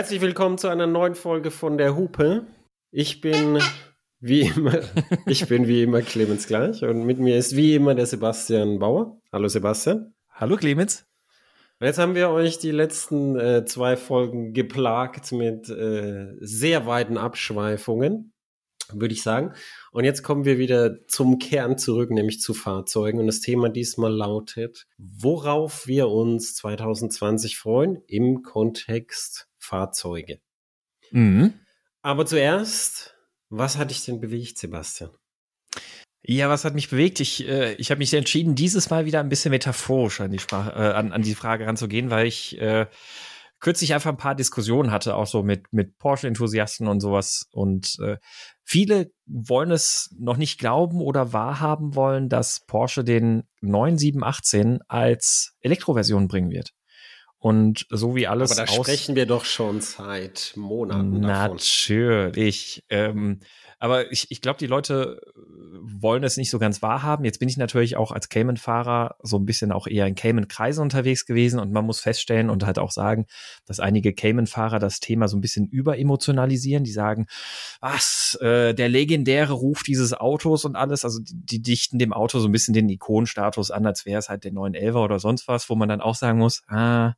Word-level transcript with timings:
Herzlich 0.00 0.22
willkommen 0.22 0.56
zu 0.56 0.68
einer 0.68 0.86
neuen 0.86 1.14
Folge 1.14 1.50
von 1.50 1.76
der 1.76 1.94
Hupe. 1.94 2.46
Ich 2.90 3.20
bin 3.20 3.58
wie 4.18 4.40
immer, 4.40 4.80
ich 5.26 5.46
bin 5.46 5.68
wie 5.68 5.82
immer 5.82 6.00
Clemens 6.00 6.46
Gleich 6.46 6.82
und 6.82 7.04
mit 7.04 7.18
mir 7.18 7.36
ist 7.36 7.54
wie 7.54 7.74
immer 7.74 7.94
der 7.94 8.06
Sebastian 8.06 8.78
Bauer. 8.78 9.20
Hallo 9.30 9.48
Sebastian. 9.48 10.14
Hallo 10.30 10.56
Clemens. 10.56 11.04
Und 11.80 11.86
jetzt 11.86 11.98
haben 11.98 12.14
wir 12.14 12.30
euch 12.30 12.58
die 12.58 12.70
letzten 12.70 13.38
äh, 13.38 13.66
zwei 13.66 13.98
Folgen 13.98 14.54
geplagt 14.54 15.32
mit 15.32 15.68
äh, 15.68 16.28
sehr 16.40 16.86
weiten 16.86 17.18
Abschweifungen, 17.18 18.32
würde 18.94 19.12
ich 19.12 19.22
sagen. 19.22 19.52
Und 19.92 20.04
jetzt 20.04 20.22
kommen 20.22 20.46
wir 20.46 20.56
wieder 20.56 21.06
zum 21.08 21.38
Kern 21.38 21.76
zurück, 21.76 22.10
nämlich 22.10 22.40
zu 22.40 22.54
Fahrzeugen. 22.54 23.20
Und 23.20 23.26
das 23.26 23.40
Thema 23.40 23.68
diesmal 23.68 24.14
lautet, 24.14 24.86
worauf 24.96 25.86
wir 25.86 26.08
uns 26.08 26.54
2020 26.54 27.58
freuen 27.58 27.98
im 28.06 28.40
Kontext 28.42 29.49
Fahrzeuge. 29.60 30.40
Mhm. 31.12 31.54
Aber 32.02 32.26
zuerst, 32.26 33.14
was 33.48 33.76
hat 33.76 33.90
dich 33.90 34.04
denn 34.04 34.20
bewegt, 34.20 34.58
Sebastian? 34.58 35.10
Ja, 36.22 36.48
was 36.50 36.64
hat 36.64 36.74
mich 36.74 36.90
bewegt? 36.90 37.20
Ich, 37.20 37.46
äh, 37.48 37.74
ich 37.74 37.90
habe 37.90 37.98
mich 37.98 38.12
entschieden, 38.12 38.54
dieses 38.54 38.90
Mal 38.90 39.06
wieder 39.06 39.20
ein 39.20 39.28
bisschen 39.28 39.50
metaphorisch 39.50 40.20
an 40.20 40.30
die, 40.30 40.38
Sprache, 40.38 40.72
äh, 40.72 40.92
an, 40.92 41.12
an 41.12 41.22
die 41.22 41.34
Frage 41.34 41.66
ranzugehen, 41.66 42.10
weil 42.10 42.26
ich 42.26 42.60
äh, 42.60 42.86
kürzlich 43.58 43.94
einfach 43.94 44.10
ein 44.10 44.16
paar 44.16 44.34
Diskussionen 44.34 44.90
hatte, 44.90 45.14
auch 45.14 45.26
so 45.26 45.42
mit, 45.42 45.72
mit 45.72 45.98
Porsche-Enthusiasten 45.98 46.88
und 46.88 47.00
sowas. 47.00 47.48
Und 47.52 47.98
äh, 48.00 48.18
viele 48.64 49.12
wollen 49.26 49.70
es 49.70 50.14
noch 50.18 50.36
nicht 50.36 50.58
glauben 50.58 51.00
oder 51.00 51.32
wahrhaben 51.32 51.94
wollen, 51.94 52.28
dass 52.28 52.64
Porsche 52.66 53.04
den 53.04 53.44
9718 53.60 54.80
als 54.88 55.54
Elektroversion 55.60 56.28
bringen 56.28 56.50
wird. 56.50 56.72
Und 57.40 57.86
so 57.88 58.14
wie 58.14 58.26
alles. 58.26 58.52
Aber 58.52 58.66
da 58.66 58.72
sprechen 58.72 59.16
wir 59.16 59.24
doch 59.24 59.46
schon 59.46 59.80
seit 59.80 60.52
Monaten. 60.56 61.20
Natürlich. 61.20 62.84
Ähm, 62.90 63.40
aber 63.78 64.12
ich, 64.12 64.30
ich 64.30 64.42
glaube, 64.42 64.58
die 64.58 64.66
Leute 64.66 65.22
äh, 65.24 65.40
wollen 65.80 66.22
es 66.22 66.36
nicht 66.36 66.50
so 66.50 66.58
ganz 66.58 66.82
wahrhaben. 66.82 67.24
Jetzt 67.24 67.38
bin 67.38 67.48
ich 67.48 67.56
natürlich 67.56 67.96
auch 67.96 68.12
als 68.12 68.28
Cayman-Fahrer 68.28 69.16
so 69.22 69.38
ein 69.38 69.46
bisschen 69.46 69.72
auch 69.72 69.86
eher 69.86 70.06
in 70.06 70.14
Cayman-Kreisen 70.14 70.82
unterwegs 70.82 71.24
gewesen 71.24 71.58
und 71.58 71.72
man 71.72 71.86
muss 71.86 72.00
feststellen 72.00 72.50
und 72.50 72.66
halt 72.66 72.78
auch 72.78 72.90
sagen, 72.90 73.24
dass 73.64 73.80
einige 73.80 74.12
Cayman-Fahrer 74.12 74.78
das 74.78 75.00
Thema 75.00 75.26
so 75.26 75.38
ein 75.38 75.40
bisschen 75.40 75.66
überemotionalisieren. 75.66 76.84
Die 76.84 76.92
sagen, 76.92 77.26
was, 77.80 78.36
äh, 78.42 78.74
der 78.74 78.90
legendäre 78.90 79.54
Ruf 79.54 79.82
dieses 79.82 80.12
Autos 80.12 80.66
und 80.66 80.76
alles, 80.76 81.06
also 81.06 81.18
die, 81.22 81.40
die 81.46 81.62
dichten 81.62 81.98
dem 81.98 82.12
Auto 82.12 82.38
so 82.38 82.48
ein 82.48 82.52
bisschen 82.52 82.74
den 82.74 82.90
Ikonenstatus 82.90 83.70
an, 83.70 83.86
als 83.86 84.04
wäre 84.04 84.18
es 84.18 84.28
halt 84.28 84.44
der 84.44 84.52
911er 84.52 85.02
oder 85.02 85.18
sonst 85.18 85.48
was, 85.48 85.70
wo 85.70 85.74
man 85.74 85.88
dann 85.88 86.02
auch 86.02 86.16
sagen 86.16 86.38
muss, 86.38 86.64
ah, 86.68 87.14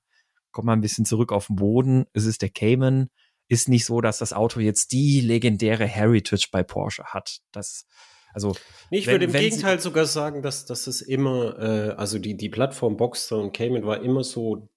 komm 0.53 0.67
mal 0.67 0.75
ein 0.75 0.81
bisschen 0.81 1.05
zurück 1.05 1.33
auf 1.33 1.48
den 1.48 1.56
Boden. 1.56 2.06
Es 2.12 2.27
ist 2.27 2.42
der 2.42 2.50
Cayman. 2.50 3.08
Ist 3.48 3.69
nicht 3.69 3.84
so, 3.84 4.00
dass 4.00 4.19
das 4.19 4.33
Auto 4.33 4.61
jetzt 4.61 4.92
die 4.92 5.20
legendäre 5.20 5.84
Heritage 5.86 6.48
bei 6.53 6.62
Porsche 6.62 7.05
hat. 7.05 7.41
Das, 7.50 7.86
also. 8.33 8.55
ich 8.91 9.06
wenn, 9.06 9.14
würde 9.14 9.25
im 9.27 9.33
Gegenteil 9.33 9.80
sogar 9.80 10.06
sagen, 10.06 10.42
dass, 10.42 10.64
dass 10.64 10.86
es 10.86 11.03
immer, 11.03 11.58
äh, 11.58 11.91
also 11.91 12.19
die, 12.19 12.36
die 12.36 12.48
Plattform 12.48 12.97
Boxster 12.97 13.39
und 13.39 13.53
Cayman 13.53 13.84
war 13.84 14.03
immer 14.03 14.25
so, 14.25 14.70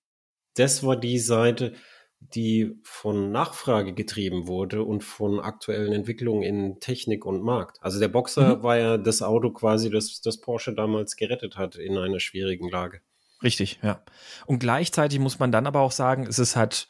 das 0.56 0.84
war 0.84 0.98
die 0.98 1.20
Seite, 1.20 1.74
die 2.34 2.80
von 2.84 3.32
Nachfrage 3.32 3.94
getrieben 3.94 4.48
wurde 4.48 4.84
und 4.84 5.04
von 5.04 5.40
aktuellen 5.40 5.94
Entwicklungen 5.94 6.44
in 6.44 6.80
Technik 6.80 7.26
und 7.26 7.44
Markt. 7.44 7.78
Also 7.82 8.00
der 8.00 8.08
Boxer 8.08 8.58
mhm. 8.58 8.64
war 8.64 8.78
ja 8.78 8.98
das 8.98 9.22
Auto 9.22 9.52
quasi, 9.52 9.90
das, 9.90 10.22
das 10.22 10.42
Porsche 10.42 10.74
damals 10.74 11.16
gerettet 11.16 11.58
hat 11.58 11.76
in 11.76 11.98
einer 11.98 12.20
schwierigen 12.20 12.70
Lage. 12.70 13.02
Richtig, 13.46 13.80
ja. 13.84 14.04
Und 14.48 14.58
gleichzeitig 14.58 15.20
muss 15.20 15.38
man 15.38 15.52
dann 15.52 15.68
aber 15.68 15.82
auch 15.82 15.92
sagen, 15.92 16.26
es 16.26 16.40
ist 16.40 16.56
halt 16.56 16.90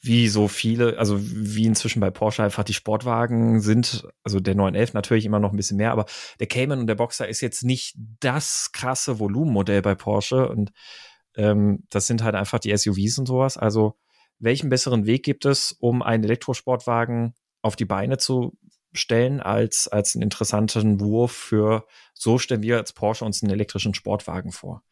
wie 0.00 0.28
so 0.28 0.46
viele, 0.46 0.96
also 0.98 1.18
wie 1.20 1.66
inzwischen 1.66 1.98
bei 1.98 2.10
Porsche 2.10 2.44
einfach 2.44 2.62
die 2.62 2.74
Sportwagen 2.74 3.60
sind, 3.60 4.06
also 4.22 4.38
der 4.38 4.54
911 4.54 4.94
natürlich 4.94 5.26
immer 5.26 5.40
noch 5.40 5.50
ein 5.50 5.56
bisschen 5.56 5.76
mehr, 5.78 5.90
aber 5.90 6.06
der 6.38 6.46
Cayman 6.46 6.78
und 6.78 6.86
der 6.86 6.94
Boxer 6.94 7.26
ist 7.26 7.40
jetzt 7.40 7.64
nicht 7.64 7.96
das 8.20 8.70
krasse 8.72 9.18
Volumenmodell 9.18 9.82
bei 9.82 9.96
Porsche 9.96 10.48
und 10.48 10.70
ähm, 11.34 11.84
das 11.90 12.06
sind 12.06 12.22
halt 12.22 12.36
einfach 12.36 12.60
die 12.60 12.74
SUVs 12.74 13.18
und 13.18 13.26
sowas. 13.26 13.58
Also 13.58 13.98
welchen 14.38 14.70
besseren 14.70 15.06
Weg 15.06 15.24
gibt 15.24 15.44
es, 15.44 15.72
um 15.80 16.02
einen 16.02 16.22
Elektrosportwagen 16.22 17.34
auf 17.62 17.74
die 17.74 17.84
Beine 17.84 18.16
zu 18.16 18.56
stellen 18.92 19.40
als, 19.40 19.88
als 19.88 20.14
einen 20.14 20.22
interessanten 20.22 21.00
Wurf 21.00 21.32
für, 21.32 21.86
so 22.14 22.38
stellen 22.38 22.62
wir 22.62 22.78
als 22.78 22.92
Porsche 22.92 23.24
uns 23.24 23.42
einen 23.42 23.52
elektrischen 23.52 23.94
Sportwagen 23.94 24.52
vor. 24.52 24.82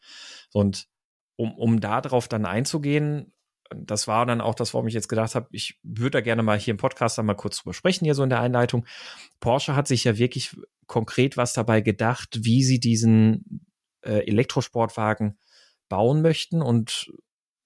Und 0.53 0.87
um, 1.35 1.53
um 1.57 1.79
darauf 1.79 2.27
dann 2.27 2.45
einzugehen, 2.45 3.33
das 3.75 4.07
war 4.07 4.25
dann 4.25 4.41
auch 4.41 4.55
das, 4.55 4.73
warum 4.73 4.87
ich 4.87 4.93
jetzt 4.93 5.09
gedacht 5.09 5.35
habe, 5.35 5.47
ich 5.51 5.79
würde 5.83 6.11
da 6.11 6.21
gerne 6.21 6.43
mal 6.43 6.57
hier 6.57 6.71
im 6.71 6.77
Podcast 6.77 7.17
dann 7.17 7.25
mal 7.25 7.35
kurz 7.35 7.57
drüber 7.57 7.73
sprechen, 7.73 8.05
hier 8.05 8.15
so 8.15 8.23
in 8.23 8.29
der 8.29 8.41
Einleitung. 8.41 8.85
Porsche 9.39 9.75
hat 9.75 9.87
sich 9.87 10.03
ja 10.03 10.17
wirklich 10.17 10.55
konkret 10.87 11.37
was 11.37 11.53
dabei 11.53 11.81
gedacht, 11.81 12.39
wie 12.41 12.63
sie 12.63 12.79
diesen 12.79 13.65
äh, 14.01 14.27
Elektrosportwagen 14.27 15.37
bauen 15.87 16.21
möchten 16.21 16.61
und 16.61 17.11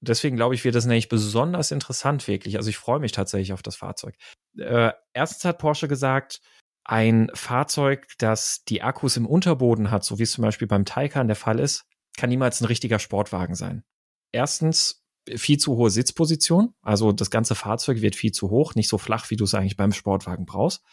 deswegen 0.03 0.35
glaube 0.35 0.55
ich, 0.55 0.63
wird 0.63 0.75
das 0.75 0.85
nämlich 0.85 1.09
besonders 1.09 1.71
interessant 1.71 2.27
wirklich. 2.27 2.57
Also 2.57 2.69
ich 2.69 2.77
freue 2.77 2.99
mich 2.99 3.11
tatsächlich 3.11 3.53
auf 3.53 3.61
das 3.61 3.75
Fahrzeug. 3.75 4.15
Äh, 4.57 4.91
erstens 5.13 5.45
hat 5.45 5.57
Porsche 5.57 5.87
gesagt, 5.87 6.41
ein 6.85 7.31
Fahrzeug, 7.33 8.07
das 8.17 8.63
die 8.65 8.81
Akkus 8.81 9.17
im 9.17 9.25
Unterboden 9.25 9.89
hat, 9.89 10.03
so 10.03 10.19
wie 10.19 10.23
es 10.23 10.33
zum 10.33 10.43
Beispiel 10.43 10.67
beim 10.67 10.85
Taycan 10.85 11.27
der 11.27 11.35
Fall 11.35 11.59
ist, 11.59 11.85
kann 12.17 12.29
niemals 12.29 12.61
ein 12.61 12.65
richtiger 12.65 12.99
Sportwagen 12.99 13.55
sein. 13.55 13.83
Erstens 14.31 15.03
viel 15.35 15.57
zu 15.57 15.77
hohe 15.77 15.89
Sitzposition, 15.89 16.73
also 16.81 17.13
das 17.13 17.29
ganze 17.29 17.55
Fahrzeug 17.55 18.01
wird 18.01 18.15
viel 18.15 18.33
zu 18.33 18.49
hoch, 18.49 18.75
nicht 18.75 18.89
so 18.89 18.97
flach, 18.97 19.29
wie 19.29 19.37
du 19.37 19.45
es 19.45 19.53
eigentlich 19.53 19.77
beim 19.77 19.93
Sportwagen 19.93 20.45
brauchst. 20.45 20.83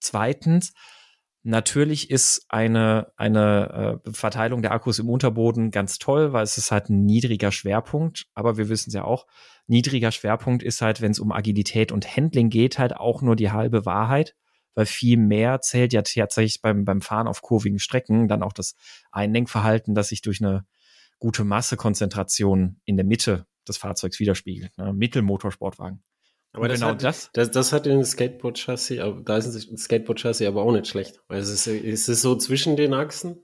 Zweitens, 0.00 0.72
natürlich 1.48 2.10
ist 2.10 2.46
eine, 2.48 3.12
eine 3.16 4.00
äh, 4.06 4.12
Verteilung 4.12 4.62
der 4.62 4.72
Akkus 4.72 4.98
im 4.98 5.08
Unterboden 5.08 5.70
ganz 5.70 5.98
toll, 5.98 6.32
weil 6.32 6.44
es 6.44 6.58
ist 6.58 6.70
halt 6.70 6.90
ein 6.90 7.04
niedriger 7.04 7.52
Schwerpunkt, 7.52 8.26
aber 8.34 8.56
wir 8.56 8.68
wissen 8.68 8.90
es 8.90 8.94
ja 8.94 9.04
auch, 9.04 9.26
niedriger 9.66 10.12
Schwerpunkt 10.12 10.62
ist 10.62 10.82
halt, 10.82 11.00
wenn 11.00 11.12
es 11.12 11.18
um 11.18 11.32
Agilität 11.32 11.92
und 11.92 12.16
Handling 12.16 12.50
geht, 12.50 12.78
halt 12.78 12.96
auch 12.96 13.22
nur 13.22 13.36
die 13.36 13.50
halbe 13.50 13.84
Wahrheit 13.84 14.34
weil 14.78 14.86
viel 14.86 15.16
mehr 15.16 15.60
zählt 15.60 15.92
ja 15.92 16.02
tatsächlich 16.02 16.62
beim, 16.62 16.84
beim 16.84 17.00
Fahren 17.00 17.26
auf 17.26 17.42
kurvigen 17.42 17.80
Strecken 17.80 18.28
dann 18.28 18.44
auch 18.44 18.52
das 18.52 18.76
Einlenkverhalten, 19.10 19.96
das 19.96 20.10
sich 20.10 20.22
durch 20.22 20.40
eine 20.40 20.66
gute 21.18 21.42
Massekonzentration 21.42 22.80
in 22.84 22.96
der 22.96 23.04
Mitte 23.04 23.48
des 23.66 23.76
Fahrzeugs 23.76 24.20
widerspiegelt. 24.20 24.78
Ne? 24.78 24.92
Mittelmotorsportwagen. 24.92 26.04
Aber 26.58 26.68
das 26.68 26.80
genau 26.80 26.92
hat, 26.92 27.02
das, 27.02 27.30
das, 27.32 27.50
das 27.50 27.72
hat 27.72 27.86
in 27.86 28.04
Skateboard-Chassis, 28.04 28.98
da 29.24 29.36
ist 29.36 29.70
ein 29.70 29.78
Skateboard-Chassis 29.78 30.46
aber 30.46 30.62
auch 30.62 30.72
nicht 30.72 30.86
schlecht. 30.86 31.20
Weil 31.28 31.40
es 31.40 31.50
ist, 31.50 31.66
es 31.66 32.08
ist 32.08 32.22
so 32.22 32.36
zwischen 32.36 32.76
den 32.76 32.94
Achsen. 32.94 33.42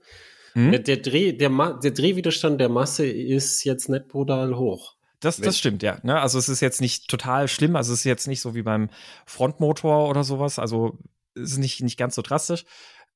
Hm? 0.53 0.71
Der, 0.71 0.79
der, 0.79 0.97
Dreh, 0.97 1.33
der, 1.33 1.49
der 1.83 1.91
Drehwiderstand 1.91 2.61
der 2.61 2.69
Masse 2.69 3.05
ist 3.05 3.63
jetzt 3.63 3.89
nicht 3.89 4.07
brutal 4.07 4.55
hoch. 4.57 4.95
Das, 5.19 5.37
das 5.37 5.57
stimmt, 5.57 5.81
ja. 5.81 5.97
Ne? 6.03 6.19
Also 6.19 6.37
es 6.37 6.49
ist 6.49 6.61
jetzt 6.61 6.81
nicht 6.81 7.07
total 7.07 7.47
schlimm. 7.47 7.75
Also 7.75 7.93
es 7.93 7.99
ist 7.99 8.05
jetzt 8.05 8.27
nicht 8.27 8.41
so 8.41 8.53
wie 8.53 8.61
beim 8.61 8.89
Frontmotor 9.25 10.07
oder 10.09 10.23
sowas. 10.23 10.59
Also 10.59 10.99
ist 11.33 11.57
nicht, 11.57 11.81
nicht 11.81 11.97
ganz 11.97 12.15
so 12.15 12.21
drastisch, 12.21 12.65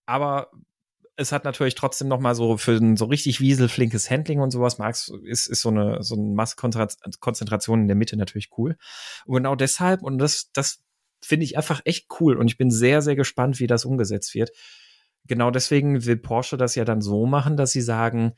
aber 0.06 0.52
es 1.20 1.34
hat 1.34 1.44
natürlich 1.44 1.76
trotzdem 1.76 2.08
noch 2.08 2.20
mal 2.20 2.34
so 2.34 2.56
für 2.56 2.72
ein 2.72 2.96
so 2.96 3.06
richtig 3.06 3.42
wieselflinkes 3.42 4.10
Handling 4.10 4.40
und 4.40 4.52
sowas, 4.52 4.78
Max, 4.78 5.12
ist, 5.26 5.48
ist 5.48 5.62
so 5.62 5.70
eine, 5.70 6.02
so 6.02 6.16
eine 6.16 6.24
Massekonzentration 6.24 7.82
in 7.82 7.88
der 7.88 7.98
Mitte 7.98 8.16
natürlich 8.16 8.50
cool. 8.58 8.78
Und 9.26 9.36
genau 9.36 9.56
deshalb, 9.56 10.02
und 10.02 10.18
das, 10.18 10.50
das 10.54 10.82
finde 11.22 11.44
ich 11.44 11.58
einfach 11.58 11.82
echt 11.84 12.08
cool 12.20 12.38
und 12.38 12.48
ich 12.48 12.58
bin 12.58 12.72
sehr, 12.72 13.02
sehr 13.02 13.18
gespannt, 13.18 13.60
wie 13.60 13.68
das 13.68 13.84
umgesetzt 13.84 14.34
wird. 14.34 14.52
Genau 15.26 15.52
deswegen 15.52 16.06
will 16.06 16.16
Porsche 16.16 16.56
das 16.56 16.76
ja 16.76 16.86
dann 16.86 17.02
so 17.02 17.26
machen, 17.26 17.58
dass 17.58 17.74
sie 17.74 17.82
sagen, 17.82 18.34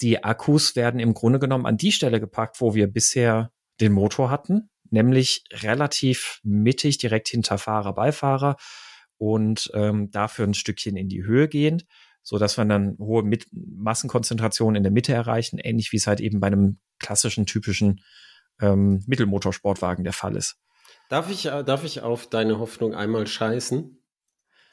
die 0.00 0.24
Akkus 0.24 0.74
werden 0.74 0.98
im 0.98 1.12
Grunde 1.12 1.38
genommen 1.38 1.66
an 1.66 1.76
die 1.76 1.92
Stelle 1.92 2.18
gepackt, 2.18 2.62
wo 2.62 2.74
wir 2.74 2.86
bisher 2.86 3.52
den 3.80 3.92
Motor 3.92 4.30
hatten, 4.30 4.70
nämlich 4.88 5.44
relativ 5.52 6.40
mittig 6.42 6.96
direkt 6.96 7.28
hinter 7.28 7.58
Fahrer, 7.58 7.94
Beifahrer 7.94 8.56
und 9.18 9.70
ähm, 9.74 10.10
dafür 10.10 10.46
ein 10.46 10.54
Stückchen 10.54 10.96
in 10.96 11.08
die 11.08 11.24
Höhe 11.24 11.48
gehend, 11.48 11.86
so 12.26 12.38
dass 12.38 12.58
wir 12.58 12.64
dann 12.64 12.96
hohe 12.98 13.22
Mit 13.22 13.46
Massenkonzentrationen 13.52 14.74
in 14.74 14.82
der 14.82 14.90
Mitte 14.90 15.12
erreichen, 15.12 15.58
ähnlich 15.58 15.92
wie 15.92 15.96
es 15.96 16.08
halt 16.08 16.20
eben 16.20 16.40
bei 16.40 16.48
einem 16.48 16.78
klassischen, 16.98 17.46
typischen 17.46 18.00
ähm, 18.60 19.04
Mittelmotorsportwagen 19.06 20.02
der 20.02 20.12
Fall 20.12 20.34
ist. 20.34 20.56
Darf 21.08 21.30
ich, 21.30 21.46
äh, 21.46 21.62
darf 21.62 21.84
ich 21.84 22.00
auf 22.00 22.26
deine 22.28 22.58
Hoffnung 22.58 22.96
einmal 22.96 23.28
scheißen? 23.28 23.96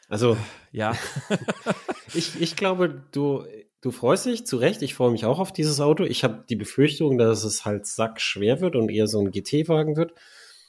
Also, 0.09 0.35
ja. 0.71 0.95
ich, 2.15 2.41
ich 2.41 2.55
glaube, 2.55 3.03
du, 3.11 3.43
du 3.81 3.91
freust 3.91 4.25
dich 4.25 4.47
zu 4.47 4.57
Recht. 4.57 4.81
Ich 4.81 4.95
freue 4.95 5.11
mich 5.11 5.25
auch 5.25 5.37
auf 5.37 5.53
dieses 5.53 5.79
Auto. 5.79 6.05
Ich 6.05 6.23
habe 6.23 6.45
die 6.49 6.55
Befürchtung, 6.55 7.19
dass 7.19 7.43
es 7.43 7.65
halt 7.65 7.85
sackschwer 7.85 8.61
wird 8.61 8.75
und 8.75 8.89
eher 8.89 9.05
so 9.05 9.19
ein 9.19 9.29
GT-Wagen 9.29 9.95
wird. 9.95 10.13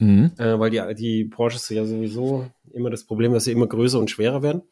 Mhm. 0.00 0.32
Äh, 0.36 0.58
weil 0.58 0.68
die, 0.68 0.82
die 0.94 1.24
Porsches 1.24 1.66
ja 1.70 1.86
sowieso 1.86 2.46
immer 2.74 2.90
das 2.90 3.04
Problem, 3.04 3.32
dass 3.32 3.44
sie 3.44 3.52
immer 3.52 3.68
größer 3.68 3.98
und 3.98 4.10
schwerer 4.10 4.42
werden. 4.42 4.64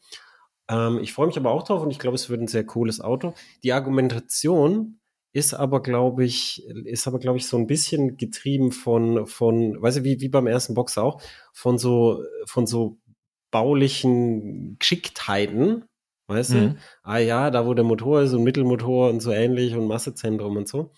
Ähm, 0.69 0.99
ich 1.01 1.13
freue 1.13 1.27
mich 1.27 1.37
aber 1.37 1.51
auch 1.51 1.63
drauf 1.63 1.81
und 1.81 1.91
ich 1.91 1.99
glaube, 1.99 2.15
es 2.15 2.29
wird 2.29 2.41
ein 2.41 2.47
sehr 2.47 2.65
cooles 2.65 3.01
Auto. 3.01 3.33
Die 3.63 3.73
Argumentation 3.73 4.99
ist 5.33 5.53
aber, 5.55 5.81
glaube 5.81 6.23
ich, 6.23 6.63
ist 6.67 7.07
aber, 7.07 7.19
glaube 7.19 7.39
ich, 7.39 7.47
so 7.47 7.57
ein 7.57 7.67
bisschen 7.67 8.17
getrieben 8.17 8.71
von, 8.71 9.25
von, 9.25 9.81
weißt 9.81 9.97
du, 9.97 10.03
wie, 10.03 10.21
wie 10.21 10.29
beim 10.29 10.47
ersten 10.47 10.75
Box 10.75 10.97
auch, 10.97 11.21
von 11.53 11.79
so, 11.79 12.23
von 12.45 12.67
so 12.67 12.99
baulichen 13.49 14.77
Geschicktheiten, 14.77 15.85
weißt 16.27 16.51
mhm. 16.51 16.55
du? 16.55 16.75
Ah 17.01 17.17
ja, 17.17 17.49
da 17.49 17.65
wo 17.65 17.73
der 17.73 17.83
Motor 17.83 18.21
ist 18.21 18.33
und 18.33 18.43
Mittelmotor 18.43 19.09
und 19.09 19.21
so 19.21 19.31
ähnlich 19.31 19.75
und 19.75 19.87
Massezentrum 19.87 20.55
und 20.55 20.67
so. 20.67 20.91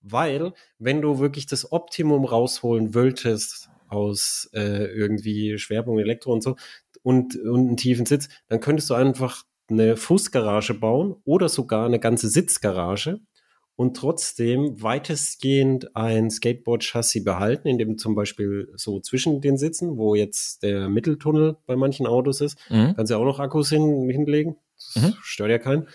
Weil, 0.00 0.52
wenn 0.78 1.00
du 1.00 1.20
wirklich 1.20 1.46
das 1.46 1.70
Optimum 1.72 2.24
rausholen 2.24 2.94
wolltest 2.94 3.70
aus 3.88 4.50
äh, 4.52 4.86
irgendwie 4.86 5.58
Schwerpunkt 5.58 6.00
Elektro 6.00 6.32
und 6.32 6.42
so 6.42 6.56
und, 7.06 7.36
und 7.36 7.68
einen 7.68 7.76
tiefen 7.76 8.04
Sitz, 8.04 8.28
dann 8.48 8.58
könntest 8.58 8.90
du 8.90 8.94
einfach 8.94 9.44
eine 9.68 9.96
Fußgarage 9.96 10.74
bauen 10.74 11.14
oder 11.24 11.48
sogar 11.48 11.86
eine 11.86 12.00
ganze 12.00 12.28
Sitzgarage 12.28 13.20
und 13.76 13.96
trotzdem 13.96 14.82
weitestgehend 14.82 15.94
ein 15.94 16.30
Skateboard-Chassis 16.30 17.22
behalten, 17.22 17.68
in 17.68 17.78
dem 17.78 17.96
zum 17.96 18.16
Beispiel 18.16 18.72
so 18.74 18.98
zwischen 18.98 19.40
den 19.40 19.56
Sitzen, 19.56 19.96
wo 19.96 20.16
jetzt 20.16 20.64
der 20.64 20.88
Mitteltunnel 20.88 21.56
bei 21.66 21.76
manchen 21.76 22.08
Autos 22.08 22.40
ist, 22.40 22.58
mhm. 22.70 22.94
kannst 22.96 23.12
du 23.12 23.16
auch 23.16 23.24
noch 23.24 23.38
Akkus 23.38 23.68
hin, 23.68 24.10
hinlegen. 24.10 24.56
Das 24.74 25.04
mhm. 25.04 25.14
stört 25.22 25.50
ja 25.50 25.58
keinen. 25.58 25.86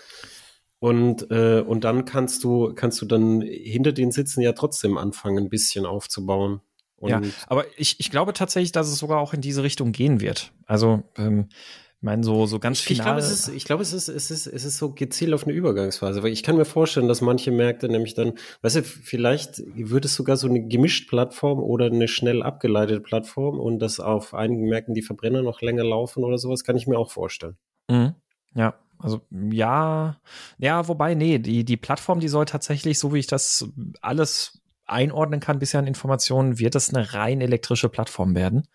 Und, 0.78 1.30
äh, 1.30 1.60
und 1.60 1.84
dann 1.84 2.06
kannst 2.06 2.42
du, 2.42 2.72
kannst 2.74 3.02
du 3.02 3.06
dann 3.06 3.42
hinter 3.42 3.92
den 3.92 4.12
Sitzen 4.12 4.40
ja 4.40 4.52
trotzdem 4.52 4.96
anfangen, 4.96 5.44
ein 5.44 5.50
bisschen 5.50 5.84
aufzubauen. 5.84 6.62
Und 7.02 7.10
ja, 7.10 7.20
aber 7.48 7.64
ich, 7.76 7.98
ich 7.98 8.12
glaube 8.12 8.32
tatsächlich, 8.32 8.70
dass 8.70 8.86
es 8.86 8.96
sogar 8.96 9.18
auch 9.18 9.34
in 9.34 9.40
diese 9.40 9.64
Richtung 9.64 9.90
gehen 9.90 10.20
wird. 10.20 10.52
Also 10.66 11.02
ähm, 11.18 11.48
ich 11.96 12.04
meine, 12.04 12.22
so, 12.22 12.46
so 12.46 12.60
ganz 12.60 12.78
final. 12.78 13.00
Ich 13.00 13.04
glaube, 13.04 13.18
es 13.18 13.30
ist, 13.32 13.48
ich 13.48 13.64
glaube, 13.64 13.82
es 13.82 13.92
ist, 13.92 14.08
es 14.08 14.30
ist, 14.30 14.46
es 14.46 14.64
ist 14.64 14.78
so 14.78 14.92
gezielt 14.92 15.34
auf 15.34 15.42
eine 15.42 15.52
Übergangsphase, 15.52 16.22
weil 16.22 16.30
ich 16.30 16.44
kann 16.44 16.56
mir 16.56 16.64
vorstellen, 16.64 17.08
dass 17.08 17.20
manche 17.20 17.50
Märkte 17.50 17.88
nämlich 17.88 18.14
dann, 18.14 18.34
weißt 18.62 18.76
du, 18.76 18.82
vielleicht 18.84 19.64
wird 19.74 20.04
es 20.04 20.14
sogar 20.14 20.36
so 20.36 20.48
eine 20.48 20.66
gemischt 20.68 21.08
Plattform 21.08 21.58
oder 21.58 21.86
eine 21.86 22.06
schnell 22.06 22.44
abgeleitete 22.44 23.00
Plattform 23.00 23.58
und 23.58 23.80
dass 23.80 23.98
auf 23.98 24.32
einigen 24.32 24.68
Märkten 24.68 24.94
die 24.94 25.02
Verbrenner 25.02 25.42
noch 25.42 25.60
länger 25.60 25.84
laufen 25.84 26.22
oder 26.22 26.38
sowas, 26.38 26.62
kann 26.62 26.76
ich 26.76 26.86
mir 26.86 26.98
auch 26.98 27.10
vorstellen. 27.10 27.56
Mhm. 27.88 28.14
Ja, 28.54 28.74
also 28.98 29.22
ja, 29.50 30.20
ja, 30.58 30.86
wobei, 30.86 31.14
nee, 31.14 31.40
die, 31.40 31.64
die 31.64 31.76
Plattform, 31.76 32.20
die 32.20 32.28
soll 32.28 32.44
tatsächlich, 32.44 33.00
so 33.00 33.12
wie 33.12 33.18
ich 33.18 33.26
das 33.26 33.68
alles 34.00 34.61
einordnen 34.92 35.40
kann 35.40 35.58
bisher 35.58 35.80
an 35.80 35.86
Informationen, 35.86 36.58
wird 36.58 36.74
es 36.74 36.92
eine 36.92 37.14
rein 37.14 37.40
elektrische 37.40 37.88
Plattform 37.88 38.34
werden 38.34 38.68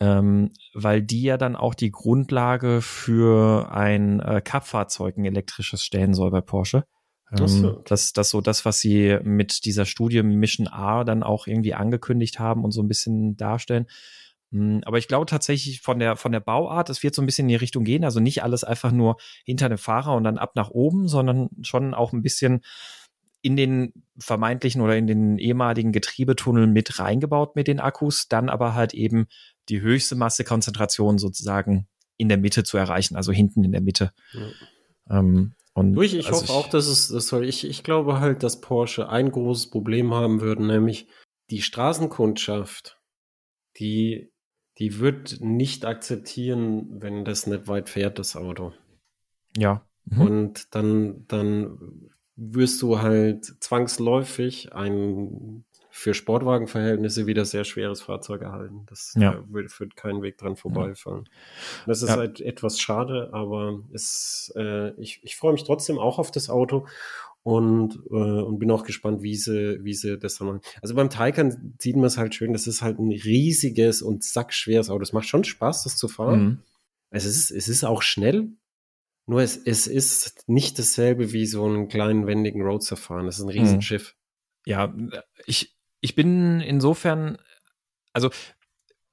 ähm, 0.00 0.50
weil 0.72 1.02
die 1.02 1.22
ja 1.22 1.36
dann 1.36 1.56
auch 1.56 1.74
die 1.74 1.90
Grundlage 1.90 2.80
für 2.80 3.70
ein 3.70 4.20
äh, 4.20 4.40
Cup-Fahrzeug, 4.42 5.16
ein 5.16 5.26
elektrisches 5.26 5.84
stellen 5.84 6.14
soll 6.14 6.30
bei 6.30 6.40
Porsche. 6.40 6.84
Ähm, 7.30 7.46
so. 7.46 7.82
Das, 7.84 8.14
das 8.14 8.30
so 8.30 8.40
das, 8.40 8.64
was 8.64 8.80
sie 8.80 9.18
mit 9.22 9.66
dieser 9.66 9.84
Studie 9.84 10.22
Mission 10.22 10.66
R 10.66 11.04
dann 11.04 11.22
auch 11.22 11.46
irgendwie 11.46 11.74
angekündigt 11.74 12.38
haben 12.38 12.64
und 12.64 12.72
so 12.72 12.82
ein 12.82 12.88
bisschen 12.88 13.36
darstellen. 13.36 13.86
Hm, 14.52 14.80
aber 14.86 14.96
ich 14.96 15.06
glaube 15.06 15.26
tatsächlich 15.26 15.82
von 15.82 15.98
der, 15.98 16.16
von 16.16 16.32
der 16.32 16.40
Bauart, 16.40 16.88
es 16.88 17.02
wird 17.02 17.14
so 17.14 17.20
ein 17.20 17.26
bisschen 17.26 17.44
in 17.44 17.50
die 17.50 17.56
Richtung 17.56 17.84
gehen. 17.84 18.04
Also 18.04 18.20
nicht 18.20 18.42
alles 18.42 18.64
einfach 18.64 18.92
nur 18.92 19.18
hinter 19.44 19.68
dem 19.68 19.78
Fahrer 19.78 20.14
und 20.16 20.24
dann 20.24 20.38
ab 20.38 20.52
nach 20.56 20.70
oben, 20.70 21.08
sondern 21.08 21.50
schon 21.60 21.92
auch 21.92 22.14
ein 22.14 22.22
bisschen 22.22 22.62
in 23.42 23.56
den 23.56 23.92
vermeintlichen 24.18 24.82
oder 24.82 24.96
in 24.96 25.06
den 25.06 25.38
ehemaligen 25.38 25.92
Getriebetunneln 25.92 26.72
mit 26.72 26.98
reingebaut 26.98 27.56
mit 27.56 27.68
den 27.68 27.80
Akkus, 27.80 28.28
dann 28.28 28.48
aber 28.48 28.74
halt 28.74 28.92
eben 28.92 29.26
die 29.68 29.80
höchste 29.80 30.16
Massekonzentration 30.16 31.18
sozusagen 31.18 31.88
in 32.16 32.28
der 32.28 32.38
Mitte 32.38 32.64
zu 32.64 32.76
erreichen, 32.76 33.16
also 33.16 33.32
hinten 33.32 33.64
in 33.64 33.72
der 33.72 33.80
Mitte. 33.80 34.12
Ja. 34.32 35.18
Ähm, 35.18 35.54
und 35.72 35.94
Durch, 35.94 36.12
ich 36.14 36.26
also 36.26 36.42
hoffe 36.42 36.44
ich, 36.46 36.50
auch, 36.50 36.68
dass 36.68 36.86
es, 36.86 37.08
das 37.08 37.28
soll, 37.28 37.46
ich, 37.46 37.66
ich 37.66 37.82
glaube 37.82 38.20
halt, 38.20 38.42
dass 38.42 38.60
Porsche 38.60 39.08
ein 39.08 39.30
großes 39.30 39.70
Problem 39.70 40.12
haben 40.12 40.40
würde, 40.40 40.66
nämlich 40.66 41.06
die 41.48 41.62
Straßenkundschaft, 41.62 43.00
die, 43.78 44.30
die 44.78 44.98
wird 44.98 45.40
nicht 45.40 45.86
akzeptieren, 45.86 47.00
wenn 47.00 47.24
das 47.24 47.46
nicht 47.46 47.68
weit 47.68 47.88
fährt, 47.88 48.18
das 48.18 48.36
Auto. 48.36 48.72
Ja. 49.56 49.86
Mhm. 50.04 50.20
Und 50.20 50.74
dann, 50.74 51.24
dann 51.28 52.10
wirst 52.40 52.80
du 52.80 53.00
halt 53.00 53.44
zwangsläufig 53.60 54.72
ein 54.72 55.64
für 55.92 56.14
Sportwagenverhältnisse 56.14 57.26
wieder 57.26 57.44
sehr 57.44 57.64
schweres 57.64 58.00
Fahrzeug 58.00 58.42
erhalten. 58.42 58.86
Das 58.86 59.14
ja. 59.18 59.34
äh, 59.34 59.52
wird, 59.52 59.70
führt 59.70 59.96
keinen 59.96 60.22
Weg 60.22 60.38
dran 60.38 60.56
vorbeifahren. 60.56 61.28
Das 61.86 62.02
ist 62.02 62.08
ja. 62.08 62.16
halt 62.16 62.40
etwas 62.40 62.80
schade, 62.80 63.30
aber 63.32 63.82
es, 63.92 64.52
äh, 64.56 64.94
ich, 65.00 65.20
ich 65.22 65.36
freue 65.36 65.52
mich 65.52 65.64
trotzdem 65.64 65.98
auch 65.98 66.18
auf 66.18 66.30
das 66.30 66.48
Auto 66.48 66.86
und, 67.42 67.96
äh, 68.10 68.14
und 68.14 68.58
bin 68.58 68.70
auch 68.70 68.84
gespannt, 68.84 69.22
wie 69.22 69.34
sie, 69.36 69.84
wie 69.84 69.92
sie 69.92 70.18
das 70.18 70.36
dann 70.36 70.46
machen. 70.46 70.60
Also 70.80 70.94
beim 70.94 71.10
Taycan 71.10 71.74
sieht 71.78 71.96
man 71.96 72.06
es 72.06 72.16
halt 72.16 72.34
schön, 72.34 72.52
das 72.54 72.66
ist 72.66 72.80
halt 72.80 72.98
ein 72.98 73.10
riesiges 73.10 74.00
und 74.00 74.24
sackschweres 74.24 74.88
Auto. 74.88 75.02
Es 75.02 75.12
macht 75.12 75.26
schon 75.26 75.44
Spaß, 75.44 75.82
das 75.82 75.96
zu 75.96 76.08
fahren. 76.08 76.42
Mhm. 76.42 76.58
Es, 77.10 77.26
ist, 77.26 77.50
es 77.50 77.68
ist 77.68 77.84
auch 77.84 78.00
schnell, 78.00 78.52
nur 79.26 79.42
es, 79.42 79.56
es 79.56 79.86
ist 79.86 80.48
nicht 80.48 80.78
dasselbe 80.78 81.32
wie 81.32 81.46
so 81.46 81.64
einen 81.64 81.88
kleinen, 81.88 82.26
wendigen 82.26 82.62
Roadster 82.62 82.96
fahren. 82.96 83.26
Das 83.26 83.38
ist 83.38 83.44
ein. 83.44 83.50
Riesenschiff. 83.50 84.16
Ja, 84.66 84.94
ich, 85.46 85.76
ich 86.00 86.14
bin 86.14 86.60
insofern, 86.60 87.38
also 88.12 88.30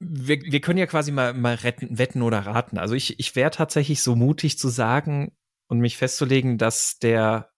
wir, 0.00 0.40
wir 0.42 0.60
können 0.60 0.78
ja 0.78 0.86
quasi 0.86 1.10
mal, 1.12 1.34
mal 1.34 1.54
retten, 1.54 1.98
wetten 1.98 2.22
oder 2.22 2.40
raten. 2.40 2.78
Also 2.78 2.94
ich, 2.94 3.18
ich 3.18 3.34
wäre 3.36 3.50
tatsächlich 3.50 4.02
so 4.02 4.14
mutig 4.14 4.58
zu 4.58 4.68
sagen 4.68 5.32
und 5.68 5.80
mich 5.80 5.96
festzulegen, 5.96 6.58
dass 6.58 6.98
der 6.98 7.50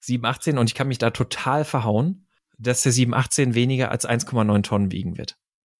718, 0.00 0.58
und 0.58 0.68
ich 0.68 0.74
kann 0.74 0.88
mich 0.88 0.98
da 0.98 1.10
total 1.10 1.64
verhauen, 1.64 2.26
dass 2.58 2.82
der 2.82 2.92
718 2.92 3.54
weniger 3.54 3.90
als 3.90 4.08
1,9 4.08 4.62
Tonnen 4.62 4.92
wiegen 4.92 5.16
wird. 5.16 5.38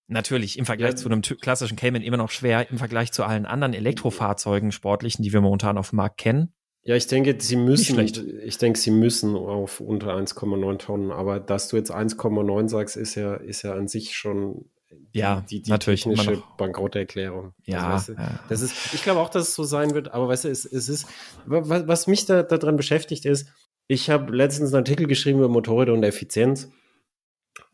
Natürlich, 0.09 0.59
im 0.59 0.65
Vergleich 0.65 0.93
ja. 0.93 0.97
zu 0.97 1.09
einem 1.09 1.21
klassischen 1.21 1.77
Cayman 1.77 2.03
immer 2.03 2.17
noch 2.17 2.31
schwer, 2.31 2.71
im 2.71 2.79
Vergleich 2.79 3.13
zu 3.13 3.25
allen 3.25 3.45
anderen 3.45 3.75
Elektrofahrzeugen, 3.75 4.73
sportlichen, 4.73 5.23
die 5.23 5.33
wir 5.33 5.43
momentan 5.43 5.77
auf 5.77 5.91
dem 5.91 5.97
Markt 5.97 6.17
kennen. 6.17 6.55
Ja, 6.83 6.97
ich 6.97 7.07
denke, 7.07 7.37
sie 7.39 7.57
müssen, 7.57 7.99
ich 7.99 8.57
denke, 8.57 8.79
sie 8.79 8.91
müssen 8.91 9.37
auf 9.37 9.81
unter 9.81 10.17
1,9 10.17 10.79
Tonnen, 10.79 11.11
aber 11.11 11.39
dass 11.39 11.69
du 11.69 11.77
jetzt 11.77 11.95
1,9 11.95 12.69
sagst, 12.71 12.97
ist 12.97 13.15
ja, 13.15 13.35
ist 13.35 13.63
ja 13.63 13.75
an 13.75 13.89
sich 13.89 14.17
schon 14.17 14.71
ja, 15.13 15.45
die, 15.51 15.61
die 15.61 15.71
natürlich 15.71 16.05
technische 16.05 16.43
Bankrotterklärung. 16.57 17.53
Ja, 17.65 17.89
also, 17.89 17.95
weißt 17.95 18.09
du, 18.09 18.13
ja, 18.15 18.41
Das 18.49 18.63
ist, 18.63 18.95
ich 18.95 19.03
glaube 19.03 19.21
auch, 19.21 19.29
dass 19.29 19.49
es 19.49 19.55
so 19.55 19.65
sein 19.65 19.93
wird, 19.93 20.15
aber 20.15 20.29
weißt 20.29 20.45
du, 20.45 20.49
es, 20.49 20.65
es 20.65 20.89
ist, 20.89 21.07
was, 21.45 21.87
was 21.87 22.07
mich 22.07 22.25
da 22.25 22.43
daran 22.43 22.77
beschäftigt 22.77 23.27
ist, 23.27 23.49
ich 23.87 24.11
habe 24.11 24.35
letztens 24.35 24.73
einen 24.73 24.83
Artikel 24.83 25.07
geschrieben 25.07 25.39
über 25.39 25.49
Motorräder 25.49 25.93
und 25.93 26.05
Effizienz. 26.05 26.71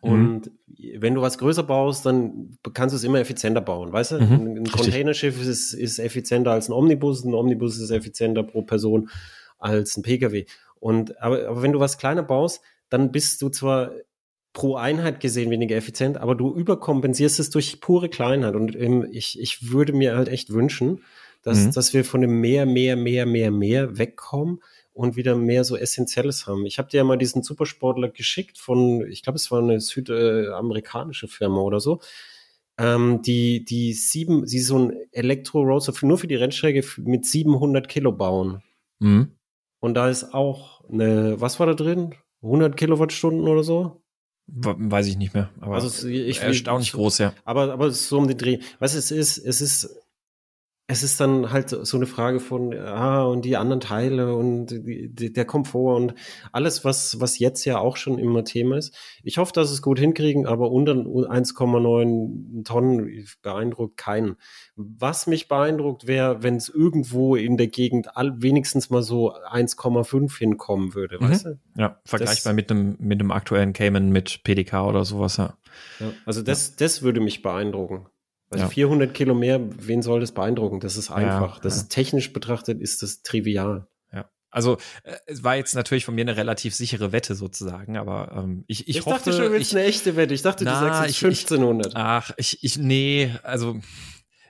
Und 0.01 0.47
mhm. 0.47 0.97
wenn 0.99 1.15
du 1.15 1.23
was 1.23 1.39
größer 1.39 1.63
baust, 1.63 2.05
dann 2.05 2.59
kannst 2.75 2.93
du 2.93 2.97
es 2.97 3.05
immer 3.05 3.21
effizienter 3.21 3.63
bauen. 3.63 3.93
Weißt 3.93 4.13
du, 4.13 4.21
mhm. 4.21 4.57
ein 4.59 4.71
Containerschiff 4.71 5.41
ist, 5.41 5.73
ist 5.73 5.99
effizienter 5.99 6.51
als 6.51 6.69
ein 6.69 6.73
Omnibus, 6.73 7.25
ein 7.25 7.35
Omnibus 7.35 7.79
ist 7.79 7.91
effizienter 7.91 8.43
pro 8.43 8.63
Person 8.63 9.09
als 9.59 9.97
ein 9.97 10.03
Pkw. 10.03 10.45
Und 10.79 11.21
aber, 11.23 11.49
aber 11.49 11.63
wenn 11.63 11.73
du 11.73 11.81
was 11.81 11.97
kleiner 11.97 12.23
baust, 12.23 12.61
dann 12.91 13.13
bist 13.13 13.41
du 13.41 13.49
zwar 13.49 13.93
pro 14.53 14.77
Einheit 14.77 15.21
gesehen 15.21 15.51
weniger 15.51 15.75
effizient, 15.75 16.19
aber 16.19 16.35
du 16.35 16.55
überkompensierst 16.55 17.41
es 17.41 17.51
durch 17.51 17.81
pure 17.81 18.09
Kleinheit. 18.09 18.55
Und 18.55 18.77
ähm, 18.77 19.09
ich, 19.11 19.41
ich 19.41 19.71
würde 19.73 19.93
mir 19.93 20.17
halt 20.17 20.29
echt 20.29 20.53
wünschen, 20.53 21.01
dass, 21.43 21.65
mhm. 21.65 21.73
dass 21.73 21.95
wir 21.95 22.05
von 22.05 22.21
dem 22.21 22.41
mehr, 22.41 22.67
mehr, 22.67 22.97
mehr, 22.97 23.27
mehr, 23.27 23.51
mehr 23.51 23.99
wegkommen 23.99 24.61
und 24.95 25.17
wieder 25.17 25.35
mehr 25.35 25.65
so 25.65 25.77
Essentielles 25.77 26.47
haben. 26.47 26.65
Ich 26.67 26.79
habe 26.79 26.89
dir 26.89 26.99
ja 26.99 27.05
mal 27.05 27.19
diesen 27.19 27.43
Supersportler 27.43 28.09
geschickt 28.09 28.59
von, 28.59 29.07
ich 29.09 29.23
glaube, 29.23 29.37
es 29.37 29.51
war 29.51 29.61
eine 29.61 29.81
südamerikanische 29.81 31.29
Firma 31.29 31.61
oder 31.61 31.81
so. 31.81 32.01
Ähm, 32.79 33.21
die, 33.23 33.65
die 33.65 33.93
sieben, 33.93 34.47
sie 34.47 34.61
so 34.61 34.79
ein 34.79 34.97
Elektro-Roadster 35.13 35.95
nur 36.07 36.19
für 36.19 36.29
die 36.29 36.37
Rennstrecke 36.37 36.85
mit 36.99 37.27
700 37.27 37.89
Kilo 37.89 38.13
bauen. 38.13 38.63
Mhm. 39.01 39.33
Und 39.81 39.95
da 39.95 40.09
ist 40.09 40.33
auch 40.33 40.89
eine, 40.89 41.41
was 41.41 41.61
war 41.61 41.67
da 41.67 41.75
drin? 41.75 42.15
100 42.43 42.77
Kilowattstunden 42.77 43.49
oder 43.49 43.65
so? 43.65 44.01
Weiß 44.47 45.07
ich 45.07 45.17
nicht 45.17 45.35
mehr. 45.35 45.51
Aber 45.61 45.75
also 45.75 46.07
ich, 46.07 46.41
erstaunlich 46.41 46.93
so, 46.93 46.99
groß, 46.99 47.19
ja. 47.19 47.33
Aber, 47.45 47.73
aber 47.73 47.87
es 47.87 48.03
ist 48.03 48.09
so 48.09 48.19
um 48.19 48.29
den 48.29 48.37
Dreh. 48.37 48.59
Was 48.79 48.95
es 48.95 49.11
ist, 49.11 49.39
es 49.39 49.61
ist 49.61 50.04
es 50.87 51.03
ist 51.03 51.19
dann 51.19 51.51
halt 51.51 51.71
so 51.71 51.97
eine 51.97 52.05
Frage 52.07 52.41
von, 52.41 52.75
ah, 52.79 53.25
und 53.25 53.47
die 53.47 53.57
anderen 53.57 53.81
Teile 53.81 54.35
und 54.35 54.67
die, 54.67 55.33
der 55.33 55.47
Komfort 55.47 55.97
und 55.97 56.15
alles, 56.53 56.85
was, 56.85 57.21
was 57.21 57.39
jetzt 57.39 57.65
ja 57.65 57.79
auch 57.79 57.97
schon 57.97 58.19
immer 58.19 58.45
Thema 58.45 58.77
ist. 58.77 58.95
Ich 59.23 59.39
hoffe, 59.39 59.53
dass 59.55 59.71
es 59.71 59.81
gut 59.81 59.99
hinkriegen, 59.99 60.47
aber 60.47 60.71
unter 60.71 60.93
1,9 60.93 62.65
Tonnen 62.65 63.27
beeindruckt 63.41 63.97
keinen. 63.97 64.37
Was 64.77 65.27
mich 65.27 65.49
beeindruckt 65.49 66.07
wäre, 66.07 66.43
wenn 66.43 66.57
es 66.57 66.69
irgendwo 66.69 67.35
in 67.35 67.57
der 67.57 67.69
Gegend 67.69 68.15
all, 68.15 68.43
wenigstens 68.43 68.91
mal 68.91 69.03
so 69.03 69.35
1,5 69.35 70.37
hinkommen 70.37 70.95
würde, 70.95 71.17
mhm. 71.19 71.31
weißt 71.31 71.47
du? 71.47 71.59
Ja, 71.79 71.99
vergleichbar 72.05 72.53
das, 72.53 72.57
mit 72.57 72.71
einem, 72.71 72.97
mit 72.99 73.21
einem 73.21 73.31
aktuellen 73.31 73.73
Cayman 73.73 74.11
mit 74.11 74.43
PDK 74.45 74.87
oder 74.87 75.07
sowas, 75.07 75.39
ja. 75.39 75.57
ja 75.99 76.13
also 76.27 76.43
das, 76.43 76.69
ja. 76.69 76.75
das 76.81 77.01
würde 77.01 77.21
mich 77.21 77.41
beeindrucken. 77.41 78.07
Also 78.55 78.65
ja. 78.65 78.71
400 78.71 79.13
Kilo 79.15 79.35
mehr, 79.35 79.61
wen 79.79 80.03
soll 80.03 80.21
das 80.21 80.33
beeindrucken? 80.33 80.81
Das 80.81 80.97
ist 80.97 81.11
einfach. 81.11 81.57
Ja, 81.57 81.61
das 81.63 81.77
ist 81.77 81.89
technisch 81.91 82.33
betrachtet, 82.33 82.81
ist 82.81 83.03
das 83.03 83.23
trivial. 83.23 83.87
Ja. 84.13 84.31
Also 84.51 84.79
äh, 85.03 85.15
es 85.27 85.45
war 85.45 85.57
jetzt 85.57 85.75
natürlich 85.75 86.05
von 86.05 86.15
mir 86.15 86.23
eine 86.23 86.37
relativ 86.37 86.75
sichere 86.75 87.13
Wette 87.13 87.35
sozusagen, 87.35 87.97
aber 87.97 88.33
ähm, 88.37 88.65
ich, 88.69 88.89
ich, 88.89 88.97
Ich 88.99 89.07
hoffe, 89.07 89.17
dachte 89.17 89.33
schon, 89.33 89.43
du 89.47 89.53
willst 89.53 89.73
ich, 89.73 89.77
eine 89.79 89.87
echte 89.87 90.17
Wette. 90.17 90.33
Ich 90.35 90.43
dachte, 90.43 90.65
Na, 90.65 90.73
du 90.73 90.87
sagst 90.87 91.01
jetzt 91.03 91.11
ich- 91.11 91.17
ich- 91.17 91.25
1500. 91.51 91.93
ach, 91.97 92.31
ich, 92.37 92.59
ich, 92.63 92.79
nee, 92.79 93.31
also 93.43 93.79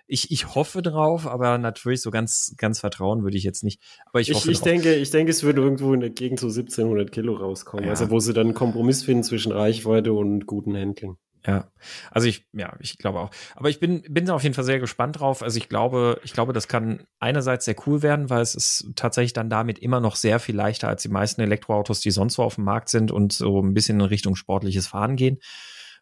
ich, 0.07 0.31
ich 0.31 0.55
hoffe 0.55 0.83
drauf, 0.83 1.27
aber 1.27 1.57
natürlich 1.57 2.03
so 2.03 2.11
ganz, 2.11 2.55
ganz 2.59 2.79
vertrauen 2.81 3.23
würde 3.23 3.39
ich 3.39 3.43
jetzt 3.43 3.65
nicht. 3.65 3.81
Aber 4.05 4.21
ich, 4.21 4.29
Ich, 4.29 4.37
hoffe 4.37 4.51
ich, 4.51 4.59
drauf. 4.59 4.65
denke, 4.69 4.95
ich 4.97 5.11
denke, 5.11 5.31
es 5.31 5.43
würde 5.43 5.63
irgendwo 5.63 5.95
in 5.95 6.01
der 6.01 6.11
Gegend 6.11 6.41
so 6.41 6.49
1700 6.49 7.11
Kilo 7.11 7.33
rauskommen. 7.35 7.85
Ja. 7.87 7.93
Also, 7.93 8.11
wo 8.11 8.21
sie 8.21 8.35
dann 8.35 8.49
einen 8.49 8.55
Kompromiss 8.55 9.03
finden 9.03 9.23
zwischen 9.25 9.51
Reichweite 9.53 10.13
und 10.13 10.45
guten 10.47 10.77
Handling. 10.77 11.17
Ja, 11.47 11.71
also 12.11 12.27
ich, 12.27 12.47
ja, 12.53 12.75
ich 12.81 12.97
glaube 12.97 13.21
auch. 13.21 13.31
Aber 13.55 13.69
ich 13.69 13.79
bin, 13.79 14.01
bin 14.09 14.31
auf 14.31 14.43
jeden 14.43 14.55
Fall 14.55 14.65
sehr 14.65 14.79
gespannt 14.79 15.21
drauf. 15.21 15.43
Also 15.43 15.59
ich 15.59 15.69
glaube, 15.69 16.19
ich 16.25 16.33
glaube, 16.33 16.55
das 16.55 16.69
kann 16.69 17.07
einerseits 17.19 17.67
sehr 17.67 17.77
cool 17.87 18.01
werden, 18.03 18.31
weil 18.31 18.41
es 18.41 18.55
ist 18.55 18.93
tatsächlich 18.97 19.35
dann 19.35 19.51
damit 19.51 19.79
immer 19.79 20.01
noch 20.01 20.17
sehr 20.17 20.41
viel 20.41 20.57
leichter 20.57 20.89
als 20.89 21.03
die 21.03 21.11
meisten 21.11 21.43
Elektroautos, 21.43 22.01
die 22.01 22.13
sonst 22.13 22.35
so 22.35 22.43
auf 22.43 22.55
dem 22.55 22.65
Markt 22.65 22.89
sind 22.89 23.13
und 23.13 23.35
so 23.35 23.61
ein 23.61 23.75
bisschen 23.75 24.01
in 24.01 24.07
Richtung 24.07 24.37
sportliches 24.37 24.87
Fahren 24.87 25.17
gehen. 25.17 25.39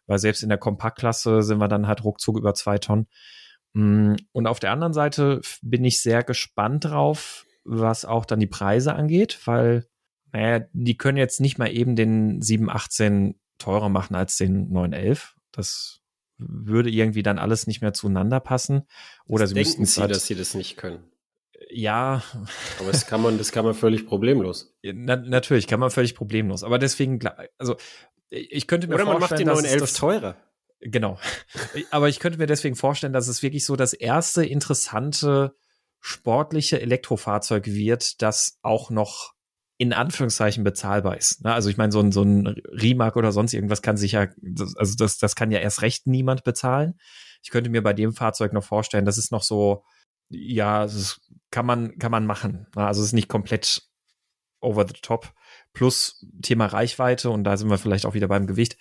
Weil 0.07 0.19
selbst 0.19 0.43
in 0.43 0.49
der 0.49 0.57
Kompaktklasse 0.57 1.41
sind 1.43 1.57
wir 1.57 1.67
dann 1.67 1.87
halt 1.87 2.05
ruckzuck 2.05 2.37
über 2.37 2.53
zwei 2.53 2.77
Tonnen. 2.77 3.07
Mm, 3.73 4.15
Und 4.31 4.47
auf 4.47 4.59
der 4.61 4.71
anderen 4.71 4.93
Seite 4.93 5.41
bin 5.61 5.83
ich 5.83 6.01
sehr 6.01 6.23
gespannt 6.23 6.85
drauf, 6.85 7.45
was 7.65 8.05
auch 8.05 8.25
dann 8.25 8.39
die 8.39 8.47
Preise 8.47 8.95
angeht, 8.95 9.39
weil, 9.45 9.87
naja, 10.31 10.65
die 10.73 10.97
können 10.97 11.17
jetzt 11.17 11.41
nicht 11.41 11.57
mal 11.57 11.71
eben 11.71 11.95
den 11.97 12.41
718 12.41 13.35
teurer 13.57 13.89
machen 13.89 14.15
als 14.15 14.37
den 14.37 14.69
911. 14.71 15.35
Das 15.51 16.01
würde 16.37 16.89
irgendwie 16.89 17.23
dann 17.23 17.39
alles 17.39 17.67
nicht 17.67 17.81
mehr 17.81 17.93
zueinander 17.93 18.39
passen. 18.39 18.83
Oder 19.27 19.47
sie 19.47 19.53
Denken 19.53 19.85
sie, 19.85 20.01
halt, 20.01 20.11
dass 20.11 20.25
sie 20.25 20.35
das 20.35 20.53
nicht 20.53 20.77
können. 20.77 21.03
ja, 21.69 22.23
Aber 22.79 22.91
das 22.91 23.07
kann 23.07 23.21
man, 23.21 23.37
das 23.37 23.51
kann 23.51 23.65
man 23.65 23.73
völlig 23.73 24.07
problemlos. 24.07 24.75
na, 24.81 25.15
natürlich 25.15 25.67
kann 25.67 25.79
man 25.79 25.91
völlig 25.91 26.15
problemlos. 26.15 26.63
Aber 26.63 26.79
deswegen, 26.79 27.19
also 27.57 27.75
ich 28.29 28.67
könnte 28.67 28.87
mir 28.87 28.95
Oder 28.95 29.05
man 29.05 29.19
macht 29.19 29.37
den 29.37 29.47
dass 29.47 29.59
es 29.59 29.63
911 29.63 29.81
das, 29.81 29.93
teurer. 29.93 30.37
Genau. 30.79 31.17
Aber 31.91 32.09
ich 32.09 32.19
könnte 32.19 32.39
mir 32.39 32.47
deswegen 32.47 32.75
vorstellen, 32.75 33.13
dass 33.13 33.27
es 33.27 33.43
wirklich 33.43 33.65
so 33.65 33.75
das 33.75 33.93
erste 33.93 34.45
interessante 34.45 35.55
sportliche 35.99 36.81
Elektrofahrzeug 36.81 37.67
wird, 37.67 38.21
das 38.21 38.57
auch 38.61 38.89
noch 38.89 39.33
in 39.77 39.93
Anführungszeichen 39.93 40.63
bezahlbar 40.63 41.17
ist. 41.17 41.43
Ne? 41.43 41.53
Also 41.53 41.69
ich 41.69 41.77
meine, 41.77 41.91
so 41.91 41.99
ein, 41.99 42.11
so 42.11 42.23
ein 42.23 42.47
Rimac 42.47 43.15
oder 43.15 43.31
sonst 43.31 43.53
irgendwas 43.53 43.81
kann 43.81 43.97
sich 43.97 44.13
ja, 44.13 44.27
also 44.75 44.95
das, 44.97 45.17
das 45.17 45.35
kann 45.35 45.51
ja 45.51 45.59
erst 45.59 45.81
recht 45.81 46.07
niemand 46.07 46.43
bezahlen. 46.43 46.95
Ich 47.41 47.49
könnte 47.49 47.69
mir 47.69 47.81
bei 47.81 47.93
dem 47.93 48.13
Fahrzeug 48.13 48.53
noch 48.53 48.63
vorstellen, 48.63 49.05
das 49.05 49.17
ist 49.17 49.31
noch 49.31 49.43
so, 49.43 49.83
ja, 50.29 50.83
das 50.83 51.21
kann 51.51 51.65
man, 51.65 51.97
kann 51.97 52.11
man 52.11 52.25
machen. 52.25 52.67
Ne? 52.75 52.85
Also 52.85 53.01
es 53.01 53.07
ist 53.07 53.13
nicht 53.13 53.29
komplett 53.29 53.81
over 54.61 54.87
the 54.87 54.93
top. 55.01 55.33
Plus 55.73 56.25
Thema 56.41 56.67
Reichweite 56.67 57.29
und 57.29 57.43
da 57.43 57.57
sind 57.57 57.69
wir 57.69 57.77
vielleicht 57.77 58.05
auch 58.05 58.13
wieder 58.13 58.27
beim 58.27 58.47
Gewicht 58.47 58.77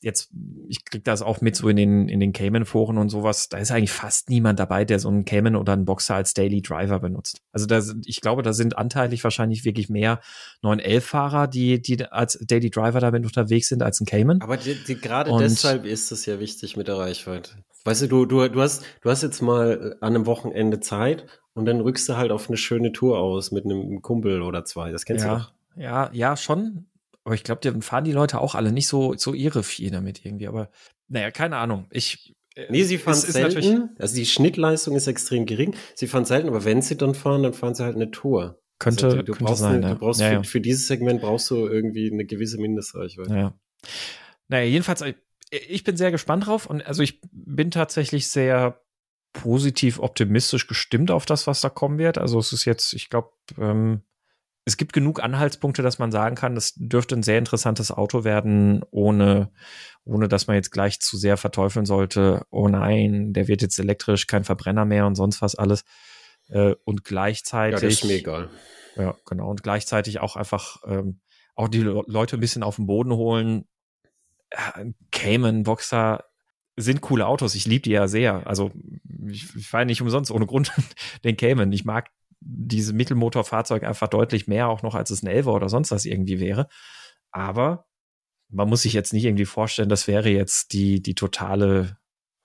jetzt, 0.00 0.30
ich 0.68 0.84
krieg 0.84 1.04
das 1.04 1.22
auch 1.22 1.40
mit 1.40 1.56
so 1.56 1.68
in 1.68 1.76
den, 1.76 2.08
in 2.08 2.20
den 2.20 2.32
Cayman-Foren 2.32 2.98
und 2.98 3.08
sowas, 3.10 3.48
da 3.48 3.58
ist 3.58 3.70
eigentlich 3.70 3.92
fast 3.92 4.30
niemand 4.30 4.58
dabei, 4.58 4.84
der 4.84 4.98
so 4.98 5.08
einen 5.08 5.24
Cayman 5.24 5.56
oder 5.56 5.72
einen 5.72 5.84
Boxer 5.84 6.14
als 6.14 6.34
Daily 6.34 6.62
Driver 6.62 7.00
benutzt. 7.00 7.40
Also 7.52 7.66
da 7.66 7.80
sind, 7.80 8.06
ich 8.08 8.20
glaube, 8.20 8.42
da 8.42 8.52
sind 8.52 8.78
anteilig 8.78 9.22
wahrscheinlich 9.24 9.64
wirklich 9.64 9.88
mehr 9.88 10.20
911-Fahrer, 10.62 11.48
die, 11.48 11.80
die 11.80 12.04
als 12.06 12.38
Daily 12.40 12.70
Driver 12.70 13.00
damit 13.00 13.24
unterwegs 13.24 13.68
sind, 13.68 13.82
als 13.82 14.00
ein 14.00 14.06
Cayman. 14.06 14.40
Aber 14.40 14.56
die, 14.56 14.74
die, 14.86 14.96
gerade 14.96 15.30
Und- 15.30 15.42
deshalb 15.42 15.84
ist 15.84 16.12
es 16.12 16.26
ja 16.26 16.40
wichtig 16.40 16.76
mit 16.76 16.88
der 16.88 16.96
Reichweite. 16.96 17.52
Weißt 17.84 18.02
du, 18.02 18.06
du, 18.08 18.26
du, 18.26 18.48
du, 18.48 18.60
hast, 18.60 18.84
du 19.00 19.10
hast 19.10 19.22
jetzt 19.22 19.40
mal 19.40 19.96
an 20.00 20.14
einem 20.14 20.26
Wochenende 20.26 20.80
Zeit 20.80 21.26
und 21.54 21.64
dann 21.64 21.80
rückst 21.80 22.08
du 22.08 22.16
halt 22.16 22.30
auf 22.30 22.48
eine 22.48 22.58
schöne 22.58 22.92
Tour 22.92 23.18
aus 23.18 23.52
mit 23.52 23.64
einem 23.64 24.02
Kumpel 24.02 24.42
oder 24.42 24.64
zwei. 24.64 24.92
Das 24.92 25.04
kennst 25.04 25.24
du 25.24 25.28
ja, 25.28 25.38
doch. 25.38 25.52
ja, 25.76 26.10
ja, 26.12 26.36
schon. 26.36 26.86
Aber 27.24 27.34
ich 27.34 27.44
glaube, 27.44 27.60
dann 27.62 27.82
fahren 27.82 28.04
die 28.04 28.12
Leute 28.12 28.40
auch 28.40 28.54
alle 28.54 28.72
nicht 28.72 28.86
so, 28.86 29.14
so 29.16 29.34
irre 29.34 29.62
viel 29.62 29.90
damit 29.90 30.24
irgendwie. 30.24 30.48
Aber 30.48 30.70
naja, 31.08 31.30
keine 31.30 31.56
Ahnung. 31.56 31.86
Ich, 31.90 32.34
äh, 32.54 32.66
Nee, 32.70 32.84
sie 32.84 32.98
fahren 32.98 33.14
ist 33.14 33.32
selten. 33.32 33.90
Also 33.98 34.14
die 34.14 34.26
Schnittleistung 34.26 34.96
ist 34.96 35.06
extrem 35.06 35.46
gering. 35.46 35.74
Sie 35.94 36.06
fahren 36.06 36.24
selten, 36.24 36.48
aber 36.48 36.64
wenn 36.64 36.82
sie 36.82 36.96
dann 36.96 37.14
fahren, 37.14 37.42
dann 37.42 37.52
fahren 37.52 37.74
sie 37.74 37.84
halt 37.84 37.96
eine 37.96 38.10
Tour. 38.10 38.62
Könnte, 38.78 39.06
Also 39.06 39.18
du, 39.18 39.32
könnte 39.32 39.44
brauchst, 39.44 39.60
sein. 39.60 39.76
eine, 39.76 39.86
ja. 39.88 39.94
du 39.94 39.98
brauchst 39.98 40.20
ja, 40.20 40.28
für, 40.28 40.34
ja. 40.34 40.42
für 40.42 40.60
dieses 40.60 40.86
Segment 40.86 41.20
brauchst 41.20 41.50
du 41.50 41.66
irgendwie 41.66 42.10
eine 42.10 42.24
gewisse 42.24 42.58
Mindestreichweite. 42.58 43.34
Ja. 43.34 43.54
Naja, 44.48 44.64
jedenfalls, 44.64 45.02
äh, 45.02 45.14
ich 45.50 45.84
bin 45.84 45.96
sehr 45.96 46.10
gespannt 46.10 46.46
drauf 46.46 46.66
und 46.66 46.86
also 46.86 47.02
ich 47.02 47.20
bin 47.32 47.70
tatsächlich 47.70 48.28
sehr 48.28 48.80
positiv 49.32 49.98
optimistisch 49.98 50.66
gestimmt 50.66 51.10
auf 51.10 51.26
das, 51.26 51.46
was 51.46 51.60
da 51.60 51.68
kommen 51.68 51.98
wird. 51.98 52.18
Also 52.18 52.38
es 52.38 52.52
ist 52.52 52.64
jetzt, 52.64 52.94
ich 52.94 53.10
glaube, 53.10 53.30
ähm, 53.58 54.02
es 54.70 54.76
gibt 54.76 54.92
genug 54.92 55.20
Anhaltspunkte, 55.20 55.82
dass 55.82 55.98
man 55.98 56.12
sagen 56.12 56.36
kann, 56.36 56.54
das 56.54 56.74
dürfte 56.76 57.16
ein 57.16 57.24
sehr 57.24 57.38
interessantes 57.38 57.90
Auto 57.90 58.22
werden, 58.22 58.84
ohne, 58.92 59.50
ohne 60.04 60.28
dass 60.28 60.46
man 60.46 60.54
jetzt 60.54 60.70
gleich 60.70 61.00
zu 61.00 61.16
sehr 61.16 61.36
verteufeln 61.36 61.86
sollte. 61.86 62.46
Oh 62.50 62.68
nein, 62.68 63.32
der 63.32 63.48
wird 63.48 63.62
jetzt 63.62 63.80
elektrisch, 63.80 64.28
kein 64.28 64.44
Verbrenner 64.44 64.84
mehr 64.84 65.06
und 65.06 65.16
sonst 65.16 65.42
was 65.42 65.56
alles. 65.56 65.84
Äh, 66.48 66.76
und 66.84 67.04
gleichzeitig. 67.04 67.80
Ja, 67.80 67.88
das 67.88 67.94
ist 67.94 68.04
mir 68.04 68.14
egal. 68.14 68.48
Ja, 68.94 69.16
genau. 69.26 69.50
Und 69.50 69.64
gleichzeitig 69.64 70.20
auch 70.20 70.36
einfach 70.36 70.76
ähm, 70.86 71.20
auch 71.56 71.68
die 71.68 71.82
Le 71.82 72.04
Leute 72.06 72.36
ein 72.36 72.40
bisschen 72.40 72.62
auf 72.62 72.76
den 72.76 72.86
Boden 72.86 73.12
holen. 73.12 73.64
Ja, 74.52 74.84
Cayman, 75.10 75.64
Boxer 75.64 76.24
sind 76.76 77.00
coole 77.00 77.26
Autos. 77.26 77.56
Ich 77.56 77.66
liebe 77.66 77.82
die 77.82 77.90
ja 77.90 78.06
sehr. 78.06 78.46
Also 78.46 78.70
ich, 79.26 79.54
ich 79.56 79.66
fahre 79.66 79.84
nicht 79.84 80.00
umsonst 80.00 80.30
ohne 80.30 80.46
Grund 80.46 80.72
den 81.24 81.36
Cayman. 81.36 81.72
Ich 81.72 81.84
mag 81.84 82.08
diese 82.40 82.92
Mittelmotorfahrzeuge 82.92 83.86
einfach 83.86 84.08
deutlich 84.08 84.46
mehr 84.46 84.68
auch 84.68 84.82
noch, 84.82 84.94
als 84.94 85.10
es 85.10 85.22
ein 85.22 85.28
Elva 85.28 85.52
oder 85.52 85.68
sonst 85.68 85.90
was 85.90 86.04
irgendwie 86.04 86.40
wäre. 86.40 86.68
Aber 87.30 87.86
man 88.48 88.68
muss 88.68 88.82
sich 88.82 88.92
jetzt 88.92 89.12
nicht 89.12 89.24
irgendwie 89.24 89.44
vorstellen, 89.44 89.88
das 89.88 90.08
wäre 90.08 90.30
jetzt 90.30 90.72
die, 90.72 91.02
die 91.02 91.14
totale, 91.14 91.98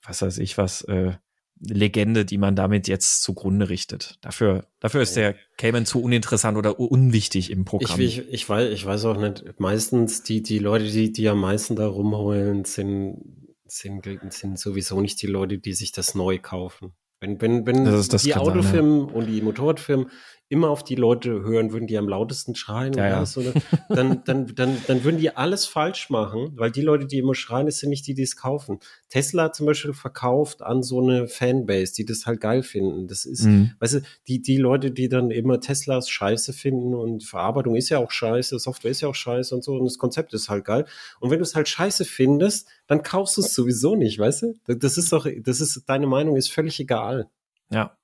was 0.04 0.22
weiß 0.22 0.38
ich 0.38 0.58
was, 0.58 0.82
äh, 0.84 1.14
Legende, 1.58 2.26
die 2.26 2.38
man 2.38 2.56
damit 2.56 2.88
jetzt 2.88 3.24
zugrunde 3.24 3.70
richtet. 3.70 4.18
Dafür, 4.22 4.68
dafür 4.82 5.02
ist 5.02 5.16
der 5.16 5.36
Cayman 5.58 5.86
zu 5.86 6.02
uninteressant 6.02 6.58
oder 6.58 6.80
unwichtig 6.80 7.50
im 7.50 7.62
Ich, 7.62 7.66
Programm. 7.66 8.00
ich, 8.02 8.28
ich, 8.30 8.50
weiß, 8.50 8.72
ich 8.74 8.86
weiß 8.86 9.06
auch 9.06 9.18
nicht, 9.18 9.58
meistens 9.58 10.22
die, 10.24 10.44
die 10.44 10.60
Leute, 10.60 10.86
die, 10.86 11.14
die 11.14 11.30
am 11.30 11.40
meisten 11.40 11.78
da 11.78 11.88
rumheulen, 11.88 12.66
sind, 12.66 13.22
sind, 13.66 14.06
sind 14.32 14.60
sowieso 14.60 15.00
nicht 15.00 15.22
die 15.22 15.28
Leute, 15.28 15.58
die 15.58 15.74
sich 15.74 15.94
das 15.94 16.14
neu 16.14 16.40
kaufen. 16.40 16.94
Wenn, 17.26 17.42
wenn, 17.42 17.66
wenn 17.66 17.86
Das 17.86 18.08
die 18.08 18.30
sein, 18.30 18.38
Autofirmen 18.38 19.06
und 19.06 19.26
die 19.26 19.42
Motorradfirmen 19.42 20.08
immer 20.48 20.70
auf 20.70 20.84
die 20.84 20.96
Leute 20.96 21.42
hören 21.42 21.72
würden, 21.72 21.88
die 21.88 21.98
am 21.98 22.08
lautesten 22.08 22.54
schreien, 22.56 22.94
Ja, 22.94 23.08
ja. 23.08 23.26
so, 23.26 23.42
ne, 23.42 23.54
dann, 23.90 24.24
dann, 24.26 24.54
dann, 24.56 24.78
dann 24.86 25.04
würden 25.04 25.18
die 25.18 25.36
alles 25.36 25.66
falsch 25.66 26.10
machen, 26.12 26.52
weil 26.56 26.70
die 26.70 26.82
Leute, 26.82 27.08
die 27.08 27.18
immer 27.18 27.34
schreien, 27.34 27.66
das 27.66 27.80
sind 27.80 27.90
nicht 27.90 28.06
die, 28.06 28.14
die 28.14 28.22
es 28.22 28.36
kaufen. 28.36 28.80
Tesla 29.10 29.52
zum 29.54 29.66
Beispiel 29.66 29.94
verkauft 29.94 30.62
an 30.62 30.84
so 30.84 31.02
eine 31.02 31.28
Fanbase, 31.28 31.94
die 31.96 32.06
das 32.06 32.26
halt 32.28 32.42
geil 32.42 32.62
finden. 32.64 33.08
Das 33.08 33.26
ist, 33.26 33.46
Mhm. 33.46 33.72
Weißt 33.80 33.96
du, 33.96 34.02
die, 34.28 34.42
die 34.42 34.58
Leute, 34.58 34.92
die 34.92 35.10
dann 35.10 35.32
immer 35.32 35.60
Teslas 35.60 36.10
scheiße 36.10 36.54
finden 36.54 36.94
und 36.94 37.24
Verarbeitung 37.24 37.76
ist 37.76 37.90
ja 37.90 37.98
auch 37.98 38.12
scheiße, 38.12 38.58
Software 38.60 38.92
ist 38.92 39.02
ja 39.02 39.08
auch 39.10 39.16
scheiße 39.16 39.54
und 39.54 39.64
so 39.64 39.74
und 39.74 39.86
das 39.86 39.98
Konzept 39.98 40.34
ist 40.34 40.50
halt 40.50 40.66
geil. 40.66 40.86
Und 41.20 41.32
wenn 41.32 41.40
du 41.40 41.44
es 41.44 41.56
halt 41.56 41.68
scheiße 41.68 42.06
findest, 42.06 42.68
dann 42.88 43.04
kaufst 43.04 43.38
du 43.38 43.42
es 43.42 43.54
sowieso 43.54 43.96
nicht, 43.96 44.20
weißt 44.20 44.44
du? 44.44 44.54
Das 44.68 44.98
ist 44.98 45.12
doch, 45.12 45.28
das 45.44 45.60
ist, 45.60 45.84
deine 45.88 46.08
Meinung 46.08 46.36
ist 46.36 46.52
völlig 46.52 46.80
egal. 46.80 47.30
Ja. 47.72 47.98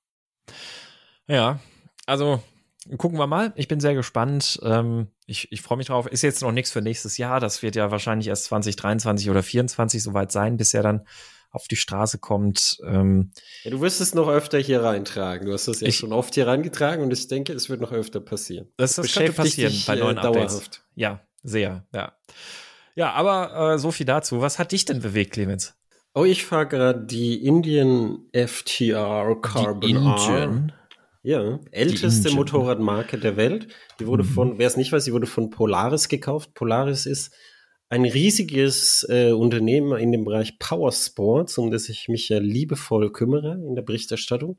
Ja, 1.28 1.60
also 2.12 2.42
gucken 2.98 3.18
wir 3.18 3.28
mal. 3.28 3.54
Ich 3.56 3.68
bin 3.68 3.80
sehr 3.80 3.94
gespannt. 3.96 4.60
Ähm, 4.64 5.08
ich 5.26 5.52
ich 5.52 5.62
freue 5.62 5.78
mich 5.78 5.88
drauf. 5.88 6.08
Ist 6.08 6.22
jetzt 6.24 6.42
noch 6.42 6.52
nichts 6.52 6.72
für 6.72 6.82
nächstes 6.82 7.18
Jahr. 7.18 7.40
Das 7.40 7.62
wird 7.64 7.76
ja 7.76 7.92
wahrscheinlich 7.92 8.28
erst 8.28 8.46
2023 8.46 9.30
oder 9.30 9.42
2024 9.42 10.04
soweit 10.04 10.32
sein, 10.32 10.58
bis 10.58 10.74
er 10.74 10.84
dann 10.84 11.06
auf 11.52 11.68
die 11.68 11.76
Straße 11.76 12.18
kommt. 12.20 12.78
Ähm, 12.88 13.32
Ja, 13.64 13.72
du 13.72 13.82
wirst 13.82 14.00
es 14.02 14.14
noch 14.16 14.30
öfter 14.30 14.58
hier 14.58 14.84
reintragen. 14.84 15.48
Du 15.48 15.54
hast 15.54 15.68
es 15.68 15.82
ja 15.82 15.88
Ich- 15.90 15.98
schon 15.98 16.14
oft 16.14 16.34
hier 16.36 16.48
reingetragen 16.48 17.04
und 17.04 17.12
ich 17.12 17.28
denke, 17.28 17.52
es 17.54 17.70
wird 17.70 17.82
noch 17.82 17.92
öfter 17.92 18.20
passieren. 18.22 18.70
das 18.78 18.96
das 18.96 19.08
könnte 19.14 19.32
Beschäftigt 19.34 19.36
passieren 19.38 19.72
dich, 19.74 19.86
bei 19.86 19.96
äh, 19.96 20.00
neuen 20.00 20.18
Updates. 20.18 20.52
dauerhaft. 20.54 20.84
Ja, 20.96 21.22
sehr, 21.44 21.86
ja. 21.94 22.14
Ja, 22.96 23.12
aber 23.14 23.74
äh, 23.74 23.78
so 23.80 23.92
viel 23.92 24.06
dazu. 24.06 24.42
Was 24.42 24.60
hat 24.60 24.72
dich 24.72 24.86
denn 24.86 25.02
bewegt, 25.02 25.34
Clemens? 25.34 25.76
Oh, 26.14 26.26
ich 26.26 26.46
fahre 26.46 26.68
gerade 26.68 27.06
die 27.06 27.46
Indian 27.46 28.20
FTR 28.34 29.36
Carbon 29.42 29.82
Die 29.82 29.94
R. 29.96 30.68
Ja, 31.24 31.60
älteste 31.72 32.30
Indian. 32.30 32.36
Motorradmarke 32.36 33.18
der 33.20 33.38
Welt. 33.38 33.68
Die 34.00 34.08
wurde 34.08 34.24
Mhm. 34.24 34.28
von, 34.28 34.58
wer 34.58 34.68
es 34.68 34.78
nicht 34.78 34.92
weiß, 34.92 35.04
die 35.06 35.14
wurde 35.14 35.28
von 35.28 35.50
Polaris 35.52 36.10
gekauft. 36.10 36.54
Polaris 36.56 37.06
ist 37.06 37.34
ein 37.90 38.06
riesiges 38.06 39.06
äh, 39.10 39.32
Unternehmen 39.32 39.98
in 40.00 40.12
dem 40.12 40.24
Bereich 40.26 40.58
Powersports, 40.60 41.58
um 41.58 41.70
das 41.72 41.90
ich 41.90 42.08
mich 42.08 42.30
ja 42.30 42.40
liebevoll 42.40 43.12
kümmere 43.12 43.54
in 43.68 43.76
der 43.76 43.82
Berichterstattung. 43.84 44.58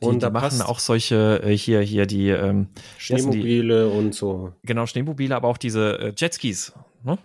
Die, 0.00 0.06
Und 0.06 0.14
die 0.14 0.18
da 0.20 0.30
machen 0.30 0.62
auch 0.62 0.78
solche 0.78 1.40
äh, 1.42 1.56
hier 1.56 1.80
hier 1.80 2.06
die 2.06 2.28
ähm, 2.28 2.68
heißen 3.10 3.30
die? 3.30 3.40
Schneemobile 3.40 3.88
und 3.88 4.14
so. 4.14 4.52
genau 4.62 4.86
Schneemobile, 4.86 5.34
aber 5.36 5.48
auch 5.48 5.58
diese 5.58 5.98
äh, 5.98 6.12
Jetskis, 6.16 6.72
ne? 7.02 7.18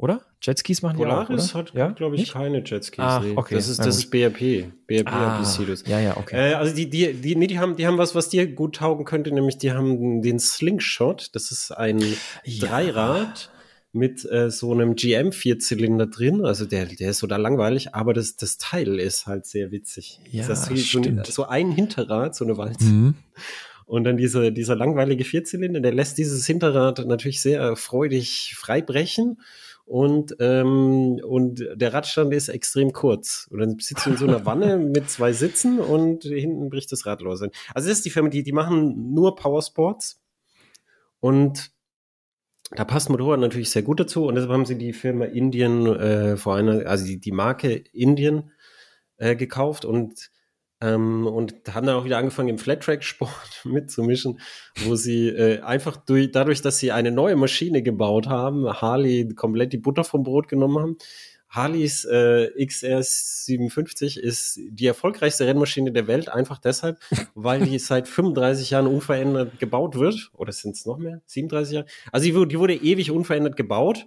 Oder? 0.00 0.22
Jetskis 0.40 0.80
machen 0.80 0.96
Polaris 0.96 1.48
die 1.48 1.52
auch, 1.52 1.54
hat, 1.58 1.74
ja? 1.74 1.88
glaube 1.88 2.14
ich, 2.14 2.22
Nicht? 2.22 2.32
keine 2.32 2.64
Jetskis. 2.64 3.04
Ah, 3.04 3.20
nee. 3.22 3.34
okay. 3.36 3.54
Das 3.54 3.68
ist, 3.68 3.80
das 3.80 3.98
ist 3.98 4.10
BRP. 4.10 4.72
BRP 4.86 5.06
ah, 5.06 5.38
hat 5.38 5.86
Ja, 5.86 6.00
ja, 6.00 6.16
okay. 6.16 6.52
Äh, 6.52 6.54
also 6.54 6.74
die, 6.74 6.88
die, 6.88 7.12
die, 7.12 7.36
nee, 7.36 7.46
die 7.46 7.58
haben, 7.58 7.76
die 7.76 7.86
haben 7.86 7.98
was, 7.98 8.14
was 8.14 8.30
dir 8.30 8.46
gut 8.46 8.76
taugen 8.76 9.04
könnte, 9.04 9.30
nämlich 9.30 9.58
die 9.58 9.72
haben 9.72 10.22
den 10.22 10.38
Slingshot. 10.38 11.34
Das 11.34 11.50
ist 11.50 11.72
ein 11.72 12.00
ja. 12.44 12.66
Dreirad 12.66 13.50
mit 13.92 14.24
äh, 14.24 14.50
so 14.50 14.72
einem 14.72 14.94
GM-Vierzylinder 14.94 16.06
drin. 16.06 16.46
Also 16.46 16.64
der, 16.64 16.86
der 16.86 17.10
ist 17.10 17.18
so 17.18 17.26
da 17.26 17.36
langweilig, 17.36 17.94
aber 17.94 18.14
das, 18.14 18.36
das 18.36 18.56
Teil 18.56 18.98
ist 18.98 19.26
halt 19.26 19.44
sehr 19.44 19.70
witzig. 19.70 20.18
Ja, 20.30 20.46
das 20.46 20.70
ist 20.70 20.90
so, 20.90 21.02
stimmt. 21.02 21.26
so 21.26 21.44
ein 21.44 21.72
Hinterrad, 21.72 22.34
so 22.34 22.46
eine 22.46 22.56
Walze. 22.56 22.84
Mhm. 22.84 23.14
Und 23.84 24.04
dann 24.04 24.16
dieser, 24.16 24.50
dieser 24.50 24.76
langweilige 24.76 25.24
Vierzylinder, 25.24 25.80
der 25.80 25.92
lässt 25.92 26.16
dieses 26.16 26.46
Hinterrad 26.46 27.04
natürlich 27.06 27.42
sehr 27.42 27.76
freudig 27.76 28.54
freibrechen. 28.56 29.40
Und, 29.90 30.36
ähm, 30.38 31.20
und 31.26 31.66
der 31.74 31.92
Radstand 31.92 32.32
ist 32.32 32.48
extrem 32.48 32.92
kurz. 32.92 33.48
Und 33.50 33.58
dann 33.58 33.76
sitzt 33.80 34.06
du 34.06 34.10
in 34.10 34.16
so 34.16 34.24
einer 34.24 34.46
Wanne 34.46 34.78
mit 34.94 35.10
zwei 35.10 35.32
Sitzen 35.32 35.80
und 35.80 36.22
hinten 36.22 36.70
bricht 36.70 36.92
das 36.92 37.06
Rad 37.06 37.22
los. 37.22 37.42
Also 37.42 37.50
das 37.74 37.86
ist 37.86 38.04
die 38.04 38.10
Firma, 38.10 38.28
die, 38.28 38.44
die 38.44 38.52
machen 38.52 39.12
nur 39.12 39.34
Powersports. 39.34 40.20
Und 41.18 41.72
da 42.70 42.84
passt 42.84 43.10
Motorrad 43.10 43.40
natürlich 43.40 43.70
sehr 43.70 43.82
gut 43.82 43.98
dazu. 43.98 44.26
Und 44.26 44.36
deshalb 44.36 44.52
haben 44.52 44.64
sie 44.64 44.78
die 44.78 44.92
Firma 44.92 45.24
Indien 45.24 45.84
äh, 45.86 46.36
vor 46.36 46.54
einer, 46.54 46.86
also 46.86 47.04
die, 47.04 47.18
die 47.18 47.32
Marke 47.32 47.82
Indien 47.92 48.52
äh, 49.16 49.34
gekauft 49.34 49.84
und 49.84 50.30
ähm, 50.80 51.26
und 51.26 51.54
haben 51.72 51.86
dann 51.86 51.96
auch 51.96 52.04
wieder 52.04 52.18
angefangen, 52.18 52.48
im 52.48 52.58
Flat-Track-Sport 52.58 53.60
mitzumischen, 53.64 54.40
wo 54.84 54.94
sie 54.94 55.28
äh, 55.28 55.60
einfach 55.60 55.96
durch, 55.96 56.30
dadurch, 56.30 56.62
dass 56.62 56.78
sie 56.78 56.92
eine 56.92 57.10
neue 57.10 57.36
Maschine 57.36 57.82
gebaut 57.82 58.26
haben, 58.26 58.66
Harley 58.66 59.28
komplett 59.34 59.72
die 59.72 59.78
Butter 59.78 60.04
vom 60.04 60.22
Brot 60.22 60.48
genommen 60.48 60.78
haben. 60.78 60.96
Harleys 61.50 62.04
äh, 62.04 62.48
XR57 62.56 64.18
ist 64.18 64.60
die 64.70 64.86
erfolgreichste 64.86 65.46
Rennmaschine 65.46 65.90
der 65.90 66.06
Welt, 66.06 66.28
einfach 66.28 66.58
deshalb, 66.58 66.98
weil 67.34 67.62
die 67.62 67.78
seit 67.80 68.06
35 68.06 68.70
Jahren 68.70 68.86
unverändert 68.86 69.58
gebaut 69.58 69.98
wird. 69.98 70.30
Oder 70.34 70.52
sind 70.52 70.76
es 70.76 70.86
noch 70.86 70.98
mehr? 70.98 71.20
37 71.26 71.74
Jahre? 71.74 71.86
Also 72.12 72.26
die, 72.26 72.48
die 72.48 72.58
wurde 72.58 72.74
ewig 72.74 73.10
unverändert 73.10 73.56
gebaut. 73.56 74.06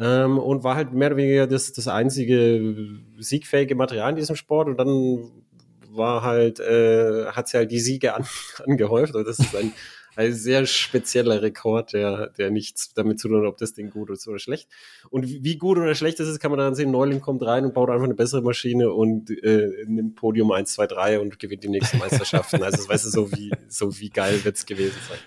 Ähm, 0.00 0.38
und 0.38 0.62
war 0.62 0.76
halt 0.76 0.92
mehr 0.92 1.08
oder 1.08 1.16
weniger 1.16 1.48
das, 1.48 1.72
das 1.72 1.88
einzige 1.88 2.76
siegfähige 3.18 3.74
Material 3.74 4.10
in 4.10 4.16
diesem 4.16 4.36
Sport. 4.36 4.68
Und 4.68 4.78
dann 4.78 5.42
war 5.90 6.22
halt, 6.22 6.60
äh, 6.60 7.26
hat 7.26 7.48
sie 7.48 7.56
halt 7.56 7.70
die 7.70 7.80
Siege 7.80 8.14
an, 8.14 8.26
angehäuft. 8.66 9.14
Und 9.14 9.26
das 9.26 9.38
ist 9.38 9.54
ein, 9.56 9.72
ein 10.16 10.34
sehr 10.34 10.66
spezieller 10.66 11.42
Rekord, 11.42 11.92
der, 11.92 12.28
der 12.30 12.50
nichts 12.50 12.92
damit 12.94 13.20
zu 13.20 13.28
tun 13.28 13.42
hat, 13.42 13.48
ob 13.48 13.56
das 13.58 13.74
Ding 13.74 13.90
gut 13.90 14.10
ist 14.10 14.26
oder 14.26 14.38
schlecht. 14.38 14.68
Und 15.10 15.26
wie 15.28 15.56
gut 15.56 15.78
oder 15.78 15.94
schlecht 15.94 16.20
das 16.20 16.28
ist, 16.28 16.40
kann 16.40 16.50
man 16.50 16.58
dann 16.58 16.74
sehen. 16.74 16.90
Neuling 16.90 17.20
kommt 17.20 17.42
rein 17.42 17.64
und 17.64 17.74
baut 17.74 17.90
einfach 17.90 18.04
eine 18.04 18.14
bessere 18.14 18.42
Maschine 18.42 18.92
und 18.92 19.30
äh, 19.30 19.84
nimmt 19.86 20.16
Podium 20.16 20.50
1, 20.50 20.72
2, 20.72 20.86
3 20.86 21.20
und 21.20 21.38
gewinnt 21.38 21.64
die 21.64 21.68
nächsten 21.68 21.98
Meisterschaften. 21.98 22.62
also, 22.62 22.78
das 22.78 22.88
weißt 22.88 23.06
du, 23.06 23.10
so 23.10 23.32
wie, 23.32 23.52
so 23.68 23.98
wie 23.98 24.10
geil 24.10 24.44
wird's 24.44 24.66
gewesen 24.66 24.98
sein. 25.08 25.18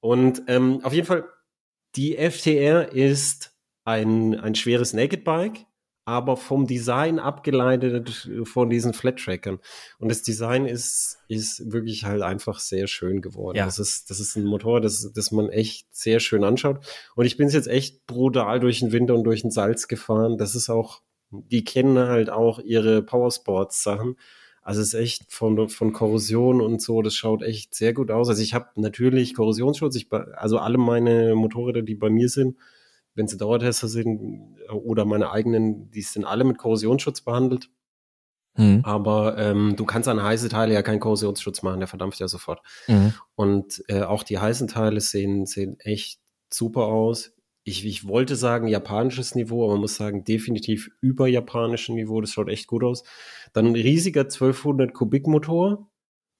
Und 0.00 0.42
ähm, 0.48 0.80
auf 0.82 0.92
jeden 0.92 1.06
Fall, 1.06 1.24
die 1.94 2.16
FTR 2.16 2.92
ist 2.92 3.52
ein, 3.84 4.38
ein 4.38 4.54
schweres 4.54 4.92
Naked 4.92 5.24
Bike 5.24 5.66
aber 6.04 6.36
vom 6.36 6.66
Design 6.66 7.18
abgeleitet 7.18 8.28
von 8.44 8.70
diesen 8.70 8.92
Flat-Trackern. 8.92 9.60
Und 9.98 10.10
das 10.10 10.22
Design 10.22 10.66
ist, 10.66 11.18
ist 11.28 11.72
wirklich 11.72 12.04
halt 12.04 12.22
einfach 12.22 12.58
sehr 12.58 12.88
schön 12.88 13.20
geworden. 13.20 13.56
Ja. 13.56 13.66
Das, 13.66 13.78
ist, 13.78 14.10
das 14.10 14.18
ist 14.18 14.36
ein 14.36 14.44
Motor, 14.44 14.80
das, 14.80 15.12
das 15.12 15.30
man 15.30 15.48
echt 15.48 15.86
sehr 15.94 16.18
schön 16.18 16.42
anschaut. 16.42 16.84
Und 17.14 17.26
ich 17.26 17.36
bin 17.36 17.48
jetzt 17.48 17.68
echt 17.68 18.06
brutal 18.06 18.58
durch 18.58 18.80
den 18.80 18.92
Winter 18.92 19.14
und 19.14 19.24
durch 19.24 19.42
den 19.42 19.52
Salz 19.52 19.86
gefahren. 19.86 20.38
Das 20.38 20.56
ist 20.56 20.68
auch, 20.68 21.02
die 21.30 21.64
kennen 21.64 21.98
halt 21.98 22.30
auch 22.30 22.58
ihre 22.58 23.02
Powersports-Sachen. 23.02 24.16
Also 24.62 24.80
es 24.80 24.94
ist 24.94 25.00
echt 25.00 25.32
von, 25.32 25.68
von 25.68 25.92
Korrosion 25.92 26.60
und 26.60 26.80
so, 26.80 27.02
das 27.02 27.14
schaut 27.14 27.42
echt 27.42 27.74
sehr 27.74 27.92
gut 27.92 28.12
aus. 28.12 28.28
Also 28.28 28.42
ich 28.42 28.54
habe 28.54 28.68
natürlich 28.76 29.34
Korrosionsschutz, 29.34 29.96
ich, 29.96 30.12
also 30.12 30.58
alle 30.58 30.78
meine 30.78 31.34
Motorräder, 31.34 31.82
die 31.82 31.96
bei 31.96 32.10
mir 32.10 32.28
sind, 32.28 32.56
wenn 33.14 33.28
sie 33.28 33.36
Dauertester 33.36 33.88
sind 33.88 34.56
oder 34.70 35.04
meine 35.04 35.30
eigenen, 35.30 35.90
die 35.90 36.02
sind 36.02 36.24
alle 36.24 36.44
mit 36.44 36.58
Korrosionsschutz 36.58 37.20
behandelt. 37.20 37.70
Mhm. 38.56 38.80
Aber 38.84 39.38
ähm, 39.38 39.76
du 39.76 39.84
kannst 39.84 40.08
an 40.08 40.22
heiße 40.22 40.48
Teile 40.48 40.74
ja 40.74 40.82
keinen 40.82 41.00
Korrosionsschutz 41.00 41.62
machen, 41.62 41.80
der 41.80 41.88
verdampft 41.88 42.20
ja 42.20 42.28
sofort. 42.28 42.60
Mhm. 42.86 43.14
Und 43.34 43.82
äh, 43.88 44.02
auch 44.02 44.22
die 44.22 44.38
heißen 44.38 44.68
Teile 44.68 45.00
sehen, 45.00 45.46
sehen 45.46 45.78
echt 45.80 46.20
super 46.52 46.82
aus. 46.82 47.32
Ich, 47.64 47.86
ich 47.86 48.06
wollte 48.08 48.36
sagen 48.36 48.66
japanisches 48.66 49.34
Niveau, 49.34 49.64
aber 49.64 49.74
man 49.74 49.82
muss 49.82 49.94
sagen 49.94 50.24
definitiv 50.24 50.90
über 51.00 51.28
japanischem 51.28 51.94
Niveau. 51.94 52.20
Das 52.20 52.32
schaut 52.32 52.48
echt 52.48 52.66
gut 52.66 52.82
aus. 52.82 53.04
Dann 53.52 53.66
ein 53.66 53.74
riesiger 53.74 54.22
1200 54.22 54.92
Kubik 54.92 55.26
Motor, 55.26 55.88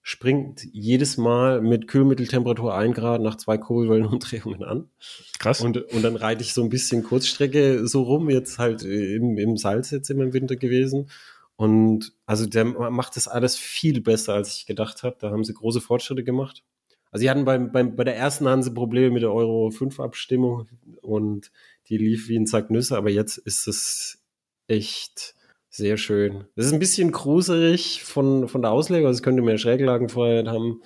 springt 0.03 0.65
jedes 0.73 1.17
Mal 1.17 1.63
mit 1.63 1.87
Kühlmitteltemperatur 1.87 2.75
ein 2.75 2.93
Grad 2.93 3.23
nach 3.23 3.37
zwei 3.37 3.57
Kurbelwellenumdrehungen 3.57 4.65
an. 4.65 4.91
Krass. 5.39 5.61
Und, 5.61 5.77
und 5.93 6.03
dann 6.03 6.17
reite 6.17 6.43
ich 6.43 6.53
so 6.53 6.63
ein 6.63 6.69
bisschen 6.69 7.05
Kurzstrecke 7.05 7.87
so 7.87 8.03
rum, 8.03 8.29
jetzt 8.29 8.59
halt 8.59 8.83
im, 8.83 9.39
im 9.39 9.57
Salz 9.57 9.91
jetzt 9.91 10.11
im 10.11 10.33
Winter 10.33 10.57
gewesen. 10.57 11.09
Und 11.55 12.13
also 12.27 12.47
der 12.47 12.65
macht 12.65 13.17
das 13.17 13.29
alles 13.29 13.57
viel 13.57 14.01
besser, 14.01 14.35
als 14.35 14.57
ich 14.57 14.67
gedacht 14.67 15.05
habe. 15.05 15.17
Da 15.21 15.31
haben 15.31 15.45
sie 15.45 15.55
große 15.55 15.81
Fortschritte 15.81 16.25
gemacht. 16.25 16.65
Also 17.13 17.23
sie 17.23 17.31
hatten 17.31 17.45
beim, 17.45 17.71
beim, 17.71 17.95
bei 17.95 18.05
der 18.05 18.17
ersten 18.17 18.49
hatten 18.49 18.63
sie 18.63 18.73
Probleme 18.73 19.11
mit 19.11 19.23
der 19.23 19.33
Euro 19.33 19.71
5 19.71 20.01
Abstimmung 20.01 20.67
und 21.03 21.53
die 21.89 21.99
lief 21.99 22.29
wie 22.29 22.39
ein 22.39 22.47
Sack 22.47 22.71
Nüsse, 22.71 22.97
aber 22.97 23.11
jetzt 23.11 23.37
ist 23.37 23.69
es 23.69 24.23
echt 24.67 25.35
sehr 25.73 25.97
schön. 25.97 26.45
Das 26.55 26.67
ist 26.67 26.73
ein 26.73 26.79
bisschen 26.79 27.13
gruserig 27.13 28.03
von, 28.05 28.47
von 28.47 28.61
der 28.63 28.71
Auslegung, 28.71 29.07
also 29.07 29.17
es 29.17 29.23
könnte 29.23 29.43
mehr 29.43 29.59
Schräglagenfreiheit 29.59 30.47
haben 30.47 30.83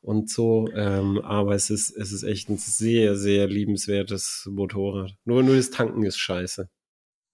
und 0.00 0.30
so, 0.30 0.66
ähm, 0.74 1.20
aber 1.20 1.54
es 1.54 1.68
ist, 1.68 1.90
es 1.90 2.10
ist 2.10 2.22
echt 2.22 2.48
ein 2.48 2.56
sehr, 2.56 3.16
sehr 3.16 3.46
liebenswertes 3.46 4.48
Motorrad. 4.50 5.14
Nur, 5.24 5.42
nur 5.42 5.56
das 5.56 5.70
Tanken 5.70 6.04
ist 6.04 6.18
scheiße. 6.18 6.70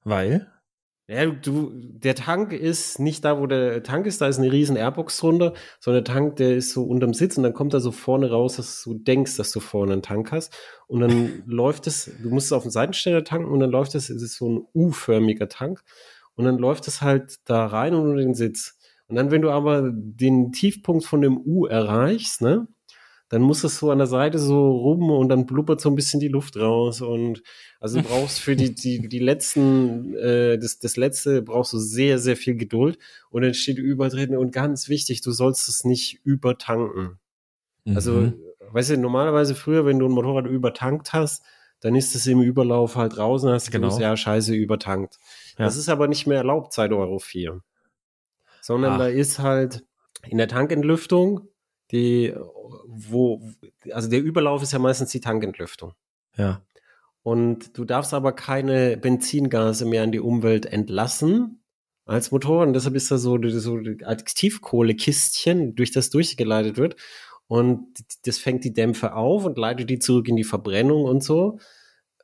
Weil? 0.02 0.50
Ja, 1.08 1.26
du, 1.26 1.70
der 1.72 2.16
Tank 2.16 2.52
ist 2.52 2.98
nicht 2.98 3.24
da, 3.24 3.38
wo 3.40 3.46
der 3.46 3.84
Tank 3.84 4.06
ist, 4.06 4.20
da 4.20 4.26
ist 4.26 4.38
eine 4.38 4.50
riesen 4.50 4.74
Airbox 4.74 5.18
drunter, 5.18 5.54
sondern 5.78 6.02
der 6.02 6.12
Tank, 6.12 6.36
der 6.36 6.56
ist 6.56 6.72
so 6.72 6.82
unterm 6.82 7.14
Sitz 7.14 7.36
und 7.36 7.44
dann 7.44 7.54
kommt 7.54 7.72
er 7.74 7.80
so 7.80 7.92
vorne 7.92 8.28
raus, 8.28 8.56
dass 8.56 8.82
du 8.82 8.94
denkst, 8.94 9.36
dass 9.36 9.52
du 9.52 9.60
vorne 9.60 9.92
einen 9.92 10.02
Tank 10.02 10.32
hast. 10.32 10.52
Und 10.88 11.02
dann 11.02 11.44
läuft 11.46 11.86
es, 11.86 12.10
du 12.20 12.30
musst 12.30 12.46
es 12.46 12.52
auf 12.52 12.62
den 12.62 12.72
Seitenständer 12.72 13.22
tanken 13.22 13.52
und 13.52 13.60
dann 13.60 13.70
läuft 13.70 13.94
es, 13.94 14.10
es 14.10 14.20
ist 14.20 14.34
so 14.34 14.48
ein 14.48 14.66
U-förmiger 14.74 15.48
Tank 15.48 15.84
und 16.36 16.44
dann 16.44 16.58
läuft 16.58 16.86
es 16.88 17.02
halt 17.02 17.36
da 17.44 17.66
rein 17.66 17.94
und 17.94 18.02
unter 18.02 18.22
den 18.22 18.34
Sitz. 18.34 18.78
Und 19.08 19.16
dann, 19.16 19.30
wenn 19.30 19.42
du 19.42 19.50
aber 19.50 19.90
den 19.92 20.52
Tiefpunkt 20.52 21.04
von 21.04 21.20
dem 21.20 21.38
U 21.38 21.66
erreichst, 21.66 22.42
ne, 22.42 22.66
dann 23.28 23.42
muss 23.42 23.64
es 23.64 23.78
so 23.78 23.90
an 23.90 23.98
der 23.98 24.06
Seite 24.06 24.38
so 24.38 24.70
rum 24.70 25.10
und 25.10 25.28
dann 25.28 25.46
blubbert 25.46 25.80
so 25.80 25.88
ein 25.88 25.96
bisschen 25.96 26.20
die 26.20 26.28
Luft 26.28 26.56
raus 26.56 27.00
und 27.00 27.42
also 27.80 28.00
du 28.00 28.04
brauchst 28.08 28.40
für 28.40 28.54
die 28.54 28.74
die 28.74 29.08
die 29.08 29.18
letzten 29.18 30.14
äh, 30.14 30.58
das 30.58 30.78
das 30.78 30.96
letzte 30.96 31.42
brauchst 31.42 31.72
du 31.72 31.78
sehr 31.78 32.18
sehr 32.18 32.36
viel 32.36 32.54
Geduld 32.56 32.98
und 33.30 33.42
dann 33.42 33.54
steht 33.54 33.78
übertreten 33.78 34.36
und 34.36 34.52
ganz 34.52 34.88
wichtig 34.88 35.22
du 35.22 35.32
sollst 35.32 35.68
es 35.68 35.84
nicht 35.84 36.20
übertanken 36.24 37.18
also, 37.84 38.12
mhm. 38.12 38.24
also 38.24 38.72
weißt 38.72 38.90
du 38.90 38.98
normalerweise 38.98 39.54
früher 39.54 39.84
wenn 39.86 39.98
du 39.98 40.06
ein 40.06 40.12
Motorrad 40.12 40.46
übertankt 40.46 41.12
hast 41.12 41.42
dann 41.86 41.94
ist 41.94 42.14
es 42.14 42.26
im 42.26 42.42
Überlauf 42.42 42.96
halt 42.96 43.16
draußen 43.16 43.50
hast 43.50 43.68
du 43.68 43.72
genau. 43.72 43.98
ja 43.98 44.16
scheiße 44.16 44.54
übertankt 44.54 45.18
ja. 45.58 45.64
Das 45.64 45.76
ist 45.76 45.88
aber 45.88 46.06
nicht 46.08 46.26
mehr 46.26 46.38
erlaubt 46.38 46.72
seit 46.72 46.92
Euro 46.92 47.18
4. 47.18 47.62
Sondern 48.60 48.92
Ach. 48.94 48.98
da 48.98 49.06
ist 49.06 49.38
halt 49.38 49.84
in 50.28 50.38
der 50.38 50.48
Tankentlüftung 50.48 51.48
die, 51.92 52.34
wo, 52.86 53.40
also 53.92 54.10
der 54.10 54.22
Überlauf 54.22 54.62
ist 54.62 54.72
ja 54.72 54.78
meistens 54.78 55.10
die 55.10 55.20
Tankentlüftung. 55.20 55.92
Ja. 56.36 56.62
Und 57.22 57.78
du 57.78 57.84
darfst 57.84 58.12
aber 58.12 58.32
keine 58.32 58.96
Benzingase 58.96 59.86
mehr 59.86 60.04
in 60.04 60.12
die 60.12 60.20
Umwelt 60.20 60.66
entlassen 60.66 61.62
als 62.04 62.32
Motor. 62.32 62.62
Und 62.62 62.72
deshalb 62.72 62.96
ist 62.96 63.10
da 63.10 63.18
so, 63.18 63.38
so 63.48 63.78
Aktivkohlekistchen, 64.04 65.74
durch 65.74 65.92
das 65.92 66.10
durchgeleitet 66.10 66.76
wird. 66.76 66.96
Und 67.48 67.86
das 68.24 68.38
fängt 68.38 68.64
die 68.64 68.72
Dämpfe 68.72 69.14
auf 69.14 69.44
und 69.44 69.58
leitet 69.58 69.90
die 69.90 69.98
zurück 69.98 70.28
in 70.28 70.36
die 70.36 70.44
Verbrennung 70.44 71.04
und 71.04 71.22
so. 71.22 71.58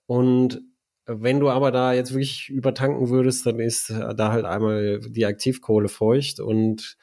Und 0.07 0.61
wenn 1.07 1.41
du 1.41 1.49
aber 1.51 1.71
da 1.71 1.93
jetzt 1.93 2.13
wirklich 2.13 2.49
übertanken 2.49 3.09
würdest, 3.09 3.47
dann 3.47 3.61
ist 3.61 3.91
da 3.91 4.33
halt 4.33 4.45
einmal 4.45 5.01
die 5.01 5.27
Aktivkohle 5.27 5.89
feucht 5.89 6.41
und 6.41 6.97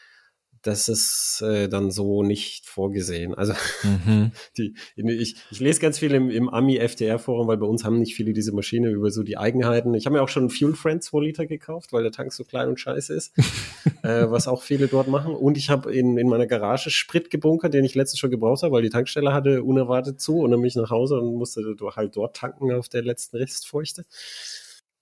das 0.62 0.90
ist 0.90 1.42
äh, 1.42 1.70
dann 1.70 1.92
so 1.92 2.24
nicht 2.24 2.68
vorgesehen. 2.68 3.34
Also 3.34 3.54
mhm. 3.84 4.32
die, 4.58 4.76
ich, 4.96 5.36
ich 5.52 5.60
lese 5.60 5.80
ganz 5.80 6.00
viel 6.00 6.14
im, 6.14 6.30
im 6.30 6.50
Ami-FDR-Forum, 6.50 7.48
weil 7.48 7.58
bei 7.58 7.66
uns 7.66 7.84
haben 7.84 8.00
nicht 8.00 8.16
viele 8.16 8.34
diese 8.34 8.52
Maschine 8.54 8.90
über 8.90 9.12
so 9.12 9.24
die 9.24 9.38
Eigenheiten. 9.38 9.94
Ich 9.94 10.06
habe 10.06 10.18
mir 10.18 10.22
auch 10.22 10.30
schon 10.30 10.50
Fuel 10.50 10.76
Friend 10.76 11.02
2 11.02 11.20
Liter 11.22 11.46
gekauft, 11.46 11.94
weil 11.94 12.04
der 12.04 12.12
Tank 12.12 12.34
so 12.34 12.44
klein 12.44 12.68
und 12.68 12.80
scheiße 12.80 13.14
ist, 13.14 13.38
äh, 14.04 14.30
was 14.30 14.48
auch 14.48 14.64
viele 14.64 14.88
dort 14.88 15.08
machen. 15.08 15.34
Und 15.34 15.58
ich 15.58 15.70
habe 15.70 15.94
in, 15.94 16.18
in 16.18 16.28
meiner 16.28 16.48
Garage 16.48 16.90
Sprit 16.90 17.30
gebunkert, 17.30 17.74
den 17.74 17.86
ich 17.86 17.96
letztens 17.96 18.20
schon 18.20 18.32
gebraucht 18.32 18.64
habe, 18.64 18.74
weil 18.74 18.84
die 18.84 18.90
Tankstelle 18.90 19.34
hatte 19.34 19.64
unerwartet 19.64 20.20
zu 20.20 20.40
und 20.40 20.52
dann 20.52 20.60
bin 20.60 20.68
ich 20.68 20.76
nach 20.76 20.90
Hause 20.90 21.20
und 21.20 21.36
musste 21.36 21.62
halt 21.96 22.16
dort 22.16 22.36
tanken 22.36 22.72
auf 22.72 22.90
der 22.90 23.04
letzten 23.04 23.38
Restfeuchte. 23.38 24.06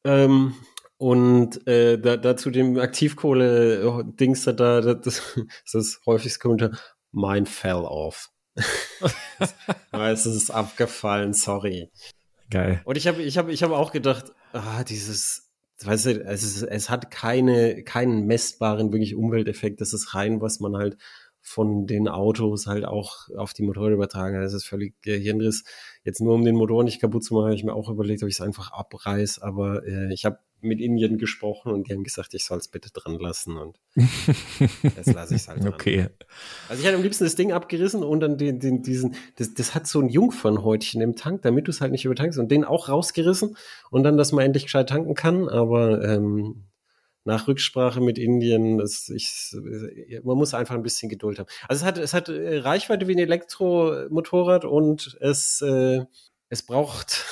Ähm, 0.04 0.54
und 0.98 1.68
äh, 1.68 2.00
da, 2.00 2.18
da 2.18 2.36
zu 2.36 2.50
dem 2.50 2.78
Aktivkohle-Dings 2.78 4.46
da, 4.46 4.52
da, 4.54 4.82
das, 4.82 4.96
das 5.04 5.18
ist 5.38 5.74
das 5.74 6.00
häufigste 6.06 6.40
Kommentar. 6.40 6.72
Mine 7.12 7.46
fell 7.46 7.76
off. 7.76 8.30
es 9.92 10.26
ist 10.26 10.50
abgefallen, 10.50 11.34
sorry. 11.34 11.92
Geil. 12.50 12.82
Und 12.86 12.98
ich 12.98 13.08
habe 13.08 13.22
ich 13.22 13.38
hab, 13.38 13.50
ich 13.50 13.62
hab 13.62 13.72
auch 13.72 13.92
gedacht, 13.92 14.34
ah, 14.54 14.84
dieses, 14.84 15.52
weißt 15.84 16.06
du, 16.08 16.24
es, 16.26 16.44
ist, 16.44 16.64
es 16.64 16.90
hat 16.90 17.12
keine, 17.12 17.84
keinen 17.84 18.26
messbaren 18.26 18.92
wirklich 18.92 19.16
Umwelteffekt. 19.16 19.82
Das 19.82 19.94
ist 19.94 20.16
rein, 20.16 20.42
was 20.42 20.60
man 20.60 20.76
halt 20.76 20.98
von 21.48 21.88
den 21.88 22.10
Autos 22.10 22.68
halt 22.68 22.84
auch 22.84 23.30
auf 23.38 23.54
die 23.54 23.64
Motoren 23.64 23.94
übertragen. 23.94 24.42
Das 24.42 24.54
ist 24.54 24.66
völlig 24.66 24.96
Hirnriss. 25.04 25.64
Jetzt 26.04 26.20
nur 26.20 26.34
um 26.34 26.44
den 26.44 26.56
Motor 26.56 26.84
nicht 26.84 27.00
kaputt 27.00 27.24
zu 27.24 27.34
machen, 27.34 27.46
habe 27.46 27.56
ich 27.56 27.64
mir 27.64 27.74
auch 27.74 27.90
überlegt, 27.90 28.22
ob 28.22 28.28
ich 28.28 28.36
es 28.36 28.42
einfach 28.42 28.74
abreiß. 28.74 29.40
Aber 29.40 29.86
äh, 29.88 30.14
ich 30.14 30.26
habe 30.26 30.40
mit 30.60 30.82
Indien 30.82 31.18
gesprochen 31.18 31.72
und 31.72 31.88
die 31.88 31.94
haben 31.94 32.04
gesagt, 32.04 32.34
ich 32.34 32.44
soll 32.44 32.58
es 32.58 32.68
bitte 32.68 32.90
dran 32.92 33.18
lassen 33.18 33.58
und 33.58 33.80
jetzt 34.84 35.14
lasse 35.14 35.36
ich 35.36 35.42
es 35.42 35.48
halt 35.48 35.64
dran. 35.64 35.74
Okay. 35.74 36.08
Also 36.68 36.82
ich 36.82 36.86
hätte 36.86 36.98
am 36.98 37.04
liebsten 37.04 37.24
das 37.24 37.36
Ding 37.36 37.54
abgerissen 37.54 38.04
und 38.04 38.20
dann 38.20 38.38
den, 38.38 38.60
den, 38.60 38.82
diesen, 38.82 39.16
das, 39.38 39.54
das 39.54 39.74
hat 39.74 39.88
so 39.88 40.02
ein 40.02 40.10
Jungfernhäutchen 40.10 41.02
im 41.02 41.16
Tank, 41.16 41.44
damit 41.44 41.68
du 41.68 41.72
es 41.72 41.80
halt 41.80 41.94
nicht 41.94 42.04
übertankst 42.04 42.40
und 42.40 42.52
den 42.52 42.66
auch 42.66 42.90
rausgerissen 42.90 43.56
und 43.90 44.04
dann, 44.04 44.18
dass 44.18 44.34
man 44.34 44.44
endlich 44.44 44.64
gescheit 44.64 44.90
tanken 44.90 45.14
kann, 45.14 45.48
aber 45.48 46.04
ähm, 46.04 46.64
nach 47.28 47.48
Rücksprache 47.48 48.00
mit 48.00 48.18
Indien, 48.18 48.78
das, 48.78 49.10
ich, 49.10 49.56
man 50.24 50.38
muss 50.38 50.54
einfach 50.54 50.76
ein 50.76 50.82
bisschen 50.82 51.10
Geduld 51.10 51.40
haben. 51.40 51.50
Also 51.68 51.82
es 51.82 51.86
hat, 51.86 51.98
es 51.98 52.14
hat 52.14 52.30
äh, 52.30 52.60
Reichweite 52.60 53.08
wie 53.08 53.16
ein 53.16 53.20
Elektromotorrad 53.20 54.64
und 54.64 55.18
es, 55.20 55.62
äh, 55.62 56.06
es 56.48 56.64
braucht 56.64 57.26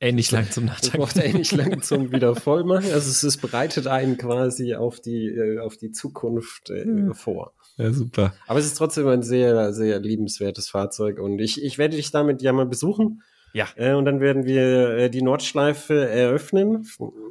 ähnlich 0.00 0.30
lang 0.30 0.50
zum 0.50 0.64
Nachtanken. 0.66 1.02
Es 1.02 1.12
braucht 1.14 1.24
ähnlich 1.24 1.52
lang 1.52 1.82
zum 1.82 2.10
wieder 2.10 2.34
vollmachen. 2.34 2.90
Also 2.90 3.10
es, 3.10 3.22
es 3.22 3.36
bereitet 3.36 3.86
einen 3.86 4.16
quasi 4.16 4.74
auf 4.74 5.00
die, 5.00 5.26
äh, 5.26 5.58
auf 5.58 5.76
die 5.76 5.92
Zukunft 5.92 6.70
äh, 6.70 6.86
ja. 6.88 7.12
vor. 7.12 7.52
Ja, 7.76 7.92
super. 7.92 8.34
Aber 8.46 8.58
es 8.58 8.64
ist 8.64 8.78
trotzdem 8.78 9.06
ein 9.08 9.22
sehr, 9.22 9.74
sehr 9.74 10.00
liebenswertes 10.00 10.70
Fahrzeug 10.70 11.18
und 11.18 11.38
ich, 11.38 11.62
ich 11.62 11.76
werde 11.76 11.96
dich 11.96 12.10
damit 12.10 12.40
ja 12.40 12.54
mal 12.54 12.66
besuchen. 12.66 13.22
Ja. 13.52 13.66
Äh, 13.76 13.92
und 13.92 14.06
dann 14.06 14.20
werden 14.20 14.46
wir 14.46 14.96
äh, 14.96 15.10
die 15.10 15.22
Nordschleife 15.22 16.08
eröffnen, 16.08 16.88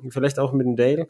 vielleicht 0.10 0.38
auch 0.38 0.54
mit 0.54 0.68
dem 0.68 0.76
Dale 0.76 1.10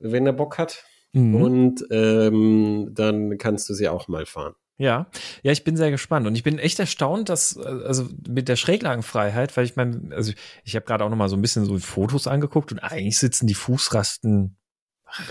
wenn 0.00 0.26
er 0.26 0.32
Bock 0.32 0.58
hat. 0.58 0.84
Mhm. 1.12 1.34
Und 1.34 1.86
ähm, 1.90 2.90
dann 2.92 3.38
kannst 3.38 3.68
du 3.68 3.74
sie 3.74 3.88
auch 3.88 4.08
mal 4.08 4.26
fahren. 4.26 4.54
Ja, 4.80 5.10
ja, 5.42 5.52
ich 5.52 5.62
bin 5.62 5.76
sehr 5.76 5.90
gespannt 5.90 6.26
und 6.26 6.34
ich 6.36 6.42
bin 6.42 6.58
echt 6.58 6.78
erstaunt, 6.78 7.28
dass 7.28 7.58
also 7.58 8.08
mit 8.26 8.48
der 8.48 8.56
Schräglagenfreiheit, 8.56 9.54
weil 9.54 9.66
ich 9.66 9.76
meine, 9.76 10.14
also 10.16 10.32
ich 10.64 10.74
habe 10.74 10.86
gerade 10.86 11.04
auch 11.04 11.10
noch 11.10 11.18
mal 11.18 11.28
so 11.28 11.36
ein 11.36 11.42
bisschen 11.42 11.66
so 11.66 11.76
Fotos 11.78 12.26
angeguckt 12.26 12.72
und 12.72 12.78
eigentlich 12.78 13.18
sitzen 13.18 13.46
die 13.46 13.54
Fußrasten 13.54 14.56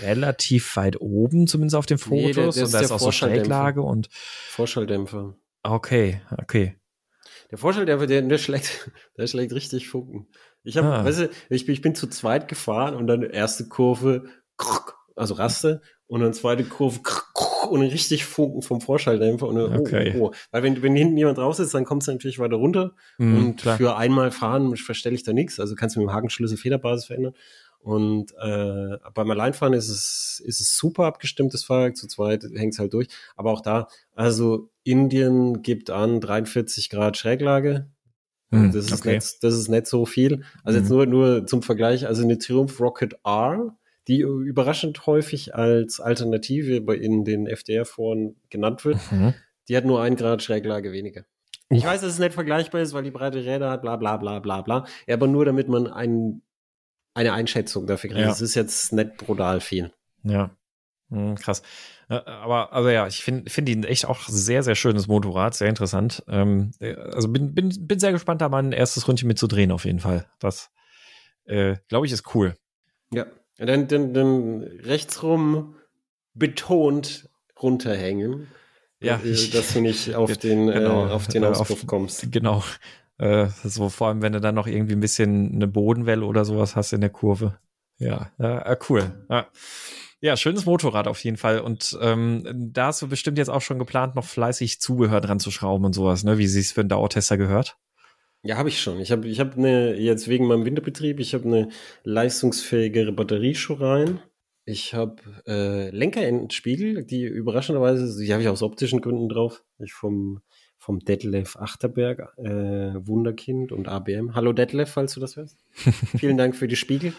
relativ 0.02 0.76
weit 0.76 1.00
oben, 1.00 1.48
zumindest 1.48 1.74
auf 1.74 1.86
den 1.86 1.98
Fotos 1.98 2.16
nee, 2.16 2.32
der, 2.32 2.52
der 2.52 2.64
und 2.64 2.74
da 2.74 2.80
ist 2.80 2.92
auch 2.92 3.00
so 3.00 3.10
Schräglage 3.10 3.82
und 3.82 4.08
Vorschalldämpfer. 4.12 5.34
Okay, 5.64 6.20
okay. 6.38 6.76
Der 7.50 7.58
Vorschalldämpfer, 7.58 8.06
der, 8.06 8.22
der 8.22 8.38
schlägt, 8.38 8.90
der 9.16 9.26
schlägt 9.26 9.52
richtig 9.52 9.88
Funken. 9.88 10.28
Ich 10.62 10.76
habe, 10.76 10.88
ah. 10.88 11.04
weißt 11.04 11.20
du, 11.20 11.30
ich, 11.48 11.68
ich 11.68 11.80
bin 11.80 11.94
zu 11.94 12.06
zweit 12.06 12.46
gefahren 12.46 12.94
und 12.94 13.06
dann 13.06 13.22
erste 13.22 13.66
Kurve 13.68 14.26
also 15.16 15.34
Raste 15.34 15.82
und 16.06 16.20
dann 16.20 16.32
zweite 16.32 16.64
Kurve 16.64 17.00
und 17.68 17.82
richtig 17.82 18.24
Funken 18.24 18.62
vom 18.62 18.80
Vorschalldämpfer 18.80 19.46
und 19.46 19.56
dann, 19.56 19.76
oh, 19.76 19.80
okay. 19.80 20.14
oh, 20.16 20.26
oh. 20.26 20.30
Weil 20.50 20.62
wenn, 20.62 20.82
wenn 20.82 20.96
hinten 20.96 21.16
jemand 21.16 21.38
drauf 21.38 21.54
sitzt, 21.54 21.74
dann 21.74 21.84
kommst 21.84 22.08
du 22.08 22.12
natürlich 22.12 22.38
weiter 22.38 22.56
runter 22.56 22.92
mm, 23.18 23.36
und 23.36 23.56
klar. 23.60 23.76
für 23.76 23.96
einmal 23.96 24.30
fahren 24.30 24.76
verstelle 24.76 25.14
ich 25.14 25.22
da 25.22 25.32
nichts. 25.32 25.60
Also 25.60 25.74
kannst 25.74 25.94
du 25.94 26.00
mit 26.00 26.08
dem 26.08 26.12
Hakenschlüssel 26.12 26.58
Federbasis 26.58 27.06
verändern. 27.06 27.34
Und 27.78 28.32
äh, 28.32 28.98
beim 29.14 29.30
Alleinfahren 29.30 29.72
ist 29.72 29.88
es, 29.88 30.42
ist 30.44 30.60
es 30.60 30.76
super 30.76 31.04
abgestimmtes 31.04 31.64
Fahrwerk, 31.64 31.96
zu 31.96 32.08
zweit 32.08 32.44
hängt 32.54 32.74
es 32.74 32.78
halt 32.78 32.92
durch. 32.92 33.08
Aber 33.36 33.52
auch 33.52 33.62
da, 33.62 33.88
also 34.14 34.68
Indien 34.84 35.62
gibt 35.62 35.90
an 35.90 36.20
43 36.20 36.90
Grad 36.90 37.16
Schräglage. 37.16 37.88
Mm, 38.50 38.72
das, 38.72 38.86
ist 38.86 39.00
okay. 39.00 39.14
nicht, 39.14 39.42
das 39.42 39.54
ist 39.54 39.68
nicht 39.68 39.86
so 39.86 40.04
viel. 40.04 40.42
Also 40.64 40.78
mm. 40.78 40.82
jetzt 40.82 40.90
nur, 40.90 41.06
nur 41.06 41.46
zum 41.46 41.62
Vergleich, 41.62 42.06
also 42.06 42.22
eine 42.22 42.36
Triumph 42.36 42.80
Rocket 42.80 43.14
R 43.24 43.76
die 44.08 44.20
überraschend 44.20 45.06
häufig 45.06 45.54
als 45.54 46.00
Alternative 46.00 46.80
bei 46.80 46.94
in 46.96 47.24
den 47.24 47.46
FDR-Foren 47.46 48.36
genannt 48.48 48.84
wird. 48.84 48.98
Mhm. 49.12 49.34
Die 49.68 49.76
hat 49.76 49.84
nur 49.84 50.02
ein 50.02 50.16
Grad 50.16 50.42
Schräglage 50.42 50.92
weniger. 50.92 51.24
Ich 51.68 51.84
weiß, 51.84 52.00
dass 52.00 52.14
es 52.14 52.18
nicht 52.18 52.34
vergleichbar 52.34 52.80
ist, 52.80 52.92
weil 52.92 53.04
die 53.04 53.12
breite 53.12 53.44
Räder 53.44 53.70
hat, 53.70 53.82
bla 53.82 53.96
bla 53.96 54.16
bla 54.16 54.40
bla 54.40 54.62
bla. 54.62 54.86
Ja, 55.06 55.14
aber 55.14 55.28
nur 55.28 55.44
damit 55.44 55.68
man 55.68 55.86
ein, 55.86 56.42
eine 57.14 57.32
Einschätzung 57.32 57.86
dafür 57.86 58.10
kriegt. 58.10 58.22
Ja. 58.22 58.26
Das 58.26 58.40
ist 58.40 58.56
jetzt 58.56 58.92
nicht 58.92 59.18
brutal 59.18 59.60
viel. 59.60 59.92
Ja. 60.24 60.50
Hm, 61.10 61.36
krass. 61.36 61.62
Äh, 62.08 62.14
aber 62.14 62.72
also 62.72 62.88
ja, 62.88 63.06
ich 63.06 63.22
finde 63.22 63.48
find 63.50 63.68
ihn 63.68 63.84
echt 63.84 64.06
auch 64.06 64.22
sehr, 64.26 64.64
sehr 64.64 64.74
schönes 64.74 65.06
Motorrad, 65.06 65.54
sehr 65.54 65.68
interessant. 65.68 66.24
Ähm, 66.26 66.72
äh, 66.80 66.94
also 66.96 67.28
bin, 67.28 67.54
bin, 67.54 67.86
bin 67.86 68.00
sehr 68.00 68.12
gespannt, 68.12 68.40
da 68.40 68.48
mal 68.48 68.62
ein 68.62 68.72
erstes 68.72 69.06
Rundchen 69.06 69.28
mitzudrehen, 69.28 69.70
auf 69.70 69.84
jeden 69.84 70.00
Fall. 70.00 70.26
Das, 70.40 70.70
äh, 71.44 71.76
glaube 71.88 72.06
ich, 72.06 72.12
ist 72.12 72.34
cool. 72.34 72.56
Ja, 73.12 73.26
dann, 73.66 73.88
dann, 73.88 74.14
dann 74.14 74.62
rechtsrum 74.62 75.76
betont 76.34 77.28
runterhängen. 77.60 78.48
Ja, 79.02 79.20
äh, 79.24 79.50
dass 79.50 79.72
du 79.72 79.80
nicht 79.80 80.14
auf 80.14 80.36
den, 80.36 80.68
äh, 80.68 80.74
genau, 80.74 81.06
äh, 81.06 81.10
auf 81.10 81.26
den 81.26 81.44
Auspuff 81.44 81.82
auf, 81.82 81.86
kommst. 81.86 82.30
Genau. 82.32 82.62
Äh, 83.18 83.48
so 83.64 83.88
vor 83.88 84.08
allem, 84.08 84.22
wenn 84.22 84.32
du 84.32 84.40
dann 84.40 84.54
noch 84.54 84.66
irgendwie 84.66 84.94
ein 84.94 85.00
bisschen 85.00 85.54
eine 85.54 85.66
Bodenwelle 85.66 86.24
oder 86.24 86.44
sowas 86.44 86.76
hast 86.76 86.92
in 86.92 87.00
der 87.00 87.10
Kurve. 87.10 87.58
Ja, 87.98 88.30
äh, 88.38 88.76
cool. 88.88 89.12
Ja. 89.28 89.46
ja. 90.20 90.36
schönes 90.36 90.64
Motorrad 90.64 91.06
auf 91.06 91.22
jeden 91.22 91.36
Fall. 91.36 91.60
Und 91.60 91.98
ähm, 92.00 92.46
da 92.54 92.86
hast 92.86 93.02
du 93.02 93.08
bestimmt 93.08 93.36
jetzt 93.36 93.50
auch 93.50 93.60
schon 93.60 93.78
geplant, 93.78 94.14
noch 94.16 94.24
fleißig 94.24 94.80
Zubehör 94.80 95.20
dran 95.20 95.38
zu 95.38 95.50
schrauben 95.50 95.84
und 95.84 95.92
sowas, 95.92 96.24
ne? 96.24 96.38
Wie 96.38 96.46
sie 96.46 96.60
es 96.60 96.72
für 96.72 96.80
einen 96.80 96.88
Dauertester 96.88 97.36
gehört. 97.36 97.76
Ja, 98.42 98.56
habe 98.56 98.70
ich 98.70 98.80
schon. 98.80 99.00
Ich 99.00 99.12
habe 99.12 99.28
ich 99.28 99.38
hab 99.38 99.56
eine, 99.56 99.96
jetzt 99.96 100.26
wegen 100.28 100.46
meinem 100.46 100.64
Winterbetrieb, 100.64 101.20
ich 101.20 101.34
habe 101.34 101.44
eine 101.44 101.68
leistungsfähigere 102.04 103.12
Batterie 103.12 103.54
schon 103.54 103.76
rein. 103.76 104.20
Ich 104.64 104.94
habe 104.94 105.16
äh, 105.46 105.90
Lenkerendenspiegel, 105.90 107.04
die 107.04 107.24
überraschenderweise, 107.24 108.22
die 108.22 108.32
habe 108.32 108.42
ich 108.42 108.48
aus 108.48 108.62
optischen 108.62 109.00
Gründen 109.00 109.28
drauf. 109.28 109.64
Ich 109.78 109.92
vom, 109.92 110.40
vom 110.78 111.00
Detlef 111.00 111.56
Achterberg, 111.56 112.32
äh, 112.38 112.94
Wunderkind 113.06 113.72
und 113.72 113.88
ABM. 113.88 114.34
Hallo 114.34 114.52
Detlef, 114.52 114.90
falls 114.90 115.14
du 115.14 115.20
das 115.20 115.36
hörst. 115.36 115.58
Vielen 116.18 116.38
Dank 116.38 116.56
für 116.56 116.68
die 116.68 116.76
Spiegel. 116.76 117.12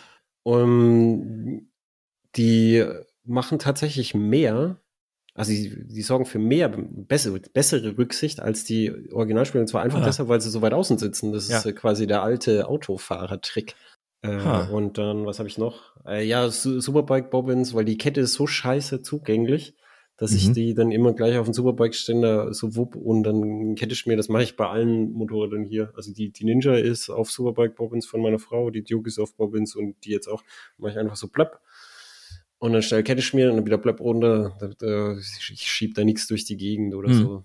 Um, 0.44 1.70
die 2.36 2.84
machen 3.24 3.60
tatsächlich 3.60 4.16
mehr 4.16 4.82
also 5.34 5.52
die, 5.52 5.88
die 5.88 6.02
sorgen 6.02 6.26
für 6.26 6.40
mehr, 6.40 6.70
bessere, 6.70 7.40
bessere 7.40 7.98
Rücksicht 7.98 8.42
als 8.42 8.66
die 8.66 8.92
Originalspiele. 9.12 9.62
Und 9.62 9.68
zwar 9.68 9.82
einfach 9.82 10.02
ah. 10.02 10.06
deshalb, 10.06 10.28
weil 10.28 10.42
sie 10.42 10.50
so 10.50 10.62
weit 10.62 10.74
außen 10.74 10.98
sitzen. 10.98 11.32
Das 11.32 11.48
ja. 11.48 11.60
ist 11.60 11.66
äh, 11.66 11.74
quasi 11.74 12.06
der 12.06 12.22
alte 12.22 12.68
Autofahrer-Trick. 12.68 13.76
Äh, 14.24 14.68
und 14.72 14.98
dann, 14.98 15.26
was 15.26 15.40
habe 15.40 15.48
ich 15.48 15.58
noch? 15.58 15.96
Äh, 16.06 16.26
ja, 16.26 16.50
Superbike 16.50 17.32
Bobbins, 17.32 17.74
weil 17.74 17.86
die 17.86 17.98
Kette 17.98 18.22
ist 18.22 18.34
so 18.34 18.46
scheiße 18.46 19.02
zugänglich, 19.02 19.76
dass 20.18 20.32
mhm. 20.32 20.38
ich 20.38 20.52
die 20.52 20.74
dann 20.74 20.92
immer 20.92 21.14
gleich 21.14 21.38
auf 21.38 21.48
den 21.48 21.54
Superbike-Ständer 21.54 22.54
so 22.54 22.76
wupp 22.76 22.96
und 22.96 23.24
dann 23.24 23.76
kette 23.76 23.94
ich 23.94 24.06
mir, 24.06 24.18
das 24.18 24.30
mache 24.30 24.44
ich 24.44 24.58
bei 24.58 24.68
allen 24.68 25.12
Motorrädern 25.14 25.64
hier. 25.64 25.94
Also 25.96 26.14
die, 26.14 26.30
die 26.32 26.44
Ninja 26.44 26.76
ist 26.76 27.10
auf 27.10 27.32
Superbike 27.32 27.76
Bobbins 27.76 28.06
von 28.06 28.22
meiner 28.22 28.38
Frau, 28.38 28.70
die 28.70 28.84
Duke 28.84 29.08
ist 29.08 29.18
auf 29.18 29.36
Bobbins 29.36 29.76
und 29.76 29.96
die 30.04 30.12
jetzt 30.12 30.28
auch, 30.28 30.44
mache 30.78 30.92
ich 30.92 31.00
einfach 31.00 31.16
so 31.16 31.28
plapp 31.28 31.62
und 32.62 32.74
dann 32.74 32.84
schnell 32.84 33.02
Kette 33.02 33.24
schmieren 33.24 33.50
und 33.50 33.58
dann 33.58 33.66
wieder 33.66 33.80
bleib 33.80 34.00
runter. 34.00 34.56
Ich 35.52 35.68
schieb 35.68 35.96
da 35.96 36.04
nichts 36.04 36.28
durch 36.28 36.46
die 36.46 36.58
Gegend 36.58 36.94
oder 36.94 37.10
hm. 37.10 37.16
so. 37.16 37.44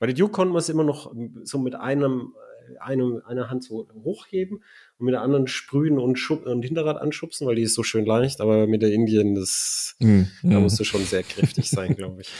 Bei 0.00 0.06
der 0.06 0.16
Duke 0.16 0.32
konnte 0.32 0.52
man 0.52 0.58
es 0.58 0.68
immer 0.68 0.82
noch 0.82 1.14
so 1.44 1.58
mit 1.58 1.76
einem, 1.76 2.34
einem, 2.80 3.22
einer 3.24 3.50
Hand 3.50 3.62
so 3.62 3.86
hochheben 4.02 4.64
und 4.98 5.06
mit 5.06 5.14
der 5.14 5.22
anderen 5.22 5.46
sprühen 5.46 6.00
und, 6.00 6.18
Schub 6.18 6.44
und 6.44 6.62
Hinterrad 6.62 7.00
anschubsen, 7.00 7.46
weil 7.46 7.54
die 7.54 7.62
ist 7.62 7.74
so 7.74 7.84
schön 7.84 8.04
leicht. 8.04 8.40
Aber 8.40 8.66
mit 8.66 8.82
der 8.82 8.92
Indien, 8.92 9.36
das, 9.36 9.94
hm. 10.00 10.26
da 10.42 10.58
musst 10.58 10.80
du 10.80 10.82
schon 10.82 11.04
sehr 11.04 11.22
kräftig 11.22 11.70
sein, 11.70 11.94
glaube 11.94 12.22
ich. 12.22 12.28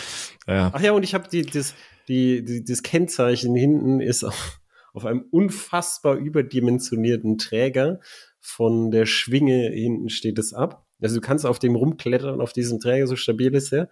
Ja. 0.48 0.70
Ach 0.72 0.81
ja, 0.81 0.92
und 0.92 1.02
ich 1.02 1.12
habe 1.12 1.28
die, 1.28 1.42
das, 1.42 1.74
die, 2.09 2.42
die, 2.42 2.64
das 2.64 2.83
Kennzeichen 2.83 3.54
hinten 3.54 4.00
ist 4.00 4.24
auf, 4.24 4.61
auf 4.94 5.04
einem 5.04 5.26
unfassbar 5.31 6.16
überdimensionierten 6.16 7.37
Träger. 7.37 8.00
Von 8.40 8.90
der 8.90 9.04
Schwinge 9.04 9.68
hinten 9.68 10.09
steht 10.09 10.38
es 10.38 10.54
ab. 10.54 10.88
Also 11.01 11.17
du 11.17 11.21
kannst 11.21 11.47
auf 11.47 11.59
dem 11.59 11.77
rumklettern, 11.77 12.41
auf 12.41 12.53
diesem 12.53 12.81
Träger, 12.81 13.07
so 13.07 13.17
stabil 13.17 13.55
ist 13.55 13.73
er. 13.73 13.89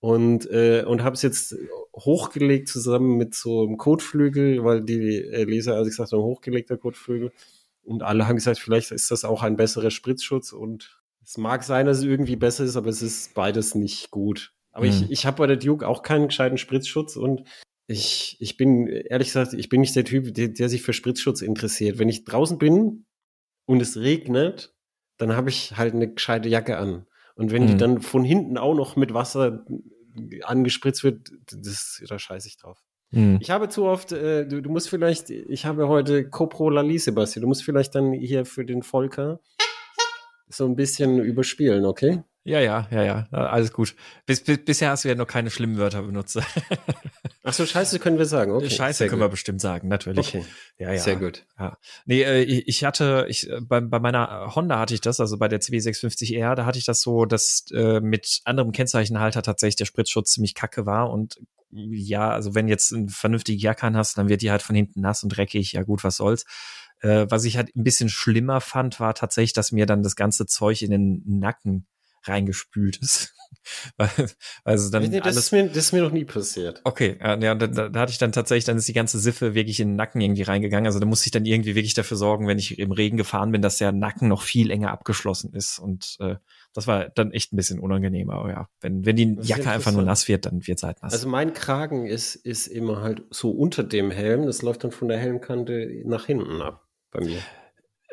Und, 0.00 0.48
äh, 0.50 0.84
und 0.86 1.02
habe 1.02 1.14
es 1.14 1.22
jetzt 1.22 1.56
hochgelegt 1.94 2.68
zusammen 2.68 3.16
mit 3.16 3.34
so 3.34 3.62
einem 3.62 3.76
Kotflügel, 3.76 4.62
weil 4.62 4.82
die 4.82 4.98
Leser, 5.00 5.74
also 5.74 5.88
ich 5.88 5.96
sagte, 5.96 6.16
ein 6.16 6.22
hochgelegter 6.22 6.76
Kotflügel. 6.76 7.32
Und 7.82 8.02
alle 8.02 8.26
haben 8.26 8.36
gesagt, 8.36 8.58
vielleicht 8.58 8.90
ist 8.90 9.10
das 9.10 9.24
auch 9.24 9.42
ein 9.42 9.56
besserer 9.56 9.90
Spritzschutz. 9.90 10.52
Und 10.52 11.00
es 11.24 11.38
mag 11.38 11.64
sein, 11.64 11.86
dass 11.86 11.98
es 11.98 12.04
irgendwie 12.04 12.36
besser 12.36 12.64
ist, 12.64 12.76
aber 12.76 12.88
es 12.88 13.02
ist 13.02 13.34
beides 13.34 13.74
nicht 13.74 14.10
gut. 14.10 14.52
Aber 14.72 14.84
mhm. 14.84 14.92
ich, 14.92 15.10
ich 15.10 15.26
habe 15.26 15.38
bei 15.38 15.46
der 15.46 15.56
Duke 15.56 15.88
auch 15.88 16.02
keinen 16.02 16.28
gescheiten 16.28 16.58
Spritzschutz 16.58 17.16
und 17.16 17.44
ich, 17.88 18.36
ich 18.40 18.56
bin, 18.56 18.88
ehrlich 18.88 19.28
gesagt, 19.28 19.54
ich 19.54 19.68
bin 19.68 19.80
nicht 19.80 19.96
der 19.96 20.04
Typ, 20.04 20.34
der, 20.34 20.48
der 20.48 20.68
sich 20.68 20.82
für 20.82 20.92
Spritzschutz 20.92 21.40
interessiert. 21.40 21.98
Wenn 21.98 22.08
ich 22.08 22.24
draußen 22.24 22.58
bin 22.58 23.06
und 23.64 23.80
es 23.80 23.96
regnet, 23.96 24.75
dann 25.18 25.36
habe 25.36 25.48
ich 25.50 25.76
halt 25.76 25.94
eine 25.94 26.12
gescheite 26.12 26.48
Jacke 26.48 26.78
an. 26.78 27.06
Und 27.34 27.50
wenn 27.52 27.66
die 27.66 27.74
Mhm. 27.74 27.78
dann 27.78 28.00
von 28.00 28.24
hinten 28.24 28.58
auch 28.58 28.74
noch 28.74 28.96
mit 28.96 29.12
Wasser 29.14 29.64
angespritzt 30.42 31.04
wird, 31.04 31.30
das, 31.52 32.02
da 32.08 32.18
scheiße 32.18 32.48
ich 32.48 32.56
drauf. 32.56 32.82
Hm. 33.10 33.38
Ich 33.40 33.50
habe 33.50 33.68
zu 33.68 33.84
oft, 33.84 34.12
äh, 34.12 34.46
du, 34.46 34.62
du 34.62 34.70
musst 34.70 34.88
vielleicht, 34.88 35.30
ich 35.30 35.66
habe 35.66 35.88
heute 35.88 36.28
Coprolalie, 36.28 36.98
Sebastian, 36.98 37.42
du 37.42 37.48
musst 37.48 37.62
vielleicht 37.62 37.94
dann 37.94 38.12
hier 38.12 38.44
für 38.46 38.64
den 38.64 38.82
Volker 38.82 39.40
so 40.48 40.64
ein 40.64 40.76
bisschen 40.76 41.20
überspielen, 41.20 41.84
okay? 41.84 42.22
Ja, 42.46 42.60
ja, 42.60 42.86
ja, 42.92 43.02
ja, 43.02 43.28
äh, 43.32 43.36
alles 43.36 43.72
gut. 43.72 43.96
Bis, 44.24 44.40
bis, 44.44 44.64
bisher 44.64 44.90
hast 44.90 45.04
du 45.04 45.08
ja 45.08 45.16
noch 45.16 45.26
keine 45.26 45.50
schlimmen 45.50 45.78
Wörter 45.78 46.02
benutzt. 46.02 46.38
Ach 47.42 47.52
so, 47.52 47.66
Scheiße 47.66 47.98
können 47.98 48.18
wir 48.18 48.24
sagen, 48.26 48.52
okay. 48.52 48.70
Scheiße 48.70 48.98
sehr 48.98 49.08
können 49.08 49.20
wir 49.20 49.26
gut. 49.26 49.32
bestimmt 49.32 49.60
sagen, 49.60 49.88
natürlich. 49.88 50.28
Okay, 50.28 50.44
Ja, 50.78 50.92
ja. 50.92 51.00
sehr 51.00 51.16
gut. 51.16 51.44
Ja. 51.58 51.76
Nee, 52.04 52.22
äh, 52.22 52.42
ich 52.42 52.84
hatte, 52.84 53.26
ich, 53.28 53.50
äh, 53.50 53.60
bei, 53.60 53.80
bei 53.80 53.98
meiner 53.98 54.54
Honda 54.54 54.78
hatte 54.78 54.94
ich 54.94 55.00
das, 55.00 55.18
also 55.18 55.38
bei 55.38 55.48
der 55.48 55.60
CB650R, 55.60 56.54
da 56.54 56.66
hatte 56.66 56.78
ich 56.78 56.84
das 56.84 57.00
so, 57.02 57.24
dass 57.24 57.64
äh, 57.72 58.00
mit 58.00 58.42
anderem 58.44 58.70
Kennzeichenhalter 58.70 59.42
tatsächlich 59.42 59.76
der 59.76 59.86
Spritzschutz 59.86 60.30
ziemlich 60.30 60.54
kacke 60.54 60.86
war 60.86 61.10
und 61.10 61.40
ja, 61.72 62.30
also 62.30 62.54
wenn 62.54 62.68
jetzt 62.68 62.92
ein 62.92 63.08
vernünftige 63.08 63.60
Jacke 63.60 63.88
an 63.88 63.96
hast, 63.96 64.16
dann 64.18 64.28
wird 64.28 64.42
die 64.42 64.52
halt 64.52 64.62
von 64.62 64.76
hinten 64.76 65.00
nass 65.00 65.24
und 65.24 65.30
dreckig, 65.30 65.72
ja 65.72 65.82
gut, 65.82 66.04
was 66.04 66.16
soll's. 66.16 66.44
Äh, 67.00 67.26
was 67.28 67.44
ich 67.44 67.56
halt 67.56 67.74
ein 67.74 67.82
bisschen 67.82 68.08
schlimmer 68.08 68.60
fand, 68.60 69.00
war 69.00 69.14
tatsächlich, 69.14 69.52
dass 69.52 69.72
mir 69.72 69.84
dann 69.84 70.04
das 70.04 70.14
ganze 70.14 70.46
Zeug 70.46 70.82
in 70.82 70.92
den 70.92 71.22
Nacken 71.26 71.86
reingespült 72.28 72.96
ist. 72.98 73.34
weil, 73.96 74.08
also 74.64 74.90
dann 74.90 75.08
nee, 75.10 75.20
das, 75.20 75.36
ist 75.36 75.52
mir, 75.52 75.66
das 75.66 75.76
ist 75.76 75.92
mir 75.92 76.02
noch 76.02 76.12
nie 76.12 76.24
passiert. 76.24 76.80
Okay, 76.84 77.18
ja, 77.20 77.36
da, 77.36 77.66
da 77.66 77.88
da 77.88 78.00
hatte 78.00 78.12
ich 78.12 78.18
dann 78.18 78.32
tatsächlich, 78.32 78.64
dann 78.64 78.76
ist 78.76 78.88
die 78.88 78.92
ganze 78.92 79.18
Siffe 79.18 79.54
wirklich 79.54 79.80
in 79.80 79.88
den 79.88 79.96
Nacken 79.96 80.20
irgendwie 80.20 80.42
reingegangen. 80.42 80.86
Also 80.86 80.98
da 80.98 81.06
musste 81.06 81.26
ich 81.26 81.32
dann 81.32 81.44
irgendwie 81.44 81.74
wirklich 81.74 81.94
dafür 81.94 82.16
sorgen, 82.16 82.46
wenn 82.46 82.58
ich 82.58 82.78
im 82.78 82.92
Regen 82.92 83.16
gefahren 83.16 83.52
bin, 83.52 83.62
dass 83.62 83.78
der 83.78 83.92
Nacken 83.92 84.28
noch 84.28 84.42
viel 84.42 84.70
enger 84.70 84.90
abgeschlossen 84.90 85.52
ist. 85.52 85.78
Und 85.78 86.16
äh, 86.20 86.36
das 86.72 86.86
war 86.86 87.08
dann 87.10 87.32
echt 87.32 87.52
ein 87.52 87.56
bisschen 87.56 87.80
unangenehm. 87.80 88.30
Aber 88.30 88.50
ja, 88.50 88.68
wenn, 88.80 89.04
wenn 89.04 89.16
die 89.16 89.38
Jacke 89.42 89.70
einfach 89.70 89.92
nur 89.92 90.02
nass 90.02 90.28
wird, 90.28 90.46
dann 90.46 90.66
wird's 90.66 90.82
halt 90.82 91.02
nass. 91.02 91.12
Also 91.12 91.28
mein 91.28 91.52
Kragen 91.52 92.06
ist, 92.06 92.34
ist 92.36 92.66
immer 92.66 93.00
halt 93.02 93.22
so 93.30 93.50
unter 93.50 93.82
dem 93.82 94.10
Helm, 94.10 94.46
das 94.46 94.62
läuft 94.62 94.84
dann 94.84 94.92
von 94.92 95.08
der 95.08 95.18
Helmkante 95.18 96.02
nach 96.04 96.26
hinten 96.26 96.62
ab 96.62 96.86
bei 97.10 97.24
mir. 97.24 97.38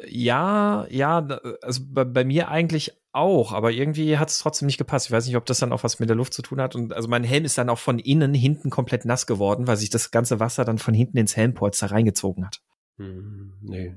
ja, 0.07 0.87
ja, 0.89 1.19
also 1.61 1.81
bei, 1.85 2.03
bei 2.05 2.23
mir 2.23 2.49
eigentlich 2.49 2.93
auch, 3.13 3.51
aber 3.53 3.71
irgendwie 3.71 4.17
hat 4.17 4.29
es 4.29 4.39
trotzdem 4.39 4.65
nicht 4.65 4.77
gepasst. 4.77 5.05
Ich 5.07 5.11
weiß 5.11 5.25
nicht, 5.27 5.37
ob 5.37 5.45
das 5.45 5.59
dann 5.59 5.71
auch 5.71 5.83
was 5.83 5.99
mit 5.99 6.09
der 6.09 6.15
Luft 6.15 6.33
zu 6.33 6.41
tun 6.41 6.59
hat. 6.59 6.75
Und 6.75 6.93
also 6.93 7.07
mein 7.07 7.23
Helm 7.23 7.45
ist 7.45 7.57
dann 7.57 7.69
auch 7.69 7.79
von 7.79 7.99
innen 7.99 8.33
hinten 8.33 8.69
komplett 8.69 9.05
nass 9.05 9.27
geworden, 9.27 9.67
weil 9.67 9.77
sich 9.77 9.89
das 9.89 10.11
ganze 10.11 10.39
Wasser 10.39 10.65
dann 10.65 10.77
von 10.79 10.93
hinten 10.93 11.17
ins 11.17 11.35
Helmpolster 11.37 11.91
reingezogen 11.91 12.45
hat. 12.45 12.61
Hm, 12.97 13.53
nee. 13.61 13.95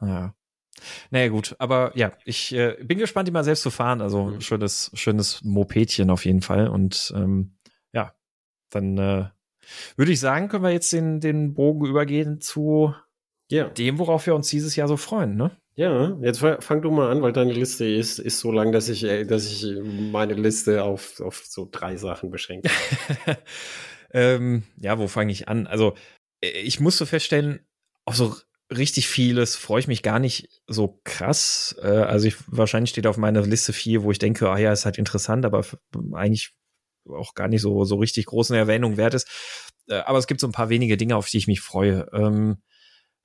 Ja. 0.00 0.34
Naja, 1.10 1.28
gut, 1.28 1.54
aber 1.58 1.92
ja, 1.96 2.12
ich 2.24 2.52
äh, 2.54 2.76
bin 2.82 2.98
gespannt, 2.98 3.28
die 3.28 3.32
mal 3.32 3.44
selbst 3.44 3.62
zu 3.62 3.70
fahren. 3.70 4.00
Also 4.00 4.24
Mhm. 4.24 4.40
schönes, 4.40 4.90
schönes 4.94 5.42
Mopedchen 5.44 6.10
auf 6.10 6.24
jeden 6.24 6.40
Fall. 6.42 6.68
Und 6.68 7.12
ähm, 7.16 7.56
ja, 7.92 8.14
dann 8.70 8.96
äh, 8.98 9.26
würde 9.96 10.12
ich 10.12 10.20
sagen, 10.20 10.48
können 10.48 10.64
wir 10.64 10.72
jetzt 10.72 10.92
den, 10.92 11.20
den 11.20 11.54
Bogen 11.54 11.86
übergehen 11.86 12.40
zu 12.40 12.94
Ja. 13.50 13.68
dem, 13.68 13.98
worauf 13.98 14.26
wir 14.26 14.34
uns 14.34 14.48
dieses 14.48 14.74
Jahr 14.76 14.88
so 14.88 14.96
freuen, 14.96 15.36
ne? 15.36 15.50
Ja, 15.80 16.14
jetzt 16.20 16.40
fa- 16.40 16.60
fang 16.60 16.82
du 16.82 16.90
mal 16.90 17.10
an, 17.10 17.22
weil 17.22 17.32
deine 17.32 17.54
Liste 17.54 17.86
ist, 17.86 18.18
ist 18.18 18.40
so 18.40 18.52
lang, 18.52 18.70
dass 18.70 18.90
ich, 18.90 19.02
äh, 19.02 19.24
dass 19.24 19.50
ich 19.50 19.64
meine 19.82 20.34
Liste 20.34 20.84
auf, 20.84 21.18
auf 21.20 21.42
so 21.46 21.66
drei 21.72 21.96
Sachen 21.96 22.30
beschränke. 22.30 22.68
ähm, 24.12 24.64
ja, 24.76 24.98
wo 24.98 25.08
fange 25.08 25.32
ich 25.32 25.48
an? 25.48 25.66
Also, 25.66 25.94
äh, 26.44 26.50
ich 26.50 26.80
musste 26.80 27.06
feststellen, 27.06 27.66
auf 28.04 28.14
so 28.14 28.36
richtig 28.70 29.08
vieles 29.08 29.56
freue 29.56 29.80
ich 29.80 29.88
mich 29.88 30.02
gar 30.02 30.18
nicht 30.18 30.50
so 30.66 31.00
krass. 31.04 31.74
Äh, 31.82 31.86
also, 31.86 32.28
ich, 32.28 32.36
wahrscheinlich 32.46 32.90
steht 32.90 33.06
auf 33.06 33.16
meiner 33.16 33.40
Liste 33.40 33.72
viel, 33.72 34.02
wo 34.02 34.10
ich 34.10 34.18
denke, 34.18 34.50
ah 34.50 34.58
ja, 34.58 34.72
ist 34.72 34.84
halt 34.84 34.98
interessant, 34.98 35.46
aber 35.46 35.64
eigentlich 36.12 36.52
auch 37.08 37.32
gar 37.32 37.48
nicht 37.48 37.62
so, 37.62 37.84
so 37.84 37.96
richtig 37.96 38.26
großen 38.26 38.54
Erwähnung 38.54 38.98
wert 38.98 39.14
ist. 39.14 39.26
Äh, 39.88 40.00
aber 40.00 40.18
es 40.18 40.26
gibt 40.26 40.42
so 40.42 40.46
ein 40.46 40.52
paar 40.52 40.68
wenige 40.68 40.98
Dinge, 40.98 41.16
auf 41.16 41.30
die 41.30 41.38
ich 41.38 41.46
mich 41.46 41.62
freue. 41.62 42.06
Ähm, 42.12 42.58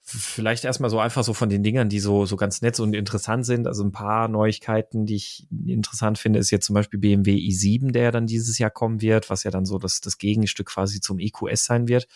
Vielleicht 0.08 0.66
erstmal 0.66 0.92
so 0.92 1.00
einfach 1.00 1.24
so 1.24 1.34
von 1.34 1.50
den 1.50 1.64
Dingern, 1.64 1.90
die 1.90 2.00
so, 2.00 2.28
so 2.28 2.36
ganz 2.36 2.62
nett 2.62 2.80
und 2.80 2.94
interessant 2.94 3.44
sind. 3.44 3.66
Also 3.66 3.84
ein 3.84 3.92
paar 3.92 4.28
Neuigkeiten, 4.28 5.08
die 5.08 5.16
ich 5.16 5.48
interessant 5.66 6.20
finde, 6.20 6.38
ist 6.38 6.52
jetzt 6.52 6.68
zum 6.68 6.76
Beispiel 6.76 7.00
BMW 7.00 7.36
i7, 7.36 7.92
der 7.92 8.12
dann 8.12 8.28
dieses 8.28 8.60
Jahr 8.60 8.70
kommen 8.70 9.02
wird, 9.02 9.32
was 9.32 9.44
ja 9.44 9.50
dann 9.50 9.66
so 9.66 9.80
das, 9.80 10.02
das 10.02 10.20
Gegenstück 10.20 10.68
quasi 10.68 11.02
zum 11.02 11.18
EQS 11.18 11.64
sein 11.64 11.88
wird. 11.88 12.08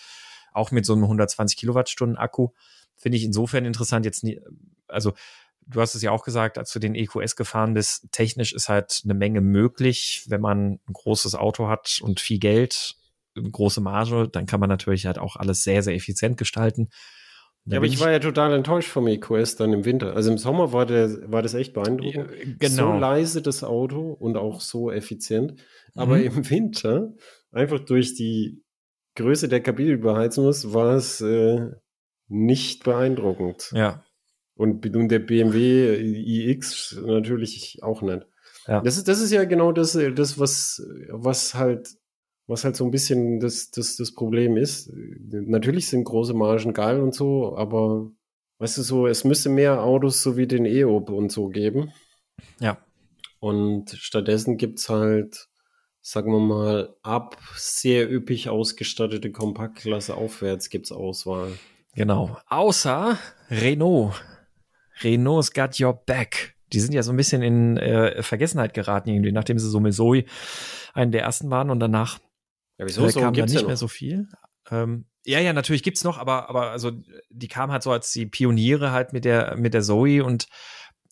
Auch 0.53 0.69
mit 0.69 0.85
so 0.85 0.93
einem 0.93 1.01
120 1.03 1.57
Kilowattstunden 1.57 2.15
Akku. 2.15 2.49
Finde 2.95 3.17
ich 3.17 3.23
insofern 3.23 3.65
interessant 3.65 4.05
jetzt 4.05 4.23
nie, 4.23 4.39
also 4.87 5.13
du 5.65 5.81
hast 5.81 5.95
es 5.95 6.03
ja 6.03 6.11
auch 6.11 6.23
gesagt, 6.23 6.59
als 6.59 6.71
du 6.71 6.77
den 6.77 6.93
EQS 6.93 7.35
gefahren 7.35 7.73
bist, 7.73 8.11
technisch 8.11 8.53
ist 8.53 8.69
halt 8.69 9.01
eine 9.03 9.15
Menge 9.15 9.41
möglich, 9.41 10.25
wenn 10.27 10.41
man 10.41 10.73
ein 10.87 10.93
großes 10.93 11.33
Auto 11.33 11.69
hat 11.69 11.99
und 12.03 12.19
viel 12.19 12.37
Geld, 12.37 12.97
große 13.33 13.81
Marge, 13.81 14.27
dann 14.31 14.45
kann 14.45 14.59
man 14.59 14.69
natürlich 14.69 15.07
halt 15.07 15.17
auch 15.17 15.37
alles 15.37 15.63
sehr, 15.63 15.81
sehr 15.81 15.95
effizient 15.95 16.37
gestalten. 16.37 16.89
Da 17.69 17.75
Ja, 17.75 17.79
aber 17.79 17.85
ich 17.85 17.99
war 17.99 18.11
ja 18.11 18.19
total 18.19 18.53
enttäuscht 18.53 18.89
vom 18.89 19.07
EQS 19.07 19.55
dann 19.55 19.71
im 19.73 19.85
Winter. 19.85 20.15
Also 20.15 20.31
im 20.31 20.37
Sommer 20.37 20.73
war, 20.73 20.85
der, 20.85 21.31
war 21.31 21.41
das 21.41 21.53
echt 21.53 21.73
beeindruckend. 21.73 22.29
Ja, 22.31 22.45
genau. 22.59 22.93
So 22.93 22.99
leise 22.99 23.41
das 23.41 23.63
Auto 23.63 24.11
und 24.11 24.37
auch 24.37 24.59
so 24.59 24.91
effizient. 24.91 25.61
Aber 25.95 26.17
Mhm. 26.17 26.23
im 26.23 26.33
Winter, 26.49 27.13
einfach 27.51 27.79
durch 27.79 28.15
die 28.15 28.63
Größe 29.15 29.47
der 29.47 29.61
Kabinenüberheizung, 29.61 30.45
war 30.45 30.95
es 30.95 31.21
äh, 31.21 31.69
nicht 32.27 32.83
beeindruckend. 32.83 33.71
Ja, 33.73 34.03
Und, 34.55 34.85
und 34.95 35.09
der 35.09 35.19
BMW 35.19 35.95
iX 36.51 36.99
natürlich 37.05 37.79
auch 37.83 38.01
nicht. 38.01 38.25
Ja. 38.67 38.81
Das, 38.81 38.97
ist, 38.97 39.07
das 39.07 39.19
ist 39.21 39.31
ja 39.31 39.45
genau 39.45 39.71
das, 39.71 39.95
äh, 39.95 40.11
das 40.11 40.37
was, 40.39 40.81
was 41.09 41.55
halt, 41.55 41.89
was 42.49 42.63
halt 42.63 42.75
so 42.75 42.83
ein 42.83 42.89
bisschen 42.89 43.39
das, 43.39 43.69
das, 43.69 43.95
das 43.95 44.11
Problem 44.11 44.57
ist. 44.57 44.91
Natürlich 45.31 45.87
sind 45.87 46.03
große 46.03 46.33
Margen 46.33 46.73
geil 46.73 46.99
und 46.99 47.13
so, 47.13 47.55
aber 47.55 48.09
weißt 48.57 48.79
du 48.79 48.81
so, 48.81 49.05
es 49.05 49.23
müsste 49.23 49.49
mehr 49.49 49.83
Autos 49.83 50.23
so 50.23 50.35
wie 50.35 50.47
den 50.47 50.65
EOP 50.65 51.11
und 51.11 51.31
so 51.31 51.47
geben. 51.49 51.91
ja, 52.59 52.79
Und 53.39 53.91
stattdessen 53.91 54.57
gibt's 54.57 54.89
halt, 54.89 55.47
sagen 56.01 56.31
wir 56.31 56.39
mal, 56.39 56.95
ab 57.03 57.37
sehr 57.55 58.11
üppig 58.11 58.49
ausgestattete 58.49 59.31
Kompaktklasse 59.31 60.15
aufwärts 60.15 60.71
gibt's 60.71 60.91
Auswahl. 60.91 61.51
genau. 61.93 62.35
Außer 62.47 63.19
Renault. 63.51 64.15
Renault's 65.03 65.53
got 65.53 65.79
your 65.79 65.93
back. 65.93 66.55
Die 66.73 66.79
sind 66.79 66.93
ja 66.93 67.03
so 67.03 67.13
ein 67.13 67.17
bisschen 67.17 67.43
in 67.43 67.77
äh, 67.77 68.23
Vergessenheit 68.23 68.73
geraten, 68.73 69.09
irgendwie, 69.09 69.31
nachdem 69.31 69.59
sie 69.59 69.69
so 69.69 69.79
mit 69.79 69.93
Zoe 69.93 70.25
einen 70.93 71.11
der 71.11 71.21
ersten 71.21 71.51
waren 71.51 71.69
und 71.69 71.79
danach 71.79 72.19
Ja, 72.79 72.85
äh, 72.85 73.11
kam 73.11 73.21
da 73.21 73.29
gibt's 73.31 73.53
nicht 73.53 73.61
ja 73.61 73.67
mehr 73.67 73.77
so 73.77 73.87
viel. 73.87 74.27
Ähm, 74.71 75.05
ja, 75.25 75.39
ja, 75.39 75.53
natürlich 75.53 75.83
gibt's 75.83 76.03
noch, 76.03 76.17
aber, 76.17 76.49
aber 76.49 76.71
also 76.71 76.91
die 77.29 77.47
kamen 77.47 77.71
halt 77.71 77.83
so 77.83 77.91
als 77.91 78.11
die 78.11 78.25
Pioniere 78.25 78.91
halt 78.91 79.13
mit 79.13 79.25
der, 79.25 79.55
mit 79.57 79.73
der 79.73 79.81
Zoe 79.81 80.23
und 80.23 80.47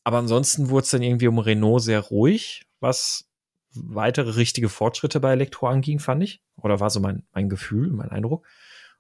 aber 0.03 0.19
ansonsten 0.19 0.69
wurde 0.69 0.85
es 0.85 0.91
dann 0.91 1.01
irgendwie 1.01 1.27
um 1.27 1.37
Renault 1.37 1.83
sehr 1.83 1.99
ruhig, 1.99 2.65
was 2.79 3.25
weitere 3.73 4.31
richtige 4.31 4.69
Fortschritte 4.69 5.19
bei 5.19 5.33
Elektro 5.33 5.67
anging, 5.67 5.99
fand 5.99 6.23
ich. 6.23 6.41
Oder 6.55 6.79
war 6.79 6.89
so 6.89 7.01
mein, 7.01 7.27
mein 7.33 7.49
Gefühl, 7.49 7.91
mein 7.91 8.09
Eindruck. 8.09 8.47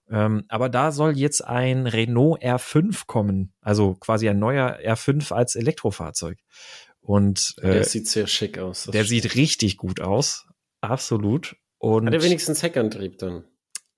Ähm, 0.09 0.43
aber 0.49 0.67
da 0.67 0.91
soll 0.91 1.17
jetzt 1.17 1.45
ein 1.45 1.87
Renault 1.87 2.41
R5 2.41 3.07
kommen, 3.07 3.53
also 3.61 3.95
quasi 3.95 4.27
ein 4.29 4.39
neuer 4.39 4.79
R5 4.79 5.33
als 5.33 5.55
Elektrofahrzeug. 5.55 6.39
Und 6.99 7.55
äh, 7.61 7.71
Der 7.71 7.83
sieht 7.85 8.07
sehr 8.07 8.27
schick 8.27 8.57
aus. 8.57 8.83
der 8.83 9.05
stimmt. 9.05 9.07
sieht 9.07 9.35
richtig 9.35 9.77
gut 9.77 10.01
aus, 10.01 10.45
absolut. 10.81 11.55
Und 11.79 12.07
Hat 12.07 12.13
er 12.13 12.23
wenigstens 12.23 12.63
Heckantrieb 12.63 13.17
dann? 13.19 13.43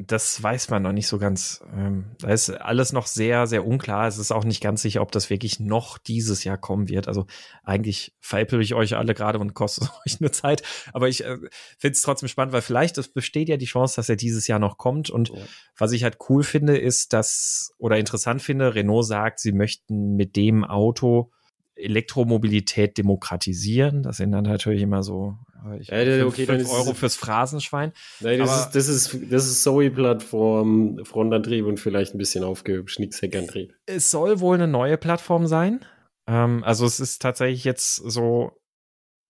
das 0.02 0.42
weiß 0.42 0.70
man 0.70 0.82
noch 0.82 0.94
nicht 0.94 1.08
so 1.08 1.18
ganz. 1.18 1.62
Ähm, 1.76 2.06
da 2.22 2.30
ist 2.30 2.50
alles 2.50 2.94
noch 2.94 3.06
sehr, 3.06 3.48
sehr 3.48 3.68
unklar. 3.68 4.08
Es 4.08 4.18
ist 4.18 4.32
auch 4.32 4.46
nicht 4.46 4.62
ganz 4.64 4.82
sicher, 4.82 5.02
ob 5.02 5.12
das 5.12 5.30
wirklich 5.30 5.60
noch 5.60 5.98
dieses 5.98 6.46
Jahr 6.46 6.58
kommen 6.58 6.88
wird. 6.88 7.10
Also 7.10 7.26
eigentlich 7.66 8.16
veräpple 8.22 8.62
ich 8.62 8.74
euch 8.76 8.96
alle 8.96 9.14
gerade 9.14 9.40
und 9.40 9.56
kostet 9.56 9.90
euch 10.08 10.22
eine 10.22 10.32
Zeit. 10.32 10.64
Aber 10.94 11.10
ich 11.10 11.26
äh, 11.26 11.36
finde 11.78 11.92
es 11.96 12.02
trotzdem 12.02 12.30
spannend, 12.30 12.54
weil 12.54 12.62
vielleicht 12.62 12.98
es 12.98 13.10
besteht 13.10 13.50
ja 13.50 13.58
die 13.58 13.66
Chance, 13.66 13.98
dass 13.98 14.08
er 14.08 14.16
dieses 14.16 14.48
Jahr 14.48 14.60
noch 14.60 14.78
kommt. 14.78 15.10
Und 15.10 15.30
Ja. 15.30 15.36
was 15.78 15.92
ich 15.92 16.06
halt 16.06 16.18
cool 16.30 16.44
finde, 16.44 16.78
ist, 16.78 17.12
dass, 17.12 17.74
oder 17.78 17.98
interessant 17.98 18.42
finde, 18.42 18.76
Renault 18.76 19.06
sagt, 19.06 19.42
sie 19.42 19.52
möchten 19.52 20.16
mit 20.16 20.38
dem 20.38 20.64
Auto 20.64 21.30
Elektromobilität 21.76 22.98
demokratisieren. 22.98 24.04
Das 24.04 24.18
sind 24.18 24.32
dann 24.32 24.46
natürlich 24.46 24.82
immer 24.82 25.04
so 25.04 25.38
ich, 25.80 25.88
fünf, 25.90 26.26
okay, 26.26 26.46
dann 26.46 26.58
fünf 26.58 26.68
ist 26.70 26.74
es- 26.74 26.74
Euro 26.86 26.94
fürs 26.94 27.16
Phrasenschwein. 27.16 27.92
Nein, 28.20 28.40
das 28.40 28.66
ist, 28.66 28.72
das 28.76 28.88
ist, 28.88 29.32
das 29.32 29.46
ist 29.48 29.64
Zoe-Plattform, 29.64 31.00
Frontantrieb 31.06 31.66
und 31.66 31.80
vielleicht 31.80 32.14
ein 32.14 32.18
bisschen 32.18 32.44
aufgehübscht, 32.44 33.00
nix 33.00 33.22
Heckantrieb. 33.22 33.74
Es 33.86 34.12
soll 34.12 34.40
wohl 34.40 34.56
eine 34.56 34.68
neue 34.68 34.98
Plattform 34.98 35.48
sein. 35.48 35.86
Ähm, 36.28 36.64
also 36.64 36.86
es 36.86 37.00
ist 37.00 37.22
tatsächlich 37.22 37.64
jetzt 37.64 37.96
so 37.96 38.52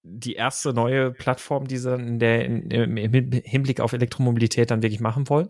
die 0.03 0.33
erste 0.33 0.73
neue 0.73 1.11
Plattform, 1.11 1.67
die 1.67 1.77
sie 1.77 1.93
in 1.93 2.19
der, 2.19 2.45
in, 2.45 2.71
im 2.71 3.31
Hinblick 3.43 3.81
auf 3.81 3.91
Elektromobilität 3.93 4.71
dann 4.71 4.81
wirklich 4.81 5.01
machen 5.01 5.27
wollen. 5.29 5.49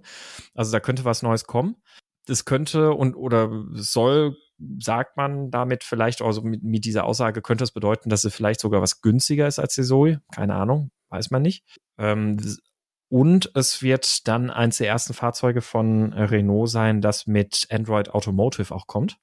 Also 0.55 0.71
da 0.71 0.79
könnte 0.79 1.05
was 1.05 1.21
Neues 1.21 1.45
kommen. 1.45 1.75
Das 2.25 2.45
könnte 2.45 2.91
und 2.91 3.15
oder 3.15 3.49
soll 3.73 4.35
sagt 4.79 5.17
man 5.17 5.51
damit 5.51 5.83
vielleicht, 5.83 6.21
also 6.21 6.41
mit, 6.41 6.63
mit 6.63 6.85
dieser 6.85 7.05
Aussage 7.05 7.41
könnte 7.41 7.63
es 7.63 7.71
bedeuten, 7.71 8.09
dass 8.09 8.21
sie 8.21 8.31
vielleicht 8.31 8.59
sogar 8.59 8.81
was 8.81 9.01
günstiger 9.01 9.47
ist 9.47 9.59
als 9.59 9.75
die 9.75 9.83
Zoe. 9.83 10.21
Keine 10.33 10.55
Ahnung, 10.55 10.91
weiß 11.09 11.31
man 11.31 11.41
nicht. 11.41 11.65
Ähm, 11.97 12.37
und 13.09 13.51
es 13.55 13.81
wird 13.81 14.27
dann 14.27 14.49
eins 14.51 14.77
der 14.77 14.87
ersten 14.87 15.13
Fahrzeuge 15.13 15.61
von 15.61 16.13
Renault 16.13 16.69
sein, 16.69 17.01
das 17.01 17.25
mit 17.25 17.67
Android 17.71 18.09
Automotive 18.09 18.73
auch 18.73 18.85
kommt. 18.85 19.17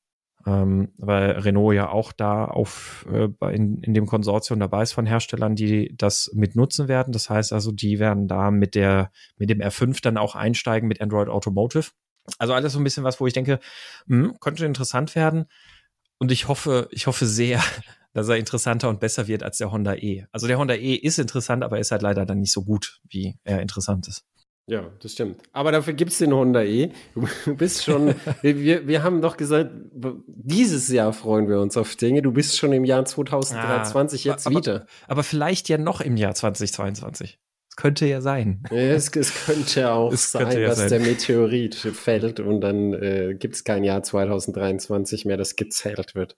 Ähm, 0.44 0.92
weil 0.98 1.32
Renault 1.32 1.74
ja 1.74 1.88
auch 1.90 2.12
da 2.12 2.44
auf 2.44 3.04
äh, 3.10 3.28
in, 3.52 3.82
in 3.82 3.94
dem 3.94 4.06
Konsortium 4.06 4.60
dabei 4.60 4.82
ist 4.82 4.92
von 4.92 5.04
Herstellern, 5.04 5.56
die 5.56 5.92
das 5.96 6.30
mit 6.34 6.54
nutzen 6.54 6.86
werden. 6.86 7.12
Das 7.12 7.28
heißt 7.28 7.52
also, 7.52 7.72
die 7.72 7.98
werden 7.98 8.28
da 8.28 8.52
mit 8.52 8.76
der 8.76 9.10
mit 9.38 9.50
dem 9.50 9.60
R5 9.60 10.00
dann 10.02 10.16
auch 10.16 10.36
einsteigen 10.36 10.88
mit 10.88 11.00
Android 11.00 11.28
Automotive. 11.28 11.90
Also 12.38 12.52
alles 12.54 12.72
so 12.72 12.80
ein 12.80 12.84
bisschen 12.84 13.04
was, 13.04 13.20
wo 13.20 13.26
ich 13.26 13.32
denke, 13.32 13.60
hm, 14.06 14.36
könnte 14.40 14.64
interessant 14.64 15.14
werden. 15.14 15.46
Und 16.18 16.32
ich 16.32 16.48
hoffe, 16.48 16.88
ich 16.90 17.06
hoffe 17.06 17.26
sehr, 17.26 17.62
dass 18.12 18.28
er 18.28 18.36
interessanter 18.36 18.88
und 18.88 19.00
besser 19.00 19.26
wird 19.26 19.42
als 19.42 19.58
der 19.58 19.72
Honda 19.72 19.94
E. 19.94 20.26
Also 20.32 20.46
der 20.46 20.58
Honda 20.58 20.74
E 20.74 20.94
ist 20.94 21.18
interessant, 21.18 21.62
aber 21.62 21.78
ist 21.78 21.90
halt 21.90 22.02
leider 22.02 22.24
dann 22.24 22.40
nicht 22.40 22.52
so 22.52 22.64
gut, 22.64 23.00
wie 23.08 23.36
er 23.44 23.60
interessant 23.60 24.08
ist. 24.08 24.24
Ja, 24.68 24.90
das 25.00 25.12
stimmt. 25.12 25.40
Aber 25.52 25.70
dafür 25.70 25.92
gibt 25.92 26.10
es 26.10 26.18
den 26.18 26.32
Honda 26.32 26.62
E. 26.62 26.90
Du 27.14 27.28
bist 27.54 27.84
schon, 27.84 28.14
wir, 28.42 28.88
wir 28.88 29.02
haben 29.02 29.20
doch 29.20 29.36
gesagt, 29.36 29.70
dieses 30.26 30.88
Jahr 30.88 31.12
freuen 31.12 31.48
wir 31.48 31.60
uns 31.60 31.76
auf 31.76 31.94
Dinge. 31.94 32.20
Du 32.22 32.32
bist 32.32 32.58
schon 32.58 32.72
im 32.72 32.84
Jahr 32.84 33.04
2023 33.04 34.28
ah, 34.28 34.32
jetzt 34.32 34.46
aber, 34.46 34.56
wieder. 34.56 34.86
Aber 35.06 35.22
vielleicht 35.22 35.68
ja 35.68 35.78
noch 35.78 36.00
im 36.00 36.16
Jahr 36.16 36.34
2022. 36.34 37.38
Könnte 37.76 38.06
ja 38.06 38.22
sein. 38.22 38.62
Es, 38.70 39.14
es 39.14 39.44
könnte 39.44 39.80
ja 39.80 39.92
auch 39.92 40.12
es 40.12 40.32
sein, 40.32 40.60
ja 40.60 40.68
dass 40.68 40.78
sein. 40.78 40.88
der 40.88 41.00
Meteorit 41.00 41.74
fällt 41.74 42.40
und 42.40 42.62
dann 42.62 42.94
äh, 42.94 43.34
gibt 43.38 43.54
es 43.54 43.64
kein 43.64 43.84
Jahr 43.84 44.02
2023 44.02 45.26
mehr, 45.26 45.36
das 45.36 45.56
gezählt 45.56 46.14
wird. 46.14 46.36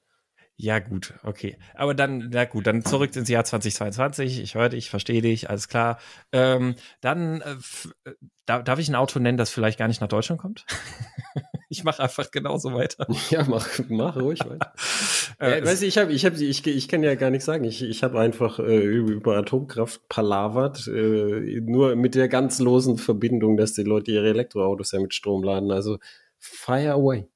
Ja, 0.61 0.81
gut, 0.81 1.14
okay. 1.22 1.57
Aber 1.74 1.94
dann, 1.94 2.31
na 2.33 2.44
gut, 2.44 2.66
dann 2.66 2.85
zurück 2.85 3.14
ins 3.14 3.29
Jahr 3.29 3.44
2022. 3.44 4.42
Ich 4.42 4.57
höre 4.57 4.68
dich, 4.68 4.90
verstehe 4.90 5.22
dich, 5.22 5.48
alles 5.48 5.68
klar. 5.68 6.01
Ähm, 6.33 6.74
dann 7.01 7.40
äh, 7.42 8.11
äh 8.11 8.14
darf 8.44 8.79
ich 8.81 8.88
ein 8.88 8.96
Auto 8.96 9.20
nennen, 9.20 9.38
das 9.38 9.51
vielleicht 9.51 9.79
gar 9.79 9.87
nicht 9.87 10.01
nach 10.01 10.09
Deutschland 10.09 10.40
kommt? 10.40 10.66
ich 11.70 11.85
mache 11.85 12.02
einfach 12.02 12.31
genauso 12.31 12.72
weiter. 12.74 13.07
Ja, 13.31 13.44
mach, 13.44 13.68
mach 13.88 14.16
ruhig 14.16 14.40
weiter. 14.40 14.72
äh, 15.40 15.59
ja, 15.59 15.64
weißt 15.64 15.83
du, 15.83 15.87
ich 15.87 15.98
habe, 15.98 16.12
ich 16.12 16.24
habe, 16.24 16.37
ich, 16.37 16.66
ich 16.66 16.88
kann 16.88 17.02
ja 17.02 17.14
gar 17.14 17.31
nicht 17.31 17.44
sagen. 17.44 17.64
Ich, 17.64 17.83
ich 17.83 18.02
habe 18.02 18.18
einfach 18.18 18.59
äh, 18.59 18.85
über 18.85 19.37
Atomkraft 19.37 20.09
palavert, 20.09 20.87
äh, 20.88 21.61
nur 21.61 21.96
mit 21.96 22.14
der 22.14 22.28
ganz 22.28 22.59
losen 22.59 22.96
Verbindung, 22.96 23.57
dass 23.57 23.74
die 23.74 23.83
Leute 23.83 24.12
ihre 24.12 24.28
Elektroautos 24.28 24.92
ja 24.92 25.00
mit 25.00 25.14
Strom 25.14 25.42
laden. 25.42 25.70
Also 25.70 25.98
fire 26.38 26.92
away. 26.92 27.28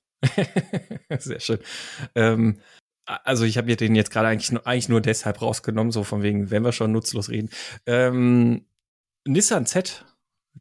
Sehr 1.18 1.40
schön. 1.40 1.58
Ähm, 2.14 2.58
also 3.04 3.44
ich 3.44 3.58
habe 3.58 3.66
mir 3.66 3.76
den 3.76 3.94
jetzt 3.94 4.10
gerade 4.10 4.28
eigentlich, 4.28 4.52
nur, 4.52 4.66
eigentlich 4.66 4.88
nur 4.88 5.00
deshalb 5.00 5.42
rausgenommen, 5.42 5.90
so 5.90 6.04
von 6.04 6.22
wegen, 6.22 6.50
wenn 6.50 6.64
wir 6.64 6.72
schon 6.72 6.92
nutzlos 6.92 7.28
reden. 7.28 7.50
Ähm, 7.86 8.64
Nissan 9.26 9.66
Z, 9.66 10.04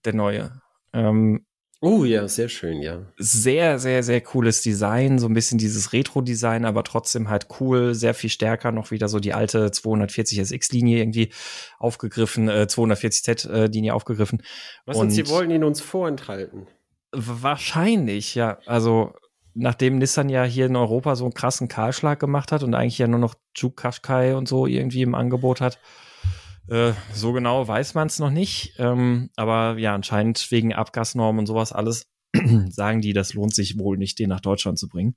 der 0.05 0.13
neue. 0.13 0.61
Ähm, 0.93 1.45
oh 1.81 2.05
ja, 2.05 2.27
sehr 2.27 2.47
schön, 2.47 2.81
ja. 2.81 3.07
Sehr, 3.17 3.79
sehr, 3.79 4.03
sehr 4.03 4.21
cooles 4.21 4.61
Design, 4.61 5.19
so 5.19 5.27
ein 5.27 5.33
bisschen 5.33 5.57
dieses 5.57 5.91
Retro-Design, 5.91 6.63
aber 6.63 6.83
trotzdem 6.83 7.29
halt 7.29 7.47
cool, 7.59 7.95
sehr 7.95 8.13
viel 8.13 8.29
stärker, 8.29 8.71
noch 8.71 8.91
wieder 8.91 9.09
so 9.09 9.19
die 9.19 9.33
alte 9.33 9.71
240 9.71 10.39
SX-Linie 10.39 10.99
irgendwie 10.99 11.33
aufgegriffen, 11.79 12.47
äh, 12.47 12.67
240Z-Linie 12.69 13.93
aufgegriffen. 13.93 14.43
Was 14.85 14.97
und 14.97 15.09
sie 15.09 15.27
wollen 15.27 15.51
ihn 15.51 15.63
uns 15.63 15.81
vorenthalten? 15.81 16.67
Wahrscheinlich, 17.11 18.35
ja. 18.35 18.59
Also 18.67 19.13
nachdem 19.53 19.97
Nissan 19.97 20.29
ja 20.29 20.43
hier 20.43 20.67
in 20.67 20.75
Europa 20.75 21.15
so 21.15 21.25
einen 21.25 21.33
krassen 21.33 21.67
Kahlschlag 21.67 22.19
gemacht 22.19 22.51
hat 22.51 22.63
und 22.63 22.73
eigentlich 22.73 22.99
ja 22.99 23.07
nur 23.07 23.19
noch 23.19 23.35
Juke 23.55 23.81
Qashqai 23.81 24.35
und 24.35 24.47
so 24.47 24.65
irgendwie 24.65 25.01
im 25.01 25.15
Angebot 25.15 25.61
hat. 25.61 25.79
Äh, 26.67 26.93
so 27.13 27.33
genau 27.33 27.67
weiß 27.67 27.93
man 27.93 28.07
es 28.07 28.19
noch 28.19 28.29
nicht. 28.29 28.75
Ähm, 28.77 29.29
aber 29.35 29.77
ja, 29.77 29.93
anscheinend 29.93 30.51
wegen 30.51 30.73
Abgasnormen 30.73 31.39
und 31.39 31.45
sowas 31.47 31.71
alles 31.71 32.07
sagen 32.69 33.01
die, 33.01 33.13
das 33.13 33.33
lohnt 33.33 33.53
sich 33.53 33.77
wohl 33.77 33.97
nicht, 33.97 34.19
den 34.19 34.29
nach 34.29 34.41
Deutschland 34.41 34.79
zu 34.79 34.87
bringen. 34.87 35.15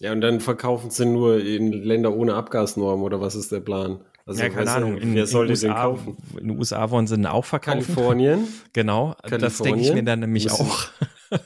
Ja, 0.00 0.12
und 0.12 0.20
dann 0.20 0.40
verkaufen 0.40 0.90
sie 0.90 1.06
nur 1.06 1.42
in 1.42 1.72
Länder 1.72 2.14
ohne 2.14 2.34
Abgasnormen 2.34 3.04
oder 3.04 3.20
was 3.20 3.34
ist 3.34 3.50
der 3.52 3.60
Plan? 3.60 4.04
Also, 4.26 4.42
ja, 4.42 4.48
keine 4.50 4.70
Ahnung. 4.70 4.98
In, 4.98 5.14
wer 5.14 5.26
soll 5.26 5.46
in 5.46 5.50
USA, 5.52 5.66
den 5.68 5.74
kaufen? 5.76 6.16
In 6.32 6.48
den 6.48 6.58
USA 6.58 6.90
wollen 6.90 7.06
sie 7.06 7.14
ihn 7.14 7.26
auch 7.26 7.44
verkaufen. 7.44 7.80
Kalifornien. 7.80 8.48
Genau, 8.72 9.14
Kalifornien. 9.22 9.40
das 9.40 9.58
denke 9.58 9.80
ich 9.80 9.92
mir 9.94 10.02
dann 10.02 10.20
nämlich 10.20 10.50
auch. 10.50 10.88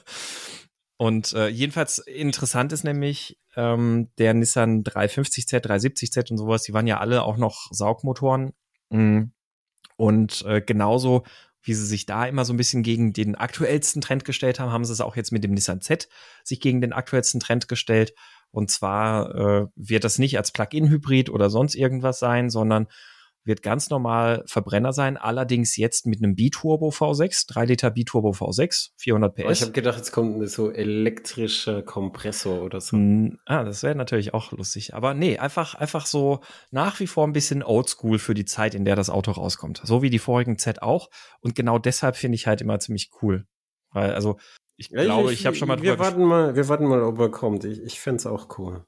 Und 0.96 1.32
äh, 1.32 1.48
jedenfalls 1.48 1.98
interessant 1.98 2.72
ist 2.72 2.84
nämlich 2.84 3.38
ähm, 3.56 4.08
der 4.18 4.34
Nissan 4.34 4.84
350Z, 4.84 5.64
370Z 5.64 6.30
und 6.30 6.36
sowas, 6.36 6.64
die 6.64 6.74
waren 6.74 6.86
ja 6.86 6.98
alle 6.98 7.22
auch 7.22 7.38
noch 7.38 7.68
Saugmotoren. 7.70 8.52
Mhm. 8.90 9.32
Und 10.00 10.46
äh, 10.46 10.62
genauso 10.62 11.24
wie 11.62 11.74
sie 11.74 11.84
sich 11.84 12.06
da 12.06 12.24
immer 12.24 12.46
so 12.46 12.54
ein 12.54 12.56
bisschen 12.56 12.82
gegen 12.82 13.12
den 13.12 13.34
aktuellsten 13.34 14.00
Trend 14.00 14.24
gestellt 14.24 14.58
haben, 14.58 14.72
haben 14.72 14.86
sie 14.86 14.94
es 14.94 15.02
auch 15.02 15.14
jetzt 15.14 15.30
mit 15.30 15.44
dem 15.44 15.52
Nissan 15.52 15.82
Z 15.82 16.08
sich 16.42 16.58
gegen 16.58 16.80
den 16.80 16.94
aktuellsten 16.94 17.38
Trend 17.38 17.68
gestellt. 17.68 18.14
Und 18.50 18.70
zwar 18.70 19.34
äh, 19.34 19.66
wird 19.76 20.04
das 20.04 20.18
nicht 20.18 20.38
als 20.38 20.52
Plug-in-Hybrid 20.52 21.28
oder 21.28 21.50
sonst 21.50 21.74
irgendwas 21.74 22.18
sein, 22.18 22.48
sondern 22.48 22.86
wird 23.44 23.62
ganz 23.62 23.90
normal 23.90 24.44
Verbrenner 24.46 24.92
sein, 24.92 25.16
allerdings 25.16 25.76
jetzt 25.76 26.07
mit 26.07 26.22
einem 26.22 26.35
Biturbo 26.35 26.90
V6, 26.90 27.46
3 27.48 27.64
Liter 27.64 27.90
Biturbo 27.90 28.31
V6, 28.31 28.90
400 28.96 29.35
PS. 29.35 29.44
Oh, 29.44 29.50
ich 29.50 29.62
habe 29.62 29.72
gedacht, 29.72 29.96
jetzt 29.96 30.12
kommt 30.12 30.37
ein 30.37 30.46
so 30.46 30.70
elektrischer 30.70 31.83
Kompressor 31.83 32.62
oder 32.62 32.81
so. 32.81 32.96
Mm, 32.96 33.38
ah, 33.46 33.64
das 33.64 33.83
wäre 33.83 33.94
natürlich 33.94 34.35
auch 34.35 34.53
lustig. 34.53 34.94
Aber 34.94 35.14
nee, 35.14 35.38
einfach, 35.38 35.74
einfach 35.74 36.07
so 36.07 36.40
nach 36.70 37.00
wie 37.00 37.07
vor 37.07 37.26
ein 37.26 37.33
bisschen 37.33 37.62
oldschool 37.62 38.18
für 38.18 38.35
die 38.35 38.44
Zeit, 38.44 38.74
in 38.74 38.85
der 38.85 38.96
das 38.96 39.11
Auto 39.11 39.31
rauskommt. 39.31 39.81
So 39.85 40.03
wie 40.03 40.11
die 40.11 40.18
vorigen 40.18 40.59
Z 40.59 40.83
auch. 40.83 41.09
Und 41.40 41.55
genau 41.55 41.79
deshalb 41.79 42.16
finde 42.16 42.37
ich 42.37 42.46
halt 42.46 42.61
immer 42.61 42.79
ziemlich 42.79 43.11
cool. 43.22 43.46
Weil, 43.92 44.12
also, 44.12 44.38
ich 44.76 44.90
ja, 44.90 45.05
glaube, 45.05 45.33
ich, 45.33 45.40
ich 45.40 45.46
habe 45.46 45.57
schon 45.57 45.68
mal 45.68 45.76
drüber 45.76 45.90
wir 45.90 45.98
warten 45.98 46.24
mal, 46.24 46.57
Wir 46.57 46.68
warten 46.68 46.87
mal, 46.87 47.03
ob 47.03 47.18
er 47.18 47.31
kommt. 47.31 47.64
Ich, 47.64 47.83
ich 47.83 48.00
fände 48.00 48.16
es 48.16 48.26
auch 48.26 48.59
cool. 48.59 48.87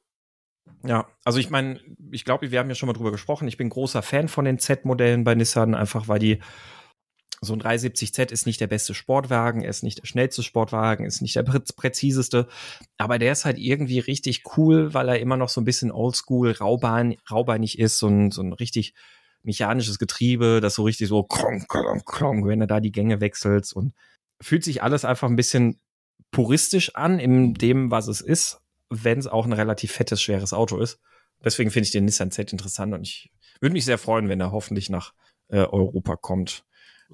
Ja, 0.85 1.07
also 1.25 1.39
ich 1.39 1.51
meine, 1.51 1.81
ich 2.11 2.25
glaube, 2.25 2.51
wir 2.51 2.59
haben 2.59 2.69
ja 2.69 2.75
schon 2.75 2.87
mal 2.87 2.93
drüber 2.93 3.11
gesprochen. 3.13 3.49
Ich 3.49 3.57
bin 3.57 3.69
großer 3.69 4.03
Fan 4.03 4.29
von 4.29 4.45
den 4.45 4.59
Z-Modellen 4.59 5.25
bei 5.25 5.35
Nissan, 5.35 5.75
einfach 5.75 6.09
weil 6.09 6.19
die 6.19 6.41
so 7.45 7.55
ein 7.55 7.61
370Z 7.61 8.31
ist 8.31 8.47
nicht 8.47 8.61
der 8.61 8.69
beste 8.69 8.95
Sportwagen, 8.95 9.63
ist 9.63 9.83
nicht 9.83 10.01
der 10.01 10.07
schnellste 10.07 10.45
Sportwagen, 10.45 11.05
ist 11.05 11.23
nicht 11.23 11.35
der 11.35 11.43
präziseste, 11.43 12.47
aber 12.99 13.19
der 13.19 13.33
ist 13.33 13.45
halt 13.45 13.59
irgendwie 13.59 13.99
richtig 13.99 14.45
cool, 14.57 14.95
weil 14.95 15.09
er 15.09 15.19
immer 15.19 15.37
noch 15.37 15.49
so 15.49 15.61
ein 15.61 15.65
bisschen 15.65 15.91
oldschool, 15.91 16.53
raubein, 16.53 17.17
raubeinig 17.29 17.81
ist, 17.81 18.01
ein, 18.03 18.31
so 18.31 18.43
ein 18.43 18.53
richtig 18.53 18.95
mechanisches 19.43 19.99
Getriebe, 19.99 20.61
das 20.61 20.77
so 20.77 20.85
richtig 20.85 21.09
so 21.09 21.25
klong, 21.25 21.67
klong, 21.67 22.05
klong, 22.05 22.47
wenn 22.47 22.61
er 22.61 22.69
da 22.69 22.79
die 22.79 22.93
Gänge 22.93 23.21
wechselt 23.21 23.73
und 23.73 23.93
fühlt 24.41 24.63
sich 24.63 24.85
alles 24.85 25.05
einfach 25.05 25.29
ein 25.29 25.37
bisschen 25.37 25.81
puristisch 26.31 26.95
an 26.95 27.19
in 27.19 27.55
dem, 27.55 27.91
was 27.91 28.07
es 28.07 28.21
ist, 28.21 28.62
wenn 28.93 29.19
es 29.19 29.27
auch 29.27 29.47
ein 29.47 29.53
relativ 29.53 29.93
fettes, 29.93 30.21
schweres 30.21 30.53
Auto 30.53 30.79
ist. 30.79 31.01
Deswegen 31.45 31.71
finde 31.71 31.87
ich 31.87 31.93
den 31.93 32.05
Nissan 32.05 32.31
Z 32.31 32.53
interessant 32.53 32.95
und 32.95 33.03
ich 33.03 33.33
würde 33.61 33.73
mich 33.73 33.85
sehr 33.85 33.99
freuen, 33.99 34.29
wenn 34.29 34.41
er 34.41 34.53
hoffentlich 34.53 34.91
nach 34.91 35.15
äh, 35.49 35.59
Europa 35.59 36.17
kommt. 36.17 36.65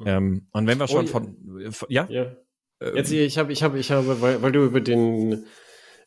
Ähm, 0.04 0.48
und 0.52 0.66
wenn 0.66 0.78
wir 0.78 0.88
schon 0.88 1.06
oh, 1.06 1.08
von, 1.08 1.60
äh, 1.60 1.70
ja? 1.88 2.06
ja. 2.08 2.36
Ähm, 2.80 2.96
Jetzt, 2.96 3.10
ich 3.12 3.38
habe, 3.38 3.52
ich 3.52 3.62
habe, 3.62 3.78
ich 3.78 3.90
habe, 3.90 4.20
weil, 4.20 4.42
weil 4.42 4.52
du 4.52 4.64
über 4.64 4.80
den 4.80 5.46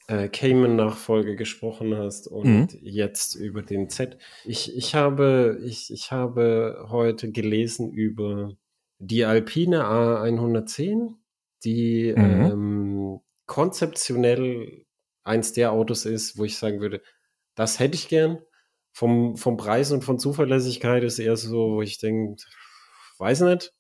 äh, 0.08 0.30
Cayman-Nachfolge 0.30 1.36
gesprochen 1.36 1.98
hast 1.98 2.28
und 2.28 2.46
mhm. 2.46 2.68
jetzt 2.82 3.36
über 3.36 3.62
den 3.62 3.90
Z. 3.90 4.18
Ich, 4.46 4.76
ich 4.76 4.96
habe, 4.96 5.60
ich, 5.64 5.92
ich 5.92 6.12
habe 6.12 6.88
heute 6.90 7.32
gelesen 7.32 7.92
über 7.92 8.56
die 9.00 9.26
Alpine 9.26 9.86
A110, 9.86 11.16
die 11.64 12.14
mhm. 12.16 12.24
ähm, 12.24 13.20
konzeptionell 13.46 14.86
eins 15.24 15.54
der 15.54 15.72
Autos 15.72 16.06
ist, 16.06 16.38
wo 16.38 16.46
ich 16.46 16.58
sagen 16.58 16.80
würde, 16.82 17.02
das 17.56 17.80
hätte 17.80 17.96
ich 17.96 18.08
gern. 18.08 18.40
Vom, 18.94 19.38
vom 19.38 19.56
Preis 19.56 19.92
und 19.94 20.04
von 20.04 20.20
Zuverlässigkeit 20.20 21.04
ist 21.04 21.18
eher 21.18 21.38
so, 21.38 21.76
wo 21.76 21.82
ich 21.82 21.98
denke, 21.98 22.44
weiß 23.20 23.42
nicht. 23.42 23.74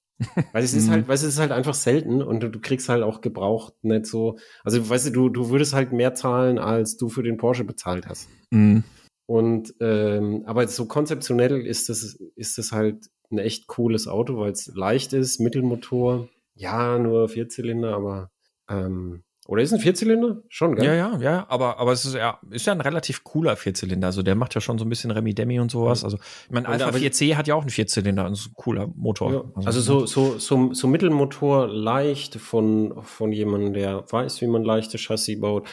Weil 0.54 0.64
es 0.64 0.74
ist 0.74 0.90
halt, 0.90 1.08
weil 1.08 1.16
es 1.16 1.24
ist 1.24 1.40
halt 1.40 1.52
einfach 1.52 1.74
selten 1.74 2.22
und 2.22 2.42
du, 2.42 2.50
du, 2.50 2.60
kriegst 2.60 2.88
halt 2.88 3.04
auch 3.04 3.22
gebraucht 3.22 3.74
nicht 3.82 4.06
so. 4.06 4.38
Also 4.64 4.88
weißt 4.90 5.08
du, 5.08 5.12
du, 5.12 5.30
du 5.30 5.50
würdest 5.50 5.74
halt 5.74 5.92
mehr 5.92 6.14
zahlen, 6.14 6.60
als 6.60 6.96
du 6.96 7.10
für 7.10 7.24
den 7.24 7.38
Porsche 7.38 7.64
bezahlt 7.64 8.08
hast. 8.08 8.30
Mhm. 8.52 8.84
Und 9.26 9.74
ähm, 9.80 10.44
aber 10.46 10.68
so 10.68 10.86
konzeptionell 10.86 11.66
ist 11.66 11.90
das, 11.90 12.20
ist 12.36 12.58
das 12.58 12.72
halt 12.72 13.08
ein 13.32 13.38
echt 13.38 13.68
cooles 13.68 14.08
Auto, 14.08 14.38
weil 14.38 14.52
es 14.52 14.68
leicht 14.76 15.14
ist, 15.14 15.40
Mittelmotor, 15.40 16.28
ja, 16.56 17.00
nur 17.00 17.30
Vierzylinder, 17.30 17.96
aber 17.96 18.30
ähm, 18.70 19.24
oder 19.48 19.64
ist 19.64 19.74
ein 19.74 19.80
Vierzylinder? 19.80 20.44
Schon, 20.50 20.76
gell? 20.76 20.86
Ja, 20.86 20.94
ja, 20.94 21.18
ja, 21.20 21.46
aber, 21.50 21.80
aber 21.80 21.92
es 21.92 22.06
ist 22.06 22.14
ja, 22.14 22.40
ist 22.52 22.68
ja 22.68 22.74
ein 22.74 22.82
relativ 22.82 23.24
cooler 23.24 23.56
Vierzylinder. 23.56 24.08
Also 24.08 24.22
der 24.22 24.36
macht 24.36 24.54
ja 24.54 24.62
schon 24.62 24.78
so 24.78 24.86
ein 24.86 24.90
bisschen 24.90 25.10
Remi 25.10 25.34
Demi 25.34 25.60
und 25.60 25.72
sowas. 25.72 26.04
Also, 26.04 26.18
ich 26.46 26.52
meine, 26.52 26.68
Alpha 26.68 26.90
4C 26.90 27.36
hat 27.36 27.48
ja 27.48 27.56
auch 27.56 27.62
einen 27.62 27.72
Vierzylinder, 27.72 28.26
ein 28.26 28.38
cooler 28.56 28.88
Motor. 28.96 29.32
Ja. 29.32 29.44
Also, 29.56 29.68
also 29.68 29.82
so, 29.82 30.06
so, 30.06 30.38
so, 30.38 30.74
so 30.74 30.88
Mittelmotor 30.88 31.68
leicht 31.68 32.36
von, 32.36 33.02
von 33.02 33.32
jemandem, 33.32 33.74
der 33.74 34.06
weiß, 34.12 34.42
wie 34.42 34.48
man 34.48 34.64
leichte 34.64 35.00
Chassis 35.00 35.40
baut. 35.42 35.68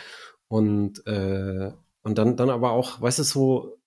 Und, 0.48 1.06
äh, 1.06 1.70
und 2.02 2.16
dann, 2.16 2.36
dann 2.36 2.48
aber 2.48 2.72
auch, 2.72 3.02
weißt 3.02 3.18
du, 3.18 3.22
so 3.22 3.78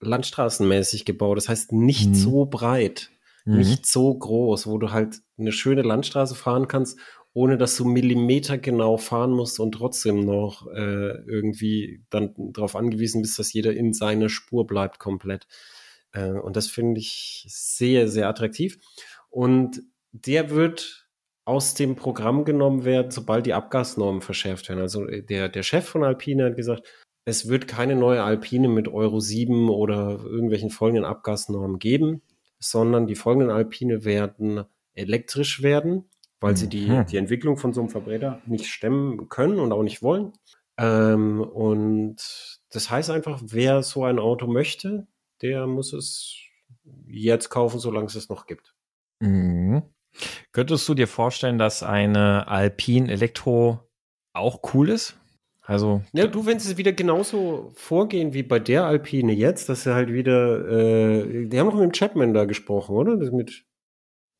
landstraßenmäßig 0.00 1.06
gebaut. 1.06 1.38
Das 1.38 1.48
heißt, 1.48 1.72
nicht 1.72 2.10
mhm. 2.10 2.14
so 2.14 2.44
breit, 2.44 3.10
mhm. 3.46 3.56
nicht 3.58 3.86
so 3.86 4.14
groß, 4.14 4.66
wo 4.66 4.76
du 4.78 4.90
halt 4.90 5.20
eine 5.38 5.52
schöne 5.52 5.82
Landstraße 5.82 6.34
fahren 6.34 6.68
kannst, 6.68 6.98
ohne 7.32 7.56
dass 7.56 7.76
du 7.76 7.84
Millimeter 7.84 8.58
genau 8.58 8.96
fahren 8.96 9.30
musst 9.30 9.60
und 9.60 9.72
trotzdem 9.72 10.24
noch 10.24 10.66
äh, 10.68 11.22
irgendwie 11.26 12.02
dann 12.10 12.34
darauf 12.52 12.74
angewiesen 12.74 13.22
bist, 13.22 13.38
dass 13.38 13.52
jeder 13.52 13.72
in 13.72 13.92
seiner 13.92 14.28
Spur 14.28 14.66
bleibt 14.66 14.98
komplett. 14.98 15.46
Äh, 16.12 16.30
und 16.30 16.56
das 16.56 16.66
finde 16.66 17.00
ich 17.00 17.46
sehr, 17.48 18.08
sehr 18.08 18.28
attraktiv. 18.28 18.78
Und 19.28 19.82
der 20.12 20.50
wird 20.50 21.08
aus 21.44 21.74
dem 21.74 21.96
Programm 21.96 22.44
genommen 22.44 22.84
werden, 22.84 23.10
sobald 23.10 23.46
die 23.46 23.54
Abgasnormen 23.54 24.22
verschärft 24.22 24.68
werden. 24.68 24.80
Also 24.80 25.06
äh, 25.06 25.22
der, 25.22 25.48
der 25.48 25.62
Chef 25.62 25.84
von 25.86 26.04
Alpine 26.04 26.46
hat 26.46 26.56
gesagt, 26.56 26.86
es 27.24 27.48
wird 27.48 27.68
keine 27.68 27.96
neue 27.96 28.22
Alpine 28.22 28.68
mit 28.68 28.88
Euro 28.88 29.20
7 29.20 29.68
oder 29.68 30.20
irgendwelchen 30.24 30.70
folgenden 30.70 31.04
Abgasnormen 31.04 31.78
geben, 31.78 32.22
sondern 32.58 33.06
die 33.06 33.14
folgenden 33.14 33.50
Alpine 33.50 34.04
werden 34.04 34.64
elektrisch 34.94 35.62
werden, 35.62 36.08
weil 36.40 36.56
sie 36.56 36.68
die, 36.68 36.88
mhm. 36.88 37.06
die 37.06 37.16
Entwicklung 37.16 37.56
von 37.56 37.72
so 37.72 37.80
einem 37.80 37.90
Verbrenner 37.90 38.40
nicht 38.46 38.66
stemmen 38.66 39.28
können 39.28 39.58
und 39.58 39.72
auch 39.72 39.82
nicht 39.82 40.02
wollen. 40.02 40.32
Ähm, 40.78 41.40
und 41.40 42.16
das 42.70 42.90
heißt 42.90 43.10
einfach, 43.10 43.40
wer 43.44 43.82
so 43.82 44.04
ein 44.04 44.18
Auto 44.18 44.46
möchte, 44.46 45.06
der 45.42 45.66
muss 45.66 45.92
es 45.92 46.36
jetzt 47.06 47.50
kaufen, 47.50 47.78
solange 47.78 48.06
es 48.06 48.14
es 48.14 48.28
noch 48.28 48.46
gibt. 48.46 48.74
Mhm. 49.20 49.82
Könntest 50.52 50.88
du 50.88 50.94
dir 50.94 51.06
vorstellen, 51.06 51.58
dass 51.58 51.82
eine 51.82 52.48
Alpine 52.48 53.10
Elektro 53.10 53.80
auch 54.32 54.60
cool 54.74 54.88
ist? 54.88 55.16
Also. 55.62 56.02
Ja, 56.12 56.26
du, 56.26 56.46
wenn 56.46 56.58
sie 56.58 56.78
wieder 56.78 56.92
genauso 56.92 57.70
vorgehen 57.74 58.32
wie 58.32 58.42
bei 58.42 58.58
der 58.58 58.86
Alpine 58.86 59.32
jetzt, 59.32 59.68
dass 59.68 59.84
sie 59.84 59.94
halt 59.94 60.12
wieder, 60.12 60.68
äh, 60.68 61.46
die 61.46 61.60
haben 61.60 61.66
noch 61.66 61.74
mit 61.74 61.84
dem 61.84 61.92
Chapman 61.92 62.34
da 62.34 62.44
gesprochen, 62.44 62.96
oder? 62.96 63.16
Das 63.16 63.30
mit, 63.30 63.64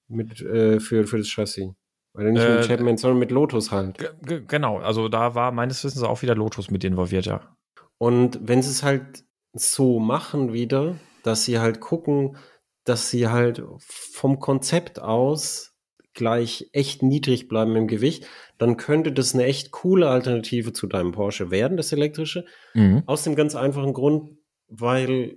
mit, 0.09 0.41
äh, 0.41 0.81
für, 0.81 1.07
für 1.07 1.19
das 1.19 1.29
Chassis. 1.29 1.71
Oder 2.15 2.31
nicht 2.31 2.43
äh, 2.43 2.57
mit 2.57 2.67
Chapman, 2.67 2.97
sondern 2.97 3.19
mit 3.19 3.31
Lotus 3.31 3.71
halt. 3.71 4.15
Genau, 4.23 4.79
also 4.79 5.09
da 5.09 5.35
war 5.35 5.53
meines 5.53 5.85
Wissens 5.85 6.03
auch 6.03 6.23
wieder 6.23 6.35
Lotus 6.35 6.71
mit 6.71 6.85
involviert, 6.85 7.27
ja. 7.27 7.57
Und 7.99 8.41
wenn 8.43 8.63
sie 8.63 8.71
es 8.71 8.83
halt 8.83 9.25
so 9.53 9.99
machen 9.99 10.53
wieder, 10.53 10.97
dass 11.23 11.45
sie 11.45 11.59
halt 11.59 11.81
gucken, 11.81 12.37
dass 12.85 13.11
sie 13.11 13.29
halt 13.29 13.63
vom 13.79 14.39
Konzept 14.39 15.01
aus 15.01 15.77
gleich 16.15 16.69
echt 16.73 17.03
niedrig 17.03 17.47
bleiben 17.49 17.77
im 17.77 17.87
Gewicht, 17.87 18.27
dann 18.59 18.77
könnte 18.77 19.13
das 19.13 19.35
eine 19.35 19.45
echt 19.45 19.71
coole 19.71 20.09
Alternative 20.09 20.73
zu 20.73 20.87
deinem 20.87 21.13
Porsche 21.13 21.51
werden, 21.51 21.77
das 21.77 21.93
elektrische. 21.93 22.45
Mhm. 22.75 23.05
Aus 23.07 23.23
dem 23.23 23.37
ganz 23.37 23.55
einfachen 23.55 23.93
Grund, 23.93 24.37
weil 24.67 25.37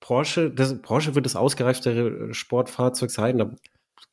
Porsche, 0.00 0.50
das, 0.50 0.80
Porsche 0.80 1.14
wird 1.14 1.26
das 1.26 1.36
ausgereiftere 1.36 2.32
Sportfahrzeug 2.32 3.10
sein, 3.10 3.38
da 3.38 3.54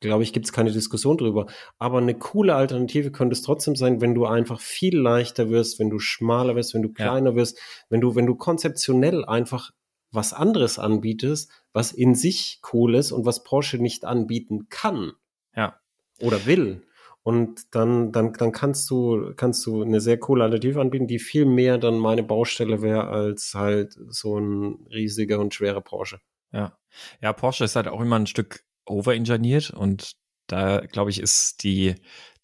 glaube 0.00 0.22
ich, 0.22 0.32
gibt 0.32 0.46
es 0.46 0.52
keine 0.52 0.72
Diskussion 0.72 1.16
drüber. 1.16 1.46
Aber 1.78 1.98
eine 1.98 2.14
coole 2.14 2.54
Alternative 2.54 3.10
könnte 3.10 3.34
es 3.34 3.42
trotzdem 3.42 3.76
sein, 3.76 4.00
wenn 4.00 4.14
du 4.14 4.26
einfach 4.26 4.60
viel 4.60 4.96
leichter 4.96 5.50
wirst, 5.50 5.78
wenn 5.78 5.90
du 5.90 5.98
schmaler 5.98 6.56
wirst, 6.56 6.74
wenn 6.74 6.82
du 6.82 6.92
kleiner 6.92 7.30
ja. 7.30 7.36
wirst, 7.36 7.58
wenn 7.88 8.00
du, 8.00 8.14
wenn 8.14 8.26
du 8.26 8.34
konzeptionell 8.34 9.24
einfach 9.24 9.70
was 10.10 10.32
anderes 10.32 10.78
anbietest, 10.78 11.50
was 11.72 11.92
in 11.92 12.14
sich 12.14 12.60
cool 12.72 12.94
ist 12.94 13.12
und 13.12 13.26
was 13.26 13.44
Porsche 13.44 13.78
nicht 13.78 14.04
anbieten 14.04 14.68
kann. 14.68 15.12
Ja. 15.54 15.78
Oder 16.20 16.46
will. 16.46 16.82
Und 17.22 17.74
dann, 17.74 18.10
dann, 18.10 18.32
dann 18.32 18.52
kannst 18.52 18.88
du, 18.88 19.34
kannst 19.36 19.66
du 19.66 19.82
eine 19.82 20.00
sehr 20.00 20.18
coole 20.18 20.44
Alternative 20.44 20.80
anbieten, 20.80 21.06
die 21.06 21.18
viel 21.18 21.44
mehr 21.44 21.76
dann 21.76 21.98
meine 21.98 22.22
Baustelle 22.22 22.80
wäre 22.80 23.08
als 23.08 23.52
halt 23.54 23.98
so 24.08 24.38
ein 24.38 24.86
riesiger 24.90 25.38
und 25.38 25.52
schwerer 25.52 25.82
Porsche. 25.82 26.20
Ja. 26.52 26.78
Ja, 27.20 27.34
Porsche 27.34 27.64
ist 27.64 27.76
halt 27.76 27.88
auch 27.88 28.00
immer 28.00 28.18
ein 28.18 28.26
Stück 28.26 28.64
overengineert 28.90 29.70
und 29.70 30.12
da, 30.46 30.80
glaube 30.80 31.10
ich, 31.10 31.20
ist 31.20 31.62
die, 31.62 31.94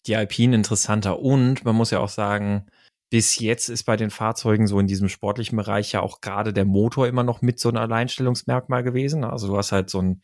die 0.05 0.15
Alpine 0.15 0.55
interessanter. 0.55 1.19
Und 1.19 1.65
man 1.65 1.75
muss 1.75 1.91
ja 1.91 1.99
auch 1.99 2.09
sagen, 2.09 2.67
bis 3.09 3.39
jetzt 3.39 3.69
ist 3.69 3.83
bei 3.83 3.97
den 3.97 4.09
Fahrzeugen 4.09 4.67
so 4.67 4.79
in 4.79 4.87
diesem 4.87 5.09
sportlichen 5.09 5.57
Bereich 5.57 5.91
ja 5.91 6.01
auch 6.01 6.21
gerade 6.21 6.53
der 6.53 6.65
Motor 6.65 7.07
immer 7.07 7.23
noch 7.23 7.41
mit 7.41 7.59
so 7.59 7.69
ein 7.69 7.77
Alleinstellungsmerkmal 7.77 8.83
gewesen. 8.83 9.23
Also 9.23 9.47
du 9.47 9.57
hast 9.57 9.71
halt 9.71 9.89
so 9.89 10.01
ein, 10.01 10.21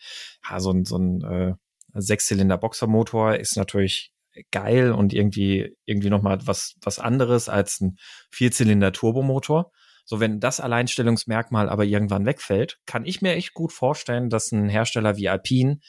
ja, 0.50 0.60
so 0.60 0.72
ein, 0.72 0.86
so 0.86 0.98
ein 0.98 1.22
äh, 1.22 1.54
Sechszylinder-Boxermotor 1.94 3.36
ist 3.36 3.58
natürlich 3.58 4.12
geil 4.52 4.92
und 4.92 5.14
irgendwie, 5.14 5.76
irgendwie 5.86 6.10
nochmal 6.10 6.40
was, 6.46 6.76
was 6.82 7.00
anderes 7.00 7.50
als 7.50 7.82
ein 7.82 7.98
Vierzylinder-Turbomotor. 8.32 9.72
So, 10.12 10.20
wenn 10.20 10.42
das 10.42 10.60
Alleinstellungsmerkmal 10.60 11.70
aber 11.70 11.86
irgendwann 11.86 12.26
wegfällt, 12.26 12.80
kann 12.86 13.06
ich 13.06 13.22
mir 13.22 13.32
echt 13.32 13.54
gut 13.54 13.72
vorstellen, 13.72 14.30
dass 14.30 14.52
ein 14.52 14.68
Hersteller 14.68 15.16
wie 15.16 15.30
Alpine 15.30 15.80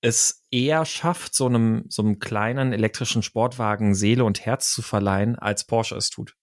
es 0.00 0.46
eher 0.50 0.86
schafft, 0.86 1.34
so 1.34 1.44
einem, 1.44 1.84
so 1.90 2.00
einem 2.00 2.20
kleinen 2.20 2.72
elektrischen 2.72 3.22
Sportwagen 3.22 3.94
Seele 3.94 4.24
und 4.24 4.46
Herz 4.46 4.72
zu 4.72 4.80
verleihen, 4.80 5.38
als 5.38 5.66
Porsche 5.66 5.94
es 5.94 6.08
tut. 6.08 6.36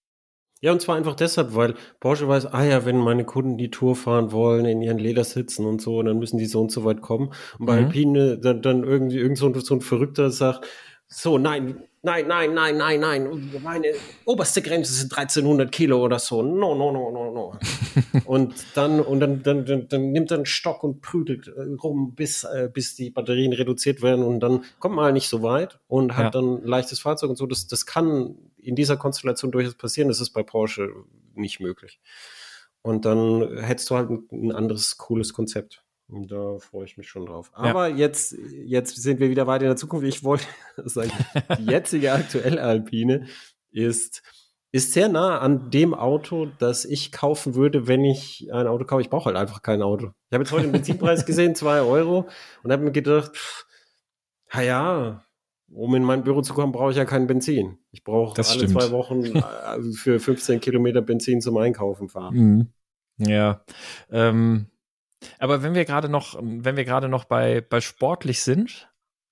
Ja, 0.62 0.72
und 0.72 0.80
zwar 0.80 0.96
einfach 0.96 1.16
deshalb, 1.16 1.56
weil 1.56 1.74
Porsche 2.00 2.28
weiß, 2.28 2.46
ah 2.46 2.64
ja, 2.64 2.86
wenn 2.86 2.98
meine 2.98 3.26
Kunden 3.26 3.58
die 3.58 3.72
Tour 3.72 3.96
fahren 3.96 4.32
wollen, 4.32 4.66
in 4.66 4.84
ihren 4.84 5.00
Ledersitzen 5.00 5.66
und 5.66 5.82
so, 5.82 6.04
dann 6.04 6.20
müssen 6.20 6.38
die 6.38 6.46
so 6.46 6.62
und 6.62 6.72
so 6.72 6.86
weit 6.86 7.02
kommen. 7.02 7.34
Und 7.58 7.66
bei 7.66 7.82
mhm. 7.82 7.86
Alpine 7.88 8.38
dann, 8.38 8.62
dann 8.62 8.84
irgendwie 8.84 9.18
irgend 9.18 9.40
so 9.40 9.48
ein, 9.48 9.60
so 9.60 9.74
ein 9.74 9.82
Verrückter 9.82 10.30
sagt, 10.30 10.68
so, 11.08 11.40
nein, 11.40 11.89
nein, 12.02 12.28
nein, 12.28 12.54
nein, 12.54 12.78
nein, 12.78 13.00
nein, 13.00 13.52
meine 13.64 13.94
oberste 14.26 14.62
Grenze 14.62 14.94
sind 14.94 15.12
1300 15.12 15.72
Kilo 15.72 16.04
oder 16.04 16.20
so. 16.20 16.42
No, 16.42 16.76
no, 16.76 16.92
no, 16.92 17.12
no, 17.12 17.32
no. 17.32 17.60
und 18.26 18.54
dann, 18.76 19.00
und 19.00 19.20
dann, 19.20 19.44
dann, 19.44 19.66
dann, 19.66 19.88
dann 19.88 20.12
nimmt 20.12 20.32
er 20.32 20.38
einen 20.38 20.46
Stock 20.46 20.84
und 20.84 21.02
prügelt 21.02 21.48
äh, 21.48 21.62
rum, 21.82 22.16
bis, 22.16 22.44
äh, 22.44 22.70
bis 22.72 22.96
die 22.96 23.10
Batterien 23.10 23.54
reduziert 23.54 24.02
werden 24.02 24.24
und 24.24 24.40
dann 24.40 24.64
kommt 24.80 24.96
man 24.96 25.06
halt 25.06 25.14
nicht 25.14 25.30
so 25.30 25.42
weit 25.44 25.80
und 25.88 26.16
hat 26.16 26.26
ja. 26.26 26.30
dann 26.30 26.64
ein 26.64 26.68
leichtes 26.68 27.00
Fahrzeug 27.00 27.32
und 27.32 27.36
so. 27.38 27.46
Das, 27.46 27.68
das 27.68 27.86
kann 27.86 28.36
in 28.58 28.76
dieser 28.76 28.98
Konstellation 28.98 29.52
durchaus 29.52 29.76
passieren. 29.76 30.10
Das 30.10 30.22
ist 30.22 30.32
bei 30.32 30.44
Porsche 30.44 30.90
nicht 31.36 31.60
möglich. 31.60 32.00
Und 32.82 33.06
dann 33.06 33.58
hättest 33.58 33.90
du 33.90 33.96
halt 33.96 34.10
ein, 34.10 34.28
ein 34.32 34.52
anderes, 34.52 34.98
cooles 34.98 35.34
Konzept. 35.34 35.84
Und 36.10 36.32
da 36.32 36.58
freue 36.58 36.86
ich 36.86 36.98
mich 36.98 37.08
schon 37.08 37.28
drauf. 37.28 37.52
Aber 37.54 37.88
ja. 37.88 37.96
jetzt, 37.96 38.36
jetzt 38.66 38.96
sind 38.96 39.20
wir 39.20 39.30
wieder 39.30 39.46
weit 39.46 39.62
in 39.62 39.68
der 39.68 39.76
Zukunft. 39.76 40.08
Ich 40.08 40.24
wollte 40.24 40.46
sagen, 40.78 41.12
die 41.60 41.66
jetzige 41.66 42.14
aktuelle 42.14 42.62
Alpine 42.62 43.28
ist, 43.72 44.24
ist 44.72 44.94
sehr 44.94 45.08
nah 45.08 45.38
an 45.38 45.70
dem 45.70 45.94
Auto, 45.94 46.48
das 46.58 46.86
ich 46.86 47.12
kaufen 47.12 47.54
würde, 47.54 47.88
wenn 47.88 48.04
ich 48.04 48.50
ein 48.52 48.66
Auto 48.66 48.86
kaufe. 48.86 49.02
Ich 49.02 49.10
brauche 49.10 49.26
halt 49.26 49.38
einfach 49.38 49.62
kein 49.62 49.84
Auto. 49.84 50.12
Ich 50.30 50.34
habe 50.34 50.44
jetzt 50.44 50.52
heute 50.52 50.64
den 50.64 50.72
Benzinpreis 50.72 51.26
gesehen, 51.26 51.54
zwei 51.54 51.82
Euro, 51.82 52.28
und 52.64 52.72
habe 52.72 52.84
mir 52.84 52.92
gedacht, 52.92 53.36
pff, 53.36 53.66
ja, 54.56 55.24
um 55.72 55.94
in 55.94 56.04
mein 56.04 56.24
Büro 56.24 56.42
zu 56.42 56.56
kommen, 56.56 56.72
brauche 56.72 56.90
ich 56.92 56.98
ja 56.98 57.06
kein 57.06 57.28
Benzin. 57.28 57.78
Ich 57.92 58.04
brauche 58.04 58.36
alle 58.36 58.46
stimmt. 58.46 58.72
zwei 58.72 58.90
Wochen 58.92 59.26
äh, 59.26 59.94
für 59.94 60.20
15 60.20 60.60
Kilometer 60.60 61.02
Benzin 61.02 61.42
zum 61.42 61.58
Einkaufen 61.58 62.10
fahren. 62.10 62.36
Mhm. 62.36 62.68
Ja, 63.28 63.64
ähm, 64.10 64.68
aber 65.38 65.64
wenn 65.64 65.74
wir 65.74 65.86
gerade 65.86 66.10
noch, 66.10 66.38
wenn 66.42 66.78
wir 66.78 66.86
gerade 66.86 67.10
noch 67.10 67.26
bei, 67.26 67.62
bei 67.62 67.82
sportlich 67.82 68.42
sind, 68.42 68.90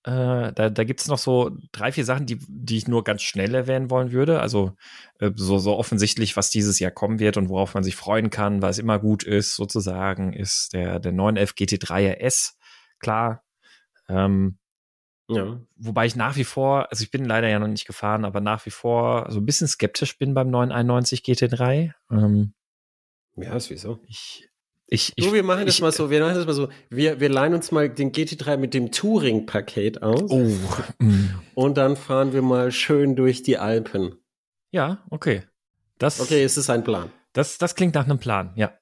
äh, 0.08 0.54
da, 0.54 0.70
da 0.70 0.84
gibt 0.86 1.02
es 1.02 1.08
noch 1.08 1.18
so 1.18 1.52
drei, 1.74 1.92
vier 1.92 2.06
Sachen, 2.06 2.26
die, 2.26 2.40
die 2.48 2.78
ich 2.78 2.88
nur 2.88 3.04
ganz 3.04 3.24
schnell 3.24 3.54
erwähnen 3.54 3.90
wollen 3.90 4.14
würde. 4.14 4.40
Also 4.40 4.74
äh, 5.20 5.32
so, 5.36 5.58
so 5.58 5.76
offensichtlich, 5.76 6.38
was 6.38 6.50
dieses 6.50 6.80
Jahr 6.80 6.92
kommen 6.92 7.20
wird 7.20 7.36
und 7.36 7.50
worauf 7.50 7.74
man 7.74 7.84
sich 7.84 7.98
freuen 7.98 8.30
kann, 8.30 8.62
weil 8.62 8.70
es 8.70 8.80
immer 8.80 9.00
gut 9.00 9.24
ist, 9.24 9.56
sozusagen, 9.56 10.32
ist 10.32 10.72
der, 10.72 11.00
der 11.00 11.12
911 11.12 11.52
GT3 11.52 12.26
RS. 12.26 12.58
Klar. 13.00 13.44
Ähm, 14.08 14.60
ja. 15.30 15.60
Wobei 15.76 16.06
ich 16.06 16.16
nach 16.16 16.38
wie 16.38 16.46
vor, 16.46 16.90
also 16.90 17.04
ich 17.04 17.12
bin 17.12 17.26
leider 17.26 17.50
ja 17.50 17.60
noch 17.60 17.68
nicht 17.68 17.86
gefahren, 17.86 18.24
aber 18.24 18.40
nach 18.40 18.66
wie 18.66 18.72
vor 18.72 19.30
so 19.30 19.42
ein 19.42 19.46
bisschen 19.46 19.68
skeptisch 19.68 20.18
bin 20.18 20.34
beim 20.34 20.50
991 20.50 21.22
GT3. 21.22 21.92
Ähm, 22.10 22.54
ja, 23.36 23.54
ist 23.56 23.70
wieso? 23.70 24.00
Ich, 24.08 24.50
ich, 24.90 25.12
ich, 25.18 25.26
so, 25.26 25.34
wir 25.34 25.44
machen 25.44 25.66
das 25.66 25.76
ich, 25.76 25.82
mal 25.82 25.92
so, 25.92 26.10
wir 26.10 26.22
machen 26.22 26.36
das 26.36 26.46
mal 26.46 26.54
so. 26.54 26.70
Wir, 26.90 27.20
wir 27.20 27.28
leihen 27.28 27.54
uns 27.54 27.72
mal 27.72 27.90
den 27.90 28.14
GT3 28.14 28.56
mit 28.56 28.74
dem 28.74 28.92
Touring-Paket 28.92 30.02
aus. 30.02 30.32
Oh. 30.32 30.50
Und 31.56 31.78
dann 31.78 31.98
fahren 31.98 32.32
wir 32.32 32.42
mal 32.42 32.72
schön 32.72 33.18
durch 33.18 33.44
die 33.44 33.58
Alpen. 33.58 34.16
Ja, 34.72 35.04
okay. 35.10 35.44
Das, 35.98 36.22
okay, 36.22 36.44
es 36.44 36.56
ist 36.58 36.70
ein 36.70 36.84
Plan. 36.86 37.12
Das, 37.38 37.60
das 37.60 37.76
klingt 37.76 37.94
nach 37.94 38.06
einem 38.06 38.18
Plan, 38.18 38.52
ja. 38.56 38.74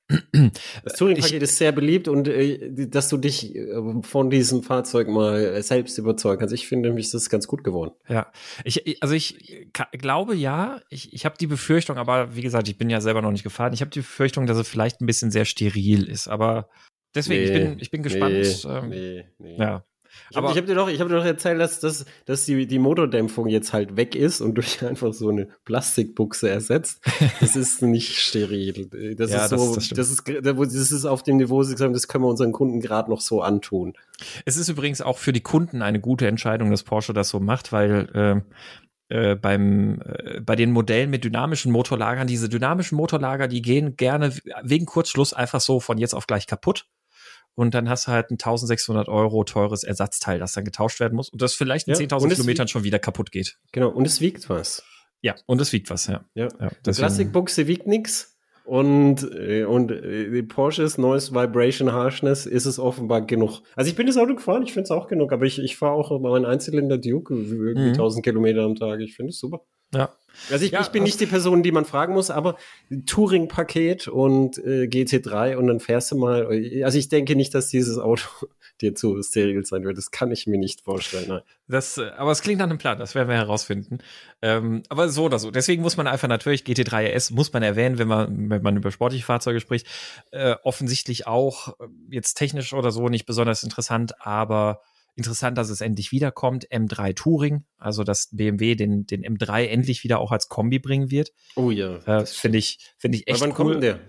Das 0.86 0.94
Touring-Paket 0.94 1.44
ist 1.44 1.58
sehr 1.58 1.74
beliebt 1.74 2.08
und 2.08 2.30
äh, 2.30 2.88
dass 2.88 3.10
du 3.10 3.18
dich 3.18 3.54
äh, 3.54 3.68
von 4.02 4.30
diesem 4.30 4.64
Fahrzeug 4.64 5.10
mal 5.10 5.62
selbst 5.62 5.98
überzeugen 5.98 6.40
kannst. 6.40 6.54
Ich 6.54 6.66
finde 6.66 6.88
nämlich, 6.88 7.12
das 7.12 7.24
ist 7.24 7.30
ganz 7.30 7.48
gut 7.48 7.66
geworden. 7.66 7.92
Ja, 8.08 8.32
ich, 8.64 9.04
also 9.04 9.14
ich 9.14 9.68
glaube 9.92 10.36
ja, 10.36 10.80
ich, 10.90 11.12
ich 11.12 11.26
habe 11.26 11.36
die 11.38 11.48
Befürchtung, 11.48 11.98
aber 11.98 12.34
wie 12.38 12.42
gesagt, 12.42 12.70
ich 12.70 12.78
bin 12.78 12.90
ja 12.90 13.02
selber 13.02 13.22
noch 13.22 13.32
nicht 13.32 13.44
gefahren. 13.44 13.74
Ich 13.74 13.82
habe 13.82 13.92
die 13.92 14.00
Befürchtung, 14.00 14.48
dass 14.48 14.58
es 14.58 14.70
vielleicht 14.70 15.02
ein 15.02 15.06
bisschen 15.06 15.32
sehr 15.32 15.44
steril 15.44 16.08
ist, 16.08 16.30
aber 16.30 16.70
deswegen, 17.14 17.44
nee, 17.44 17.48
ich 17.50 17.70
bin, 17.70 17.80
ich 17.80 17.92
bin 17.92 18.04
gespannt. 18.04 18.36
Nee, 18.36 18.72
ähm, 18.72 18.90
nee, 18.90 19.26
nee. 19.38 19.58
Ja. 19.58 19.84
Ich 20.30 20.38
habe 20.38 20.48
hab 20.48 20.66
dir, 20.66 20.76
doch, 20.76 20.90
hab 20.90 21.08
dir 21.08 21.16
doch 21.16 21.26
erzählt, 21.26 21.60
dass, 21.60 21.80
dass, 21.80 22.06
dass 22.26 22.46
die, 22.46 22.68
die 22.68 22.80
Motordämpfung 22.80 23.48
jetzt 23.48 23.74
halt 23.74 23.96
weg 23.98 24.16
ist 24.16 24.42
und 24.42 24.56
durch 24.56 24.84
einfach 24.86 25.14
so 25.14 25.30
eine 25.30 25.48
Plastikbuchse 25.66 26.50
ersetzt. 26.50 27.02
Das 27.40 27.56
ist 27.56 27.82
nicht 27.82 28.18
steril. 28.18 29.16
Das 29.16 29.32
ja, 29.32 29.44
ist 29.44 29.50
so, 29.50 29.76
das, 29.76 29.90
das, 29.90 30.10
ist, 30.12 30.24
das 30.28 30.92
ist 30.92 31.06
auf 31.06 31.24
dem 31.24 31.38
Niveau, 31.38 31.62
das 31.64 32.08
können 32.08 32.24
wir 32.24 32.30
unseren 32.30 32.52
Kunden 32.52 32.80
gerade 32.80 33.10
noch 33.10 33.22
so 33.22 33.42
antun. 33.42 33.94
Es 34.46 34.58
ist 34.58 34.70
übrigens 34.70 35.02
auch 35.02 35.18
für 35.18 35.34
die 35.34 35.42
Kunden 35.42 35.82
eine 35.82 36.00
gute 36.00 36.28
Entscheidung, 36.28 36.72
dass 36.72 36.84
Porsche 36.84 37.14
das 37.14 37.30
so 37.30 37.40
macht, 37.40 37.72
weil 37.72 38.10
äh, 38.14 38.42
äh, 39.08 39.36
beim 39.36 40.02
äh, 40.02 40.40
bei 40.42 40.56
den 40.56 40.72
Modellen 40.72 41.12
mit 41.12 41.24
dynamischen 41.24 41.72
Motorlagern, 41.72 42.28
diese 42.28 42.50
dynamischen 42.50 42.98
Motorlager, 42.98 43.48
die 43.48 43.62
gehen 43.62 43.98
gerne 43.98 44.34
wegen 44.64 44.86
Kurzschluss 44.86 45.34
einfach 45.34 45.62
so 45.62 45.80
von 45.80 45.98
jetzt 45.98 46.16
auf 46.16 46.26
gleich 46.26 46.48
kaputt 46.48 46.88
und 47.56 47.74
dann 47.74 47.90
hast 47.90 48.08
du 48.08 48.12
halt 48.12 48.30
ein 48.30 48.34
1600 48.36 49.08
Euro 49.08 49.44
teures 49.44 49.84
Ersatzteil, 49.84 50.40
das 50.40 50.54
dann 50.54 50.66
getauscht 50.66 51.00
werden 51.00 51.16
muss 51.16 51.30
und 51.30 51.42
das 51.42 51.54
vielleicht 51.54 51.88
in 51.88 51.94
ja, 51.96 52.00
10.000 52.00 52.30
Kilometern 52.36 52.68
schon 52.68 52.84
wieder 52.84 53.00
kaputt 53.00 53.32
geht. 53.32 53.58
Genau, 53.72 53.90
und 53.90 54.06
es 54.06 54.22
wiegt 54.22 54.50
was. 54.50 54.84
Ja, 55.22 55.36
und 55.48 55.60
es 55.62 55.74
wiegt 55.74 55.90
was, 55.90 56.08
ja. 56.08 56.26
Ja, 56.36 56.50
ja 56.60 56.70
die 56.86 56.92
Plastikbuchse 56.92 57.68
wiegt 57.68 57.88
nichts. 57.88 58.34
Und, 58.66 59.24
äh, 59.32 59.64
und 59.64 59.92
äh, 59.92 60.42
Porsches 60.42 60.98
neues 60.98 61.32
Vibration 61.32 61.92
Harshness 61.92 62.48
ist 62.48 62.66
es 62.66 62.80
offenbar 62.80 63.22
genug. 63.22 63.62
Also 63.76 63.90
ich 63.90 63.96
bin 63.96 64.08
das 64.08 64.18
Auto 64.18 64.34
gefahren, 64.34 64.64
ich 64.64 64.74
finde 64.74 64.86
es 64.86 64.92
auch 64.92 65.08
genug, 65.08 65.32
aber 65.32 65.46
ich, 65.46 65.60
ich 65.60 65.78
fahre 65.78 65.94
auch 65.94 66.20
mal 66.20 66.36
einen 66.36 66.46
Einzylinder 66.46 66.98
Duke 66.98 67.36
irgendwie 67.36 67.80
mhm. 67.80 67.88
1000 67.90 68.26
Kilometer 68.26 68.64
am 68.64 68.76
Tag. 68.76 69.00
Ich 69.02 69.16
finde 69.16 69.30
es 69.30 69.40
super. 69.40 69.62
Ja. 69.94 70.14
Also 70.52 70.66
ich, 70.66 70.72
ja, 70.72 70.82
ich 70.82 70.90
bin 70.90 71.04
nicht 71.04 71.20
die 71.20 71.26
Person, 71.26 71.64
die 71.64 71.72
man 71.72 71.86
fragen 71.86 72.14
muss, 72.14 72.30
aber 72.30 72.58
Touring-Paket 73.06 74.08
und 74.08 74.58
äh, 74.58 74.84
GT3 74.84 75.56
und 75.56 75.68
dann 75.68 75.80
fährst 75.80 76.12
du 76.12 76.18
mal. 76.18 76.48
Also 76.84 76.98
ich 76.98 77.10
denke 77.10 77.36
nicht, 77.36 77.54
dass 77.54 77.70
dieses 77.70 77.98
Auto 77.98 78.28
dir 78.82 78.94
zu 78.94 79.22
steril 79.24 79.66
sein 79.66 79.84
wird. 79.86 79.98
Das 79.98 80.12
kann 80.12 80.32
ich 80.32 80.48
mir 80.48 80.58
nicht 80.58 80.82
vorstellen. 80.82 81.26
Nein. 81.30 81.42
Das, 81.68 81.98
äh, 81.98 82.10
aber 82.18 82.32
es 82.32 82.42
klingt 82.42 82.60
nach 82.60 82.66
einem 82.66 82.78
Plan, 82.78 83.00
das 83.00 83.16
werden 83.16 83.30
wir 83.30 83.36
herausfinden. 83.36 84.00
Ähm, 84.42 84.84
aber 84.90 85.10
so 85.10 85.24
oder 85.24 85.40
so. 85.40 85.52
Deswegen 85.52 85.82
muss 85.82 85.98
man 85.98 86.08
einfach 86.08 86.28
natürlich 86.28 86.64
GT3 86.64 87.16
RS 87.16 87.32
muss 87.32 87.54
man 87.54 87.64
erwähnen, 87.64 87.98
wenn 87.98 88.08
man, 88.08 88.50
wenn 88.50 88.62
man 88.62 88.78
über 88.78 88.92
sportliche 88.92 89.26
Fahrzeuge 89.26 89.62
spricht. 89.62 89.88
Äh, 90.32 90.56
offensichtlich 90.64 91.28
auch 91.28 91.80
äh, 91.80 91.88
jetzt 92.10 92.36
technisch 92.36 92.74
oder 92.74 92.92
so 92.92 93.08
nicht 93.08 93.26
besonders 93.26 93.64
interessant, 93.64 94.14
aber 94.20 94.82
Interessant, 95.16 95.58
dass 95.58 95.70
es 95.70 95.80
endlich 95.80 96.12
wiederkommt. 96.12 96.68
M3 96.70 97.16
Touring, 97.16 97.64
also 97.78 98.04
dass 98.04 98.30
BMW 98.32 98.76
den, 98.76 99.06
den 99.06 99.24
M3 99.24 99.66
endlich 99.68 100.04
wieder 100.04 100.20
auch 100.20 100.32
als 100.32 100.50
Kombi 100.50 100.80
bringen 100.80 101.10
wird. 101.10 101.32
Oh 101.56 101.72
ja. 101.72 101.98
Äh, 102.06 102.26
Finde 102.26 102.58
ich, 102.58 102.80
finde 102.98 103.18
ich 103.18 103.28
echt 103.28 103.42
Aber 103.42 103.50
wann 103.50 103.66
cool. 103.66 103.74
kommt 103.74 103.84
der? 103.84 104.00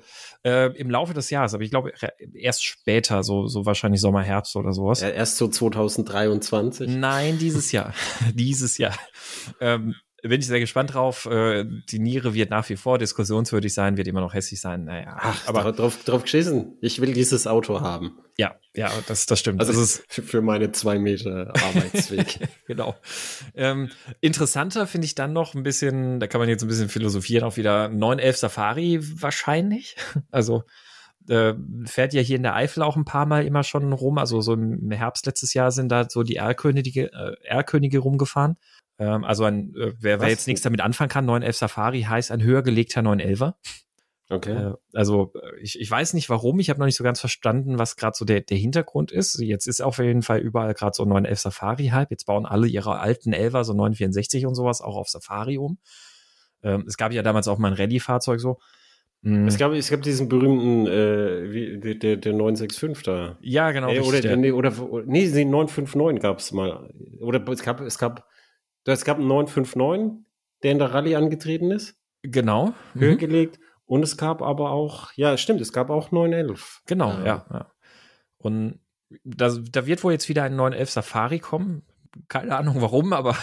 Äh, 0.45 0.77
Im 0.77 0.91
Laufe 0.91 1.15
des 1.15 1.31
Jahres, 1.31 1.55
aber 1.55 1.63
ich 1.63 1.71
glaube 1.71 1.93
erst 2.35 2.65
später, 2.65 3.23
so, 3.23 3.47
so 3.47 3.67
wahrscheinlich 3.67 4.01
Sommer, 4.01 4.23
Herbst 4.23 4.57
oder 4.57 4.73
sowas. 4.73 5.01
Ja, 5.01 5.09
erst 5.09 5.37
so 5.37 5.49
2023? 5.49 6.89
Nein, 6.89 7.39
dieses 7.39 7.73
Jahr. 7.73 7.95
dieses 8.35 8.79
Jahr. 8.79 8.97
Ähm, 9.61 9.95
bin 10.29 10.41
ich 10.41 10.47
sehr 10.47 10.61
gespannt 10.61 10.95
drauf. 10.95 11.27
Äh, 11.27 11.65
die 11.65 11.99
Niere 11.99 12.35
wird 12.35 12.51
nach 12.51 12.69
wie 12.69 12.77
vor 12.77 12.99
diskussionswürdig 12.99 13.73
sein, 13.73 13.97
wird 13.97 14.09
immer 14.09 14.21
noch 14.21 14.35
hässlich 14.35 14.61
sein. 14.61 14.85
Naja, 14.85 15.17
Ach, 15.19 15.49
aber 15.49 15.73
drauf, 15.73 16.05
drauf 16.05 16.23
geschissen. 16.23 16.77
Ich 16.81 17.01
will 17.01 17.13
dieses 17.13 17.47
Auto 17.47 17.81
haben. 17.81 18.19
Ja, 18.39 18.57
ja, 18.75 18.91
das, 19.09 19.25
das 19.25 19.41
stimmt. 19.41 19.61
Also 19.61 19.73
das 19.73 19.81
ist 19.81 20.05
für 20.09 20.43
meine 20.43 20.71
zwei 20.73 20.99
Meter 20.99 21.55
Arbeitsweg. 21.55 22.39
genau. 22.67 22.95
Ähm, 23.55 23.91
interessanter 24.21 24.87
finde 24.87 25.07
ich 25.07 25.15
dann 25.15 25.33
noch 25.33 25.55
ein 25.55 25.63
bisschen, 25.63 26.21
da 26.21 26.27
kann 26.27 26.41
man 26.41 26.49
jetzt 26.49 26.63
ein 26.63 26.69
bisschen 26.69 26.91
philosophieren, 26.91 27.45
auch 27.45 27.57
wieder 27.57 27.89
911 27.89 28.37
Safari 28.37 29.01
wahrscheinlich. 29.23 29.97
Also 30.31 30.65
äh, 31.29 31.55
fährt 31.85 32.13
ja 32.13 32.21
hier 32.21 32.37
in 32.37 32.43
der 32.43 32.55
Eifel 32.55 32.83
auch 32.83 32.97
ein 32.97 33.05
paar 33.05 33.27
Mal 33.27 33.47
immer 33.47 33.63
schon 33.63 33.93
rum. 33.93 34.19
Also 34.19 34.41
so 34.41 34.53
im 34.53 34.91
Herbst 34.91 35.27
letztes 35.27 35.55
Jahr 35.55 35.71
sind 35.71 35.89
da 35.91 36.09
so 36.09 36.23
die 36.23 36.37
R-Könige, 36.37 37.13
äh, 37.13 37.37
R-Könige 37.45 37.99
rumgefahren. 37.99 38.57
Ähm, 38.99 39.25
also 39.25 39.45
ein, 39.45 39.75
äh, 39.77 39.93
wer, 39.99 40.21
wer 40.21 40.29
jetzt 40.29 40.47
nichts 40.47 40.63
damit 40.63 40.81
anfangen 40.81 41.11
kann, 41.11 41.27
911 41.27 41.57
Safari 41.57 42.03
heißt 42.03 42.31
ein 42.31 42.43
höher 42.43 42.63
gelegter 42.63 43.01
911er. 43.01 43.55
Okay. 44.29 44.71
Äh, 44.71 44.75
also 44.93 45.33
ich, 45.61 45.79
ich 45.79 45.91
weiß 45.91 46.15
nicht 46.15 46.29
warum, 46.29 46.59
ich 46.59 46.71
habe 46.71 46.81
noch 46.81 46.87
nicht 46.87 46.97
so 46.97 47.05
ganz 47.05 47.21
verstanden, 47.21 47.79
was 47.79 47.97
gerade 47.97 48.17
so 48.17 48.25
der, 48.25 48.41
der 48.41 48.57
Hintergrund 48.57 49.13
ist. 49.13 49.39
Jetzt 49.41 49.67
ist 49.67 49.81
auf 49.81 49.99
jeden 49.99 50.23
Fall 50.23 50.41
überall 50.41 50.75
gerade 50.75 50.97
so 50.97 51.05
911 51.05 51.41
Safari-Hype. 51.41 52.11
Jetzt 52.11 52.27
bauen 52.27 52.47
alle 52.47 52.67
ihre 52.67 52.99
alten 52.99 53.35
11er, 53.35 53.65
so 53.65 53.73
964 53.73 54.47
und 54.47 54.55
sowas, 54.55 54.81
auch 54.81 54.97
auf 54.97 55.09
Safari 55.09 55.59
um. 55.59 55.79
Ähm, 56.63 56.85
es 56.89 56.97
gab 56.97 57.13
ja 57.13 57.23
damals 57.23 57.49
auch 57.49 57.59
mal 57.59 57.69
ein 57.69 57.75
Rallye-Fahrzeug 57.75 58.41
so. 58.41 58.59
Mhm. 59.23 59.47
Es, 59.47 59.59
gab, 59.59 59.73
es 59.73 59.91
gab 59.91 60.03
diesen 60.03 60.29
berühmten, 60.29 60.87
äh, 60.87 61.53
wie, 61.53 61.97
der, 61.97 62.17
der 62.17 62.33
965 62.33 63.05
da. 63.05 63.39
Ja, 63.41 63.71
genau. 63.71 63.91
Äh, 63.91 64.01
oder, 64.01 64.37
nee, 64.37 64.53
oder, 64.53 64.73
nee, 65.07 65.31
den 65.31 65.51
959 65.51 66.21
gab 66.21 66.39
es 66.39 66.53
mal. 66.53 66.91
Oder 67.21 67.47
es 67.49 67.63
gab, 67.63 67.81
es 67.81 67.99
gab 67.99 68.29
es 68.93 69.05
gab 69.05 69.19
einen 69.19 69.29
959, 69.29 70.25
der 70.63 70.73
in 70.73 70.79
der 70.79 70.95
Rallye 70.95 71.17
angetreten 71.17 71.71
ist. 71.71 71.97
Genau. 72.23 72.73
Höher 72.95 73.15
mhm. 73.15 73.19
gelegt. 73.19 73.61
Und 73.85 74.03
es 74.03 74.17
gab 74.17 74.43
aber 74.43 74.71
auch, 74.71 75.13
ja, 75.15 75.37
stimmt, 75.37 75.61
es 75.61 75.73
gab 75.73 75.91
auch 75.91 76.11
911. 76.11 76.83
Genau, 76.87 77.11
ja. 77.11 77.25
ja, 77.25 77.47
ja. 77.53 77.73
Und 78.39 78.81
da, 79.23 79.51
da 79.51 79.87
wird 79.87 80.03
wohl 80.03 80.13
jetzt 80.13 80.29
wieder 80.29 80.43
ein 80.43 80.57
911 80.57 80.91
Safari 80.91 81.39
kommen 81.39 81.83
keine 82.29 82.57
Ahnung 82.57 82.81
warum, 82.81 83.13
aber. 83.13 83.37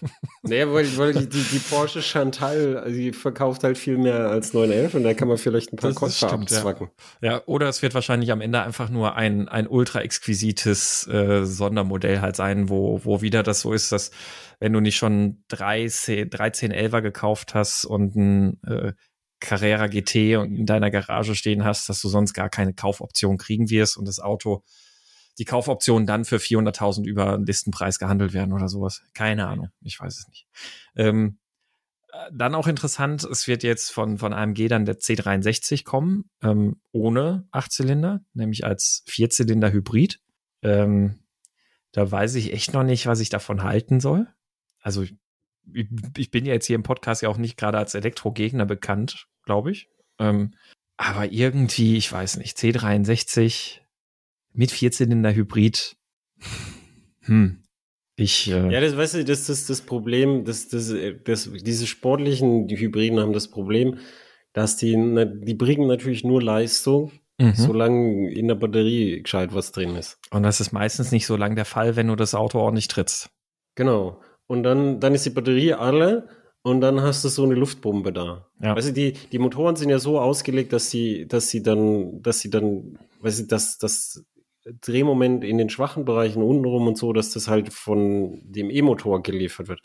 naja, 0.42 0.72
weil, 0.72 0.96
weil 0.96 1.12
die, 1.12 1.28
die, 1.28 1.42
die, 1.42 1.58
Porsche 1.58 2.02
Chantal, 2.02 2.84
die 2.88 3.12
verkauft 3.12 3.64
halt 3.64 3.78
viel 3.78 3.98
mehr 3.98 4.30
als 4.30 4.52
911 4.52 4.94
und 4.94 5.04
da 5.04 5.14
kann 5.14 5.28
man 5.28 5.38
vielleicht 5.38 5.72
ein 5.72 5.76
paar 5.76 5.92
Kosten 5.92 6.26
abzwacken. 6.26 6.88
Ja. 7.20 7.32
ja. 7.32 7.42
oder 7.46 7.68
es 7.68 7.82
wird 7.82 7.94
wahrscheinlich 7.94 8.32
am 8.32 8.40
Ende 8.40 8.62
einfach 8.62 8.88
nur 8.88 9.16
ein, 9.16 9.48
ein 9.48 9.66
ultra 9.66 10.00
exquisites 10.00 11.06
äh, 11.08 11.44
Sondermodell 11.44 12.20
halt 12.20 12.36
sein, 12.36 12.68
wo, 12.68 13.00
wo 13.04 13.20
wieder 13.22 13.42
das 13.42 13.60
so 13.60 13.72
ist, 13.72 13.92
dass 13.92 14.10
wenn 14.58 14.72
du 14.72 14.80
nicht 14.80 14.96
schon 14.96 15.44
13, 15.48 16.30
13 16.30 16.72
11er 16.72 17.02
gekauft 17.02 17.54
hast 17.54 17.84
und 17.84 18.14
ein 18.16 18.62
äh, 18.64 18.92
Carrera 19.40 19.86
GT 19.86 20.34
in 20.34 20.66
deiner 20.66 20.90
Garage 20.90 21.34
stehen 21.34 21.64
hast, 21.64 21.88
dass 21.88 22.00
du 22.00 22.08
sonst 22.08 22.34
gar 22.34 22.50
keine 22.50 22.74
Kaufoption 22.74 23.38
kriegen 23.38 23.70
wirst 23.70 23.96
und 23.96 24.06
das 24.06 24.20
Auto 24.20 24.62
die 25.40 25.46
Kaufoptionen 25.46 26.06
dann 26.06 26.26
für 26.26 26.36
400.000 26.36 27.06
über 27.06 27.38
Listenpreis 27.38 27.98
gehandelt 27.98 28.34
werden 28.34 28.52
oder 28.52 28.68
sowas. 28.68 29.02
Keine 29.14 29.46
Ahnung, 29.46 29.70
ich 29.80 29.98
weiß 29.98 30.18
es 30.18 30.28
nicht. 30.28 30.46
Ähm, 30.96 31.38
äh, 32.12 32.30
dann 32.30 32.54
auch 32.54 32.66
interessant, 32.66 33.24
es 33.24 33.48
wird 33.48 33.62
jetzt 33.62 33.90
von, 33.90 34.18
von 34.18 34.34
AMG 34.34 34.68
dann 34.68 34.84
der 34.84 34.98
C63 34.98 35.84
kommen, 35.84 36.28
ähm, 36.42 36.82
ohne 36.92 37.48
Achtzylinder, 37.52 38.20
nämlich 38.34 38.66
als 38.66 39.02
Vierzylinder-Hybrid. 39.06 40.20
Ähm, 40.60 41.20
da 41.92 42.10
weiß 42.10 42.34
ich 42.34 42.52
echt 42.52 42.74
noch 42.74 42.84
nicht, 42.84 43.06
was 43.06 43.20
ich 43.20 43.30
davon 43.30 43.62
halten 43.62 43.98
soll. 43.98 44.28
Also 44.82 45.00
ich, 45.00 45.16
ich 46.18 46.30
bin 46.30 46.44
ja 46.44 46.52
jetzt 46.52 46.66
hier 46.66 46.76
im 46.76 46.82
Podcast 46.82 47.22
ja 47.22 47.30
auch 47.30 47.38
nicht 47.38 47.56
gerade 47.56 47.78
als 47.78 47.94
Elektrogegner 47.94 48.66
bekannt, 48.66 49.26
glaube 49.44 49.70
ich. 49.70 49.88
Ähm, 50.18 50.54
aber 50.98 51.32
irgendwie, 51.32 51.96
ich 51.96 52.12
weiß 52.12 52.36
nicht, 52.36 52.58
C63 52.58 53.79
mit 54.52 54.70
Vierzylinder-Hybrid. 54.70 55.96
Hm. 57.20 57.62
Ich, 58.16 58.50
äh 58.50 58.70
ja, 58.70 58.80
das 58.80 58.96
weißt 58.96 59.14
du, 59.14 59.24
das 59.24 59.48
ist 59.48 59.70
das 59.70 59.80
Problem, 59.80 60.44
das, 60.44 60.68
das, 60.68 60.94
das, 61.24 61.50
diese 61.52 61.86
sportlichen 61.86 62.66
die 62.66 62.78
Hybriden 62.78 63.18
haben 63.18 63.32
das 63.32 63.48
Problem, 63.48 63.98
dass 64.52 64.76
die, 64.76 64.94
die 65.42 65.54
bringen 65.54 65.86
natürlich 65.86 66.22
nur 66.22 66.42
Leistung, 66.42 67.12
mhm. 67.38 67.54
solange 67.54 68.30
in 68.32 68.48
der 68.48 68.56
Batterie 68.56 69.22
gescheit 69.22 69.54
was 69.54 69.72
drin 69.72 69.96
ist. 69.96 70.18
Und 70.30 70.42
das 70.42 70.60
ist 70.60 70.72
meistens 70.72 71.12
nicht 71.12 71.26
so 71.26 71.36
lang 71.36 71.54
der 71.54 71.64
Fall, 71.64 71.96
wenn 71.96 72.08
du 72.08 72.16
das 72.16 72.34
Auto 72.34 72.58
ordentlich 72.58 72.88
trittst. 72.88 73.30
Genau. 73.74 74.20
Und 74.46 74.64
dann, 74.64 75.00
dann 75.00 75.14
ist 75.14 75.24
die 75.24 75.30
Batterie 75.30 75.72
alle 75.72 76.28
und 76.62 76.82
dann 76.82 77.00
hast 77.00 77.24
du 77.24 77.28
so 77.28 77.44
eine 77.44 77.54
Luftbombe 77.54 78.12
da. 78.12 78.50
Ja. 78.60 78.76
Weißt 78.76 78.88
du, 78.88 78.92
die, 78.92 79.12
die 79.12 79.38
Motoren 79.38 79.76
sind 79.76 79.88
ja 79.88 79.98
so 79.98 80.20
ausgelegt, 80.20 80.72
dass 80.72 80.90
sie, 80.90 81.26
dass 81.26 81.48
sie 81.48 81.62
dann, 81.62 82.20
dass 82.20 82.40
sie 82.40 82.50
dann, 82.50 82.98
weißt 83.20 83.40
du, 83.40 83.46
dass, 83.46 83.78
dass 83.78 84.24
Drehmoment 84.64 85.44
in 85.44 85.58
den 85.58 85.70
schwachen 85.70 86.04
Bereichen 86.04 86.42
untenrum 86.42 86.86
und 86.86 86.98
so, 86.98 87.12
dass 87.12 87.30
das 87.30 87.48
halt 87.48 87.72
von 87.72 88.40
dem 88.44 88.70
E-Motor 88.70 89.22
geliefert 89.22 89.68
wird. 89.68 89.80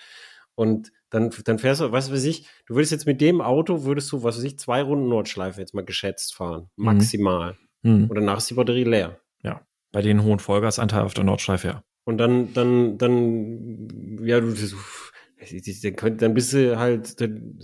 Und 0.56 0.92
dann, 1.10 1.32
dann 1.46 1.60
fährst 1.60 1.82
du, 1.82 1.92
was 1.92 2.12
weiß 2.12 2.24
ich, 2.26 2.48
du 2.66 2.76
würdest 2.76 2.92
jetzt 2.92 3.06
mit 3.06 3.22
dem 3.22 3.42
Auto, 3.42 3.84
würdest 3.84 4.12
du, 4.12 4.24
was 4.24 4.38
weiß 4.38 4.44
ich, 4.44 4.60
zwei 4.60 4.82
Runden 4.82 5.10
Nordschleife 5.10 5.60
jetzt 5.60 5.74
mal 5.74 5.86
geschätzt 5.86 6.34
fahren. 6.34 6.70
Mhm. 6.76 6.86
Maximal. 6.86 7.58
Mhm. 7.84 8.10
Und 8.10 8.16
danach 8.16 8.38
ist 8.38 8.50
die 8.50 8.56
Batterie 8.56 8.84
leer. 8.84 9.20
Ja. 9.44 9.62
Bei 9.92 10.02
den 10.02 10.24
hohen 10.24 10.40
Vollgasanteil 10.40 11.04
auf 11.04 11.14
der 11.14 11.24
Nordschleife, 11.24 11.68
ja. 11.68 11.84
Und 12.06 12.18
dann, 12.18 12.54
dann, 12.54 12.98
dann, 12.98 14.20
ja, 14.24 14.40
du, 14.40 14.54
dann, 14.54 16.18
dann 16.18 16.34
bist 16.34 16.54
du 16.54 16.78
halt, 16.78 17.16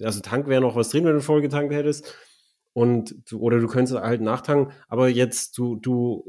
also 0.03 0.19
Tank 0.21 0.47
wäre 0.47 0.61
noch 0.61 0.75
was 0.75 0.89
drin, 0.89 1.05
wenn 1.05 1.13
du 1.13 1.21
voll 1.21 1.41
getankt 1.41 1.73
hättest 1.73 2.15
und 2.73 3.15
du, 3.29 3.39
oder 3.39 3.59
du 3.59 3.67
könntest 3.67 3.97
halt 3.97 4.21
nachtanken, 4.21 4.73
aber 4.87 5.09
jetzt 5.09 5.57
du, 5.57 5.75
du, 5.75 6.25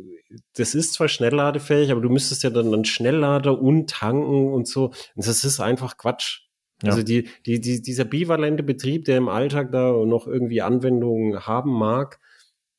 das 0.54 0.74
ist 0.74 0.94
zwar 0.94 1.08
schnellladefähig, 1.08 1.92
aber 1.92 2.00
du 2.00 2.08
müsstest 2.08 2.42
ja 2.42 2.50
dann 2.50 2.72
einen 2.72 2.84
Schnelllader 2.84 3.60
und 3.60 3.90
tanken 3.90 4.52
und 4.52 4.66
so. 4.66 4.86
Und 5.14 5.26
das 5.26 5.44
ist 5.44 5.60
einfach 5.60 5.96
Quatsch. 5.96 6.40
Ja. 6.82 6.90
Also 6.90 7.02
die, 7.04 7.28
die, 7.46 7.60
die, 7.60 7.80
dieser 7.80 8.04
bivalente 8.04 8.64
Betrieb, 8.64 9.04
der 9.04 9.18
im 9.18 9.28
Alltag 9.28 9.70
da 9.70 9.92
noch 10.04 10.26
irgendwie 10.26 10.62
Anwendungen 10.62 11.46
haben 11.46 11.72
mag, 11.72 12.18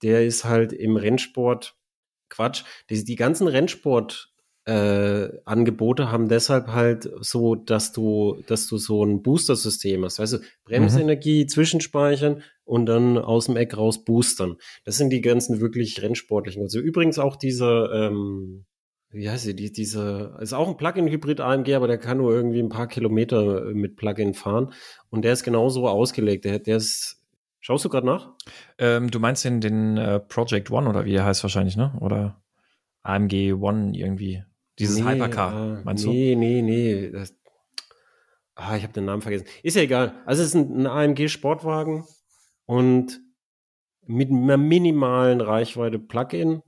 der 0.01 0.25
ist 0.25 0.43
halt 0.43 0.73
im 0.73 0.97
Rennsport 0.97 1.77
Quatsch. 2.27 2.63
Die, 2.89 3.03
die 3.05 3.15
ganzen 3.15 3.47
Rennsport 3.47 4.32
äh, 4.65 5.29
Angebote 5.43 6.11
haben 6.11 6.29
deshalb 6.29 6.67
halt 6.67 7.09
so, 7.19 7.55
dass 7.55 7.91
du, 7.91 8.41
dass 8.47 8.67
du 8.67 8.77
so 8.77 9.03
ein 9.03 9.21
Booster-System 9.21 10.05
hast. 10.05 10.19
Weißt 10.19 10.33
du, 10.33 10.37
Bremsenergie 10.63 11.43
mhm. 11.43 11.47
zwischenspeichern 11.49 12.43
und 12.63 12.85
dann 12.85 13.17
aus 13.17 13.47
dem 13.47 13.57
Eck 13.57 13.75
raus 13.77 14.05
boostern. 14.05 14.55
Das 14.85 14.97
sind 14.97 15.09
die 15.09 15.21
ganzen 15.21 15.59
wirklich 15.59 16.01
rennsportlichen. 16.01 16.61
Also 16.61 16.79
übrigens 16.79 17.19
auch 17.19 17.35
dieser, 17.35 17.91
ähm, 17.91 18.65
wie 19.09 19.29
heißt 19.29 19.43
sie, 19.43 19.55
die, 19.55 19.71
diese, 19.73 20.37
ist 20.39 20.53
auch 20.53 20.69
ein 20.69 20.77
Plug-in-Hybrid 20.77 21.41
AMG, 21.41 21.73
aber 21.73 21.87
der 21.87 21.97
kann 21.97 22.19
nur 22.19 22.33
irgendwie 22.33 22.59
ein 22.59 22.69
paar 22.69 22.87
Kilometer 22.87 23.65
mit 23.73 23.97
Plug-in 23.97 24.33
fahren. 24.33 24.71
Und 25.09 25.25
der 25.25 25.33
ist 25.33 25.43
genauso 25.43 25.89
ausgelegt. 25.89 26.45
Der, 26.45 26.59
der 26.59 26.77
ist, 26.77 27.21
schaust 27.59 27.83
du 27.83 27.89
gerade 27.89 28.07
nach? 28.07 28.31
Ähm, 28.77 29.11
du 29.11 29.19
meinst 29.19 29.43
den, 29.43 29.59
den 29.59 29.97
äh, 29.97 30.21
Project 30.21 30.71
One 30.71 30.87
oder 30.87 31.03
wie 31.03 31.15
er 31.15 31.25
heißt 31.25 31.43
wahrscheinlich, 31.43 31.75
ne? 31.75 31.93
Oder 31.99 32.41
AMG 33.03 33.53
One 33.53 33.91
irgendwie. 33.93 34.43
Dieses 34.79 34.99
nee, 34.99 35.11
Hypercar, 35.11 35.79
äh, 35.79 35.83
meinst 35.83 36.05
nee, 36.05 36.33
du? 36.33 36.39
Nee, 36.39 36.61
nee, 36.61 37.11
nee. 37.11 37.25
Ah, 38.55 38.75
ich 38.75 38.83
habe 38.83 38.93
den 38.93 39.05
Namen 39.05 39.21
vergessen. 39.21 39.47
Ist 39.63 39.75
ja 39.75 39.81
egal. 39.83 40.21
Also 40.25 40.41
es 40.41 40.49
ist 40.49 40.55
ein, 40.55 40.85
ein 40.85 40.87
AMG-Sportwagen 40.87 42.05
und 42.65 43.19
mit 44.05 44.29
einer 44.29 44.57
minimalen 44.57 45.41
Reichweite 45.41 45.99
Plug-in 45.99 46.61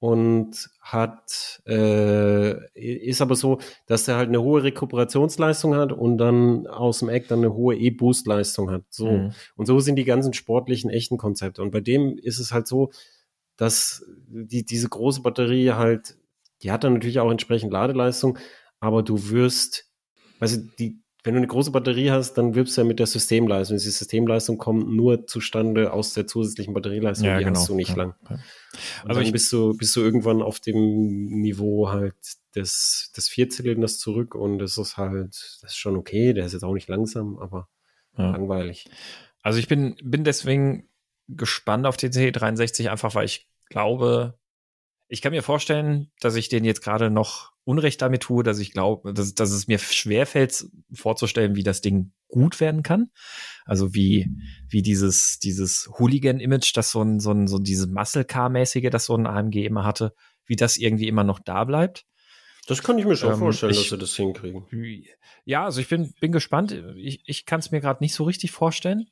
und 0.00 0.70
hat 0.80 1.62
äh, 1.66 2.70
ist 2.74 3.20
aber 3.20 3.36
so, 3.36 3.58
dass 3.86 4.08
er 4.08 4.16
halt 4.16 4.28
eine 4.28 4.42
hohe 4.42 4.62
Rekuperationsleistung 4.62 5.74
hat 5.74 5.92
und 5.92 6.16
dann 6.16 6.66
aus 6.66 7.00
dem 7.00 7.10
Eck 7.10 7.28
dann 7.28 7.40
eine 7.40 7.52
hohe 7.52 7.76
E-Boost-Leistung 7.76 8.70
hat. 8.70 8.84
So 8.88 9.10
mhm. 9.10 9.32
und 9.56 9.66
so 9.66 9.78
sind 9.78 9.96
die 9.96 10.04
ganzen 10.04 10.32
sportlichen 10.32 10.90
echten 10.90 11.18
Konzepte. 11.18 11.60
Und 11.60 11.70
bei 11.70 11.80
dem 11.80 12.16
ist 12.16 12.38
es 12.38 12.52
halt 12.52 12.66
so, 12.66 12.90
dass 13.56 14.02
die 14.26 14.64
diese 14.64 14.88
große 14.88 15.20
Batterie 15.20 15.72
halt 15.72 16.16
die 16.62 16.70
hat 16.70 16.84
dann 16.84 16.94
natürlich 16.94 17.20
auch 17.20 17.30
entsprechend 17.30 17.72
Ladeleistung, 17.72 18.38
aber 18.80 19.02
du 19.02 19.30
wirst, 19.30 19.90
also 20.38 20.60
die, 20.78 21.02
wenn 21.22 21.34
du 21.34 21.38
eine 21.38 21.46
große 21.46 21.70
Batterie 21.70 22.10
hast, 22.10 22.34
dann 22.34 22.54
wirbst 22.54 22.76
du 22.76 22.80
ja 22.80 22.86
mit 22.86 22.98
der 22.98 23.06
Systemleistung. 23.06 23.76
Die 23.76 23.82
Systemleistung 23.82 24.56
kommt 24.56 24.88
nur 24.88 25.26
zustande 25.26 25.92
aus 25.92 26.14
der 26.14 26.26
zusätzlichen 26.26 26.72
Batterieleistung, 26.72 27.28
ja, 27.28 27.38
die 27.38 27.44
genau. 27.44 27.58
hast 27.58 27.68
du 27.68 27.74
nicht 27.74 27.90
ja, 27.90 27.96
lang. 27.96 28.14
Ja. 28.28 28.38
Also 29.04 29.20
dann 29.20 29.32
bist 29.32 29.52
du, 29.52 29.76
bist 29.76 29.94
du 29.96 30.00
irgendwann 30.00 30.40
auf 30.40 30.60
dem 30.60 31.26
Niveau 31.26 31.90
halt 31.90 32.14
des, 32.54 33.12
des 33.16 33.28
Vierzylinders 33.28 33.98
zurück 33.98 34.34
und 34.34 34.58
das 34.58 34.78
ist 34.78 34.96
halt, 34.96 35.58
das 35.60 35.72
ist 35.72 35.76
schon 35.76 35.96
okay, 35.96 36.32
der 36.32 36.46
ist 36.46 36.52
jetzt 36.52 36.64
auch 36.64 36.74
nicht 36.74 36.88
langsam, 36.88 37.38
aber 37.38 37.68
langweilig. 38.16 38.88
Also 39.42 39.58
ich 39.58 39.68
bin, 39.68 39.96
bin 40.02 40.24
deswegen 40.24 40.88
gespannt 41.28 41.86
auf 41.86 41.96
den 41.96 42.12
C63, 42.12 42.88
einfach 42.88 43.14
weil 43.14 43.24
ich 43.24 43.48
glaube, 43.68 44.38
ich 45.12 45.22
kann 45.22 45.32
mir 45.32 45.42
vorstellen, 45.42 46.12
dass 46.20 46.36
ich 46.36 46.48
den 46.48 46.64
jetzt 46.64 46.82
gerade 46.82 47.10
noch 47.10 47.50
Unrecht 47.64 48.00
damit 48.00 48.22
tue, 48.22 48.44
dass 48.44 48.60
ich 48.60 48.70
glaube, 48.70 49.12
dass, 49.12 49.34
dass 49.34 49.50
es 49.50 49.66
mir 49.66 49.80
schwerfällt, 49.80 50.66
vorzustellen, 50.92 51.56
wie 51.56 51.64
das 51.64 51.80
Ding 51.80 52.12
gut 52.28 52.60
werden 52.60 52.84
kann. 52.84 53.10
Also 53.64 53.92
wie, 53.92 54.30
wie 54.68 54.82
dieses, 54.82 55.40
dieses 55.40 55.90
Hooligan-Image, 55.98 56.76
das 56.76 56.92
so 56.92 57.02
ein, 57.02 57.18
so 57.18 57.32
ein, 57.32 57.48
so 57.48 57.58
dieses 57.58 57.88
Muscle-Car-mäßige, 57.88 58.88
das 58.90 59.06
so 59.06 59.16
ein 59.16 59.26
AMG 59.26 59.64
immer 59.64 59.84
hatte, 59.84 60.14
wie 60.46 60.56
das 60.56 60.76
irgendwie 60.76 61.08
immer 61.08 61.24
noch 61.24 61.40
da 61.40 61.64
bleibt. 61.64 62.06
Das 62.68 62.84
kann 62.84 62.96
ich 62.96 63.04
mir 63.04 63.16
schon 63.16 63.32
ähm, 63.32 63.38
vorstellen, 63.38 63.72
ich, 63.72 63.78
dass 63.78 63.88
sie 63.88 63.98
das 63.98 64.14
hinkriegen. 64.14 64.64
Ja, 65.44 65.64
also 65.64 65.80
ich 65.80 65.88
bin, 65.88 66.14
bin 66.20 66.30
gespannt. 66.30 66.80
Ich, 66.96 67.22
ich 67.26 67.46
kann 67.46 67.58
es 67.58 67.72
mir 67.72 67.80
gerade 67.80 68.02
nicht 68.02 68.14
so 68.14 68.22
richtig 68.22 68.52
vorstellen. 68.52 69.10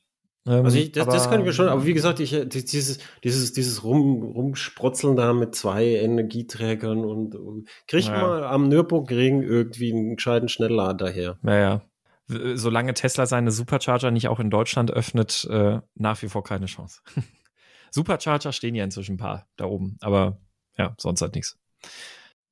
Ähm, 0.49 0.65
also 0.65 0.77
ich, 0.77 0.91
das, 0.91 1.03
aber, 1.03 1.13
das 1.13 1.29
kann 1.29 1.39
ich 1.41 1.45
mir 1.45 1.53
schon, 1.53 1.67
aber 1.67 1.85
wie 1.85 1.93
gesagt, 1.93 2.19
ich, 2.19 2.31
dieses, 2.31 2.99
dieses, 3.23 3.53
dieses 3.53 3.83
Rum, 3.83 4.23
Rumsprotzeln 4.23 5.15
da 5.15 5.31
mit 5.33 5.53
zwei 5.53 5.85
Energieträgern 5.85 7.05
und, 7.05 7.35
und 7.35 7.69
kriegt 7.87 8.07
ja. 8.07 8.19
mal 8.19 8.43
am 8.43 8.67
Nürburgring 8.67 9.43
irgendwie 9.43 9.93
einen 9.93 10.15
gescheiten 10.15 10.49
Schnelllader 10.49 11.09
her. 11.09 11.37
Naja. 11.43 11.83
Solange 12.27 12.93
Tesla 12.93 13.25
seine 13.25 13.51
Supercharger 13.51 14.11
nicht 14.11 14.27
auch 14.27 14.39
in 14.39 14.51
Deutschland 14.51 14.91
öffnet, 14.91 15.47
äh, 15.49 15.79
nach 15.95 16.21
wie 16.21 16.29
vor 16.29 16.43
keine 16.43 16.65
Chance. 16.67 17.01
Supercharger 17.91 18.51
stehen 18.51 18.75
ja 18.75 18.83
inzwischen 18.83 19.13
ein 19.13 19.17
paar 19.17 19.47
da 19.55 19.65
oben, 19.65 19.97
aber 20.01 20.39
ja, 20.77 20.95
sonst 20.97 21.21
halt 21.21 21.33
nichts. 21.33 21.57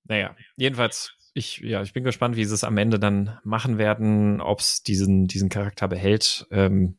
Naja, 0.05 0.35
jedenfalls, 0.55 1.13
ich, 1.33 1.59
ja, 1.59 1.83
ich 1.83 1.93
bin 1.93 2.03
gespannt, 2.03 2.37
wie 2.37 2.45
sie 2.45 2.55
es 2.55 2.63
am 2.63 2.77
Ende 2.77 2.97
dann 2.97 3.37
machen 3.43 3.77
werden, 3.77 4.41
ob 4.41 4.61
es 4.61 4.81
diesen, 4.81 5.27
diesen 5.27 5.49
Charakter 5.49 5.87
behält. 5.87 6.47
Ähm, 6.49 6.97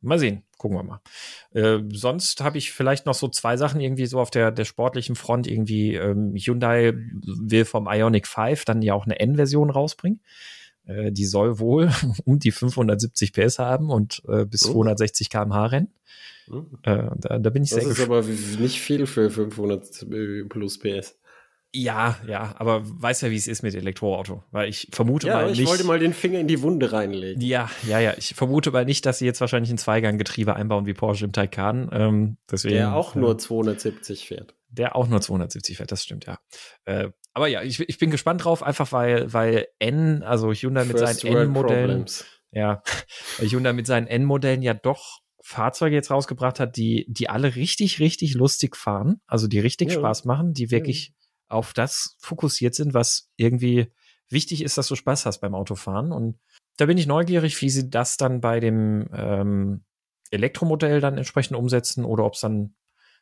Mal 0.00 0.18
sehen, 0.18 0.44
gucken 0.58 0.76
wir 0.76 0.84
mal. 0.84 1.00
Äh, 1.52 1.80
sonst 1.92 2.40
habe 2.40 2.58
ich 2.58 2.72
vielleicht 2.72 3.06
noch 3.06 3.14
so 3.14 3.28
zwei 3.28 3.56
Sachen 3.56 3.80
irgendwie 3.80 4.06
so 4.06 4.20
auf 4.20 4.30
der, 4.30 4.52
der 4.52 4.64
sportlichen 4.64 5.16
Front. 5.16 5.46
Irgendwie 5.48 5.94
ähm, 5.94 6.34
Hyundai 6.36 6.92
will 6.94 7.64
vom 7.64 7.88
Ionic 7.90 8.28
5 8.28 8.64
dann 8.64 8.82
ja 8.82 8.94
auch 8.94 9.06
eine 9.06 9.18
N-Version 9.18 9.70
rausbringen. 9.70 10.20
Äh, 10.84 11.10
die 11.10 11.24
soll 11.24 11.58
wohl 11.58 11.90
um 12.24 12.38
die 12.38 12.52
570 12.52 13.32
PS 13.32 13.58
haben 13.58 13.90
und 13.90 14.22
äh, 14.28 14.44
bis 14.44 14.66
oh. 14.66 14.72
260 14.72 15.30
km/h 15.30 15.66
rennen. 15.66 15.92
Oh. 16.50 16.64
Äh, 16.82 17.10
da, 17.16 17.38
da, 17.38 17.50
bin 17.50 17.62
ich 17.62 17.70
das 17.70 17.80
sehr 17.80 17.88
gespannt. 17.88 18.10
Das 18.10 18.28
ist 18.28 18.52
aber 18.54 18.62
nicht 18.62 18.80
viel 18.80 19.06
für 19.06 19.30
500 19.30 20.48
plus 20.48 20.78
PS. 20.78 21.18
Ja, 21.74 22.16
ja, 22.26 22.54
aber 22.58 22.80
weiß 22.82 23.20
ja, 23.20 23.30
wie 23.30 23.36
es 23.36 23.46
ist 23.46 23.62
mit 23.62 23.74
Elektroauto, 23.74 24.42
weil 24.50 24.70
ich 24.70 24.88
vermute 24.90 25.26
ja, 25.26 25.34
mal 25.34 25.50
ich 25.50 25.66
wollte 25.66 25.84
mal 25.84 25.98
den 25.98 26.14
Finger 26.14 26.38
in 26.38 26.48
die 26.48 26.62
Wunde 26.62 26.92
reinlegen. 26.92 27.42
Ja, 27.42 27.70
ja, 27.86 27.98
ja, 27.98 28.14
ich 28.16 28.34
vermute 28.34 28.70
mal 28.70 28.86
nicht, 28.86 29.04
dass 29.04 29.18
sie 29.18 29.26
jetzt 29.26 29.40
wahrscheinlich 29.42 29.70
ein 29.70 29.76
Zweiganggetriebe 29.76 30.56
einbauen 30.56 30.86
wie 30.86 30.94
Porsche 30.94 31.26
im 31.26 31.32
Taycan. 31.32 31.90
Ähm, 31.92 32.36
deswegen, 32.50 32.76
der 32.76 32.94
auch 32.94 33.14
nur 33.14 33.36
270 33.36 34.28
fährt. 34.28 34.54
Der 34.70 34.96
auch 34.96 35.08
nur 35.08 35.20
270 35.20 35.76
fährt, 35.76 35.92
das 35.92 36.04
stimmt, 36.04 36.26
ja. 36.26 36.38
Äh, 36.86 37.10
aber 37.34 37.48
ja, 37.48 37.62
ich, 37.62 37.80
ich 37.80 37.98
bin 37.98 38.10
gespannt 38.10 38.44
drauf, 38.44 38.62
einfach 38.62 38.90
weil, 38.92 39.30
weil 39.32 39.68
N, 39.78 40.22
also 40.22 40.52
Hyundai 40.52 40.84
mit 40.84 40.98
First 40.98 41.20
seinen 41.20 41.36
N-Modellen, 41.36 42.06
ja, 42.50 42.82
Hyundai 43.38 43.74
mit 43.74 43.86
seinen 43.86 44.06
N-Modellen 44.06 44.62
ja 44.62 44.72
doch 44.72 45.20
Fahrzeuge 45.42 45.94
jetzt 45.94 46.10
rausgebracht 46.10 46.60
hat, 46.60 46.76
die, 46.76 47.06
die 47.08 47.28
alle 47.28 47.56
richtig, 47.56 48.00
richtig 48.00 48.34
lustig 48.34 48.76
fahren, 48.76 49.20
also 49.26 49.48
die 49.48 49.60
richtig 49.60 49.92
ja. 49.92 49.98
Spaß 49.98 50.24
machen, 50.24 50.52
die 50.52 50.70
wirklich 50.70 51.14
auf 51.48 51.72
das 51.72 52.16
fokussiert 52.20 52.74
sind, 52.74 52.94
was 52.94 53.30
irgendwie 53.36 53.92
wichtig 54.30 54.62
ist, 54.62 54.78
dass 54.78 54.88
du 54.88 54.94
Spaß 54.94 55.26
hast 55.26 55.40
beim 55.40 55.54
Autofahren. 55.54 56.12
Und 56.12 56.38
da 56.76 56.86
bin 56.86 56.98
ich 56.98 57.06
neugierig, 57.06 57.60
wie 57.62 57.70
sie 57.70 57.90
das 57.90 58.16
dann 58.16 58.40
bei 58.40 58.60
dem 58.60 59.08
ähm, 59.12 59.84
Elektromodell 60.30 61.00
dann 61.00 61.16
entsprechend 61.16 61.56
umsetzen 61.56 62.04
oder 62.04 62.24
ob 62.24 62.34
es 62.34 62.40
dann 62.40 62.74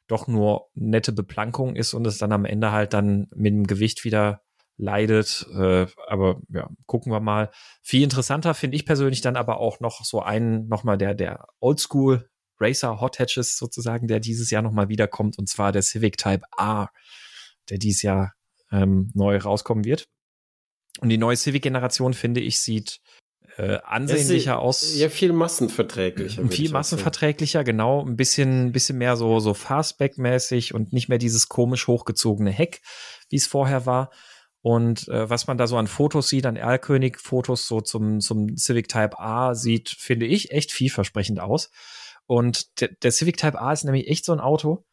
doch 0.08 0.26
nur 0.26 0.68
nette 0.74 1.12
Beplankung 1.12 1.74
ist 1.74 1.94
und 1.94 2.06
es 2.06 2.18
dann 2.18 2.32
am 2.32 2.44
Ende 2.44 2.72
halt 2.72 2.92
dann 2.92 3.28
mit 3.34 3.52
dem 3.52 3.66
Gewicht 3.66 4.04
wieder 4.04 4.42
leidet. 4.76 5.46
Äh, 5.52 5.86
aber 6.06 6.40
ja, 6.48 6.68
gucken 6.86 7.12
wir 7.12 7.20
mal. 7.20 7.50
Viel 7.82 8.02
interessanter 8.02 8.54
finde 8.54 8.76
ich 8.76 8.86
persönlich 8.86 9.20
dann 9.20 9.36
aber 9.36 9.58
auch 9.58 9.80
noch 9.80 10.04
so 10.04 10.22
einen, 10.22 10.68
nochmal 10.68 10.98
der, 10.98 11.14
der 11.14 11.46
Oldschool 11.60 12.28
Racer 12.58 13.00
Hot 13.00 13.18
Hatches 13.18 13.56
sozusagen, 13.56 14.06
der 14.08 14.20
dieses 14.20 14.50
Jahr 14.50 14.62
nochmal 14.62 14.88
wiederkommt 14.88 15.38
und 15.38 15.48
zwar 15.48 15.72
der 15.72 15.82
Civic 15.82 16.16
Type 16.16 16.42
R 16.56 16.90
der 17.70 17.78
dieses 17.78 18.02
Jahr 18.02 18.32
ähm, 18.70 19.10
neu 19.14 19.36
rauskommen 19.38 19.84
wird. 19.84 20.08
Und 21.00 21.10
die 21.10 21.18
neue 21.18 21.36
Civic-Generation, 21.36 22.14
finde 22.14 22.40
ich, 22.40 22.60
sieht 22.60 23.00
äh, 23.56 23.78
ansehnlicher 23.84 24.58
aus. 24.58 24.96
Ja, 24.96 25.08
viel 25.08 25.32
massenverträglicher. 25.32 26.46
Viel 26.48 26.70
massenverträglicher, 26.70 27.64
genau. 27.64 28.04
Ein 28.04 28.16
bisschen, 28.16 28.72
bisschen 28.72 28.98
mehr 28.98 29.16
so, 29.16 29.40
so 29.40 29.54
Fastback-mäßig 29.54 30.74
und 30.74 30.92
nicht 30.92 31.08
mehr 31.08 31.18
dieses 31.18 31.48
komisch 31.48 31.86
hochgezogene 31.86 32.50
Heck, 32.50 32.82
wie 33.28 33.36
es 33.36 33.46
vorher 33.46 33.86
war. 33.86 34.10
Und 34.60 35.08
äh, 35.08 35.30
was 35.30 35.46
man 35.46 35.58
da 35.58 35.66
so 35.66 35.76
an 35.76 35.86
Fotos 35.86 36.28
sieht, 36.28 36.44
an 36.44 36.56
Erlkönig-Fotos 36.56 37.68
so 37.68 37.80
zum, 37.80 38.20
zum 38.20 38.56
Civic 38.56 38.88
Type 38.88 39.18
A 39.18 39.54
sieht, 39.54 39.90
finde 39.90 40.26
ich, 40.26 40.50
echt 40.50 40.72
vielversprechend 40.72 41.40
aus. 41.40 41.70
Und 42.26 42.80
der, 42.80 42.88
der 43.02 43.12
Civic 43.12 43.36
Type 43.36 43.60
A 43.60 43.72
ist 43.72 43.84
nämlich 43.84 44.08
echt 44.08 44.24
so 44.24 44.32
ein 44.32 44.40
Auto, 44.40 44.84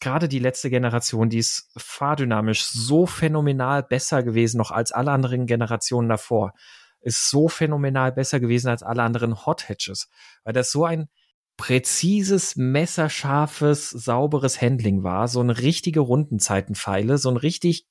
gerade 0.00 0.28
die 0.28 0.38
letzte 0.38 0.70
Generation, 0.70 1.28
die 1.28 1.38
ist 1.38 1.70
fahrdynamisch 1.76 2.64
so 2.64 3.06
phänomenal 3.06 3.82
besser 3.82 4.22
gewesen, 4.22 4.58
noch 4.58 4.70
als 4.70 4.92
alle 4.92 5.10
anderen 5.10 5.46
Generationen 5.46 6.08
davor. 6.08 6.52
Ist 7.00 7.30
so 7.30 7.48
phänomenal 7.48 8.12
besser 8.12 8.40
gewesen 8.40 8.68
als 8.68 8.82
alle 8.82 9.02
anderen 9.02 9.46
Hot 9.46 9.68
Hatches, 9.68 10.08
weil 10.44 10.52
das 10.52 10.70
so 10.70 10.84
ein 10.84 11.08
präzises, 11.56 12.56
messerscharfes, 12.56 13.90
sauberes 13.90 14.60
Handling 14.60 15.02
war, 15.02 15.28
so 15.28 15.40
eine 15.40 15.58
richtige 15.58 16.00
Rundenzeitenpfeile, 16.00 17.18
so 17.18 17.30
ein 17.30 17.36
richtig 17.36 17.86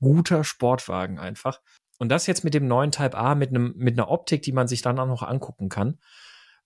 guter 0.00 0.44
Sportwagen 0.44 1.18
einfach. 1.18 1.60
Und 1.98 2.08
das 2.08 2.26
jetzt 2.26 2.44
mit 2.44 2.54
dem 2.54 2.66
neuen 2.66 2.90
Type 2.90 3.16
A, 3.16 3.34
mit 3.34 3.50
einem, 3.50 3.74
mit 3.76 3.98
einer 3.98 4.10
Optik, 4.10 4.42
die 4.42 4.52
man 4.52 4.68
sich 4.68 4.82
dann 4.82 4.98
auch 4.98 5.06
noch 5.06 5.22
angucken 5.22 5.68
kann 5.68 5.98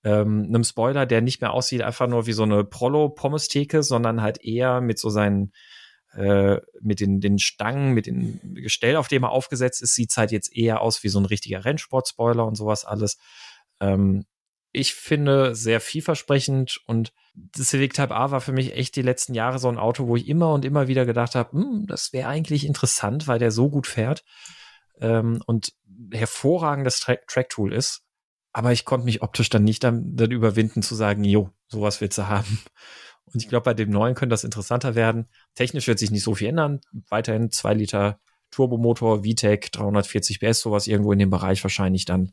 ähm, 0.04 0.46
einem 0.48 0.64
Spoiler, 0.64 1.06
der 1.06 1.20
nicht 1.20 1.40
mehr 1.40 1.52
aussieht 1.52 1.82
einfach 1.82 2.06
nur 2.06 2.26
wie 2.26 2.32
so 2.32 2.44
eine 2.44 2.64
Prollo-Pommes-Theke, 2.64 3.82
sondern 3.82 4.22
halt 4.22 4.42
eher 4.42 4.80
mit 4.80 4.98
so 4.98 5.10
seinen 5.10 5.52
äh, 6.14 6.60
mit 6.80 7.00
den, 7.00 7.20
den 7.20 7.38
Stangen, 7.38 7.92
mit 7.92 8.06
dem 8.06 8.40
Gestell, 8.54 8.96
auf 8.96 9.08
dem 9.08 9.24
er 9.24 9.30
aufgesetzt 9.30 9.82
ist, 9.82 9.94
sieht 9.94 10.16
halt 10.16 10.32
jetzt 10.32 10.54
eher 10.56 10.80
aus 10.80 11.02
wie 11.04 11.08
so 11.08 11.20
ein 11.20 11.26
richtiger 11.26 11.64
Rennsport-Spoiler 11.64 12.46
und 12.46 12.54
sowas 12.54 12.84
alles. 12.84 13.18
Ähm, 13.80 14.24
ich 14.72 14.94
finde, 14.94 15.54
sehr 15.54 15.80
vielversprechend 15.80 16.80
und 16.86 17.12
das 17.34 17.68
Civic 17.68 17.94
Type 17.94 18.14
A 18.14 18.30
war 18.30 18.40
für 18.40 18.52
mich 18.52 18.74
echt 18.74 18.96
die 18.96 19.02
letzten 19.02 19.34
Jahre 19.34 19.58
so 19.58 19.68
ein 19.68 19.78
Auto, 19.78 20.06
wo 20.06 20.16
ich 20.16 20.28
immer 20.28 20.52
und 20.52 20.64
immer 20.64 20.88
wieder 20.88 21.06
gedacht 21.06 21.34
habe, 21.34 21.52
hm, 21.52 21.84
das 21.86 22.12
wäre 22.12 22.28
eigentlich 22.28 22.66
interessant, 22.66 23.28
weil 23.28 23.38
der 23.38 23.50
so 23.50 23.70
gut 23.70 23.86
fährt 23.86 24.24
ähm, 25.00 25.42
und 25.46 25.72
hervorragendes 26.12 27.00
Tra 27.00 27.16
Track-Tool 27.26 27.72
ist. 27.72 28.02
Aber 28.52 28.72
ich 28.72 28.84
konnte 28.84 29.04
mich 29.04 29.22
optisch 29.22 29.50
dann 29.50 29.64
nicht 29.64 29.84
dann, 29.84 30.16
dann 30.16 30.30
überwinden 30.30 30.82
zu 30.82 30.94
sagen, 30.94 31.24
jo, 31.24 31.50
sowas 31.68 32.00
willst 32.00 32.18
du 32.18 32.28
haben. 32.28 32.60
Und 33.24 33.42
ich 33.42 33.48
glaube, 33.48 33.64
bei 33.64 33.74
dem 33.74 33.90
neuen 33.90 34.14
könnte 34.14 34.32
das 34.32 34.44
interessanter 34.44 34.94
werden. 34.94 35.28
Technisch 35.54 35.86
wird 35.86 35.98
sich 35.98 36.10
nicht 36.10 36.22
so 36.22 36.34
viel 36.34 36.48
ändern. 36.48 36.80
Weiterhin 37.08 37.50
zwei 37.50 37.74
Liter 37.74 38.20
Turbomotor, 38.50 39.22
VTEC, 39.24 39.70
340 39.72 40.40
PS, 40.40 40.60
sowas 40.60 40.86
irgendwo 40.86 41.12
in 41.12 41.18
dem 41.18 41.30
Bereich 41.30 41.62
wahrscheinlich 41.62 42.06
dann. 42.06 42.32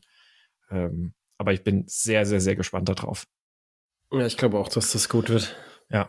Ähm, 0.70 1.12
aber 1.38 1.52
ich 1.52 1.62
bin 1.62 1.84
sehr, 1.86 2.24
sehr, 2.24 2.40
sehr 2.40 2.56
gespannt 2.56 2.88
darauf. 2.88 3.26
Ja, 4.10 4.24
ich 4.24 4.36
glaube 4.36 4.58
auch, 4.58 4.68
dass 4.68 4.92
das 4.92 5.08
gut 5.08 5.28
wird. 5.28 5.54
Ja. 5.90 6.08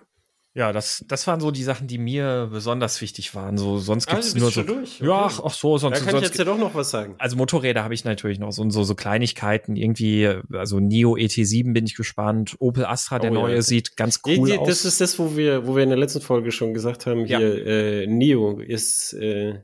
Ja, 0.57 0.73
das, 0.73 1.05
das 1.07 1.27
waren 1.27 1.39
so 1.39 1.51
die 1.51 1.61
Sachen, 1.61 1.85
die 1.87 1.99
mir 1.99 2.49
besonders 2.51 2.99
wichtig 2.99 3.35
waren. 3.35 3.59
So, 3.59 3.77
sonst 3.77 4.07
gibt 4.07 4.23
es 4.23 4.33
Ah, 4.35 4.39
nur 4.39 4.49
so. 4.49 4.63
durch? 4.63 4.99
Ja, 4.99 5.25
Okay. 5.25 5.41
ach, 5.45 5.53
so, 5.53 5.77
sonst. 5.77 5.97
Da 5.97 5.99
kann 5.99 6.07
ich 6.07 6.11
sonst 6.13 6.23
jetzt 6.29 6.39
ja 6.39 6.45
doch 6.45 6.57
noch 6.57 6.73
was 6.73 6.89
sagen. 6.89 7.13
also 7.19 7.37
Motorräder 7.37 7.83
habe 7.83 7.93
ich 7.93 8.03
natürlich 8.05 8.39
noch 8.39 8.51
so, 8.51 8.67
so, 8.71 8.83
so 8.83 8.95
Kleinigkeiten, 8.95 9.75
irgendwie, 9.75 10.27
also 10.51 10.79
Neo 10.79 11.15
ET7 11.15 11.73
bin 11.73 11.85
ich 11.85 11.95
gespannt. 11.95 12.55
Opel 12.57 12.85
Astra, 12.85 13.19
der 13.19 13.31
Oh 13.31 13.35
ja, 13.35 13.39
neue, 13.41 13.51
okay. 13.53 13.61
sieht 13.61 13.95
ganz 13.97 14.21
cool 14.25 14.47
die- 14.49 14.57
aus. 14.57 14.67
Das 14.67 14.83
ist 14.85 14.99
das, 14.99 15.19
wo 15.19 15.37
wir, 15.37 15.67
wo 15.67 15.75
wir 15.75 15.83
in 15.83 15.89
der 15.89 15.99
letzten 15.99 16.21
Folge 16.21 16.51
schon 16.51 16.73
gesagt 16.73 17.05
haben, 17.05 17.27
Ja. 17.27 17.37
hier, 17.37 17.67
äh, 17.67 18.07
Neo 18.07 18.59
ist 18.59 19.13
äh, 19.13 19.61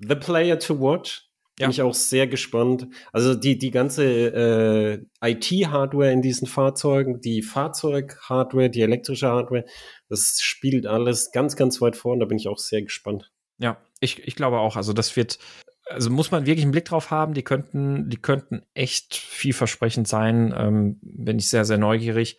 the 0.00 0.16
player 0.16 0.58
to 0.58 0.80
watch. 0.80 1.28
Bin 1.58 1.64
Ja. 1.64 1.70
ich 1.70 1.82
auch 1.82 1.94
sehr 1.94 2.26
gespannt. 2.26 2.86
Also 3.12 3.34
die, 3.34 3.58
die 3.58 3.70
ganze 3.70 4.04
äh, 4.04 5.04
IT-Hardware 5.22 6.10
in 6.10 6.22
diesen 6.22 6.46
Fahrzeugen, 6.46 7.20
die 7.20 7.42
Fahrzeug-Hardware, 7.42 8.70
die 8.70 8.80
elektrische 8.80 9.28
Hardware, 9.28 9.64
das 10.08 10.38
spielt 10.40 10.86
alles 10.86 11.30
ganz, 11.32 11.56
ganz 11.56 11.80
weit 11.80 11.96
vorn. 11.96 12.20
Da 12.20 12.26
bin 12.26 12.38
ich 12.38 12.48
auch 12.48 12.58
sehr 12.58 12.82
gespannt. 12.82 13.30
Ja, 13.58 13.76
ich, 14.00 14.26
ich 14.26 14.34
glaube 14.34 14.58
auch. 14.58 14.76
Also 14.76 14.92
das 14.94 15.14
wird, 15.14 15.38
also 15.86 16.10
muss 16.10 16.30
man 16.30 16.46
wirklich 16.46 16.64
einen 16.64 16.72
Blick 16.72 16.86
drauf 16.86 17.10
haben. 17.10 17.34
Die 17.34 17.42
könnten, 17.42 18.08
die 18.08 18.16
könnten 18.16 18.62
echt 18.72 19.14
vielversprechend 19.14 20.08
sein. 20.08 20.54
Ähm, 20.56 20.98
bin 21.02 21.38
ich 21.38 21.48
sehr, 21.48 21.64
sehr 21.66 21.78
neugierig. 21.78 22.38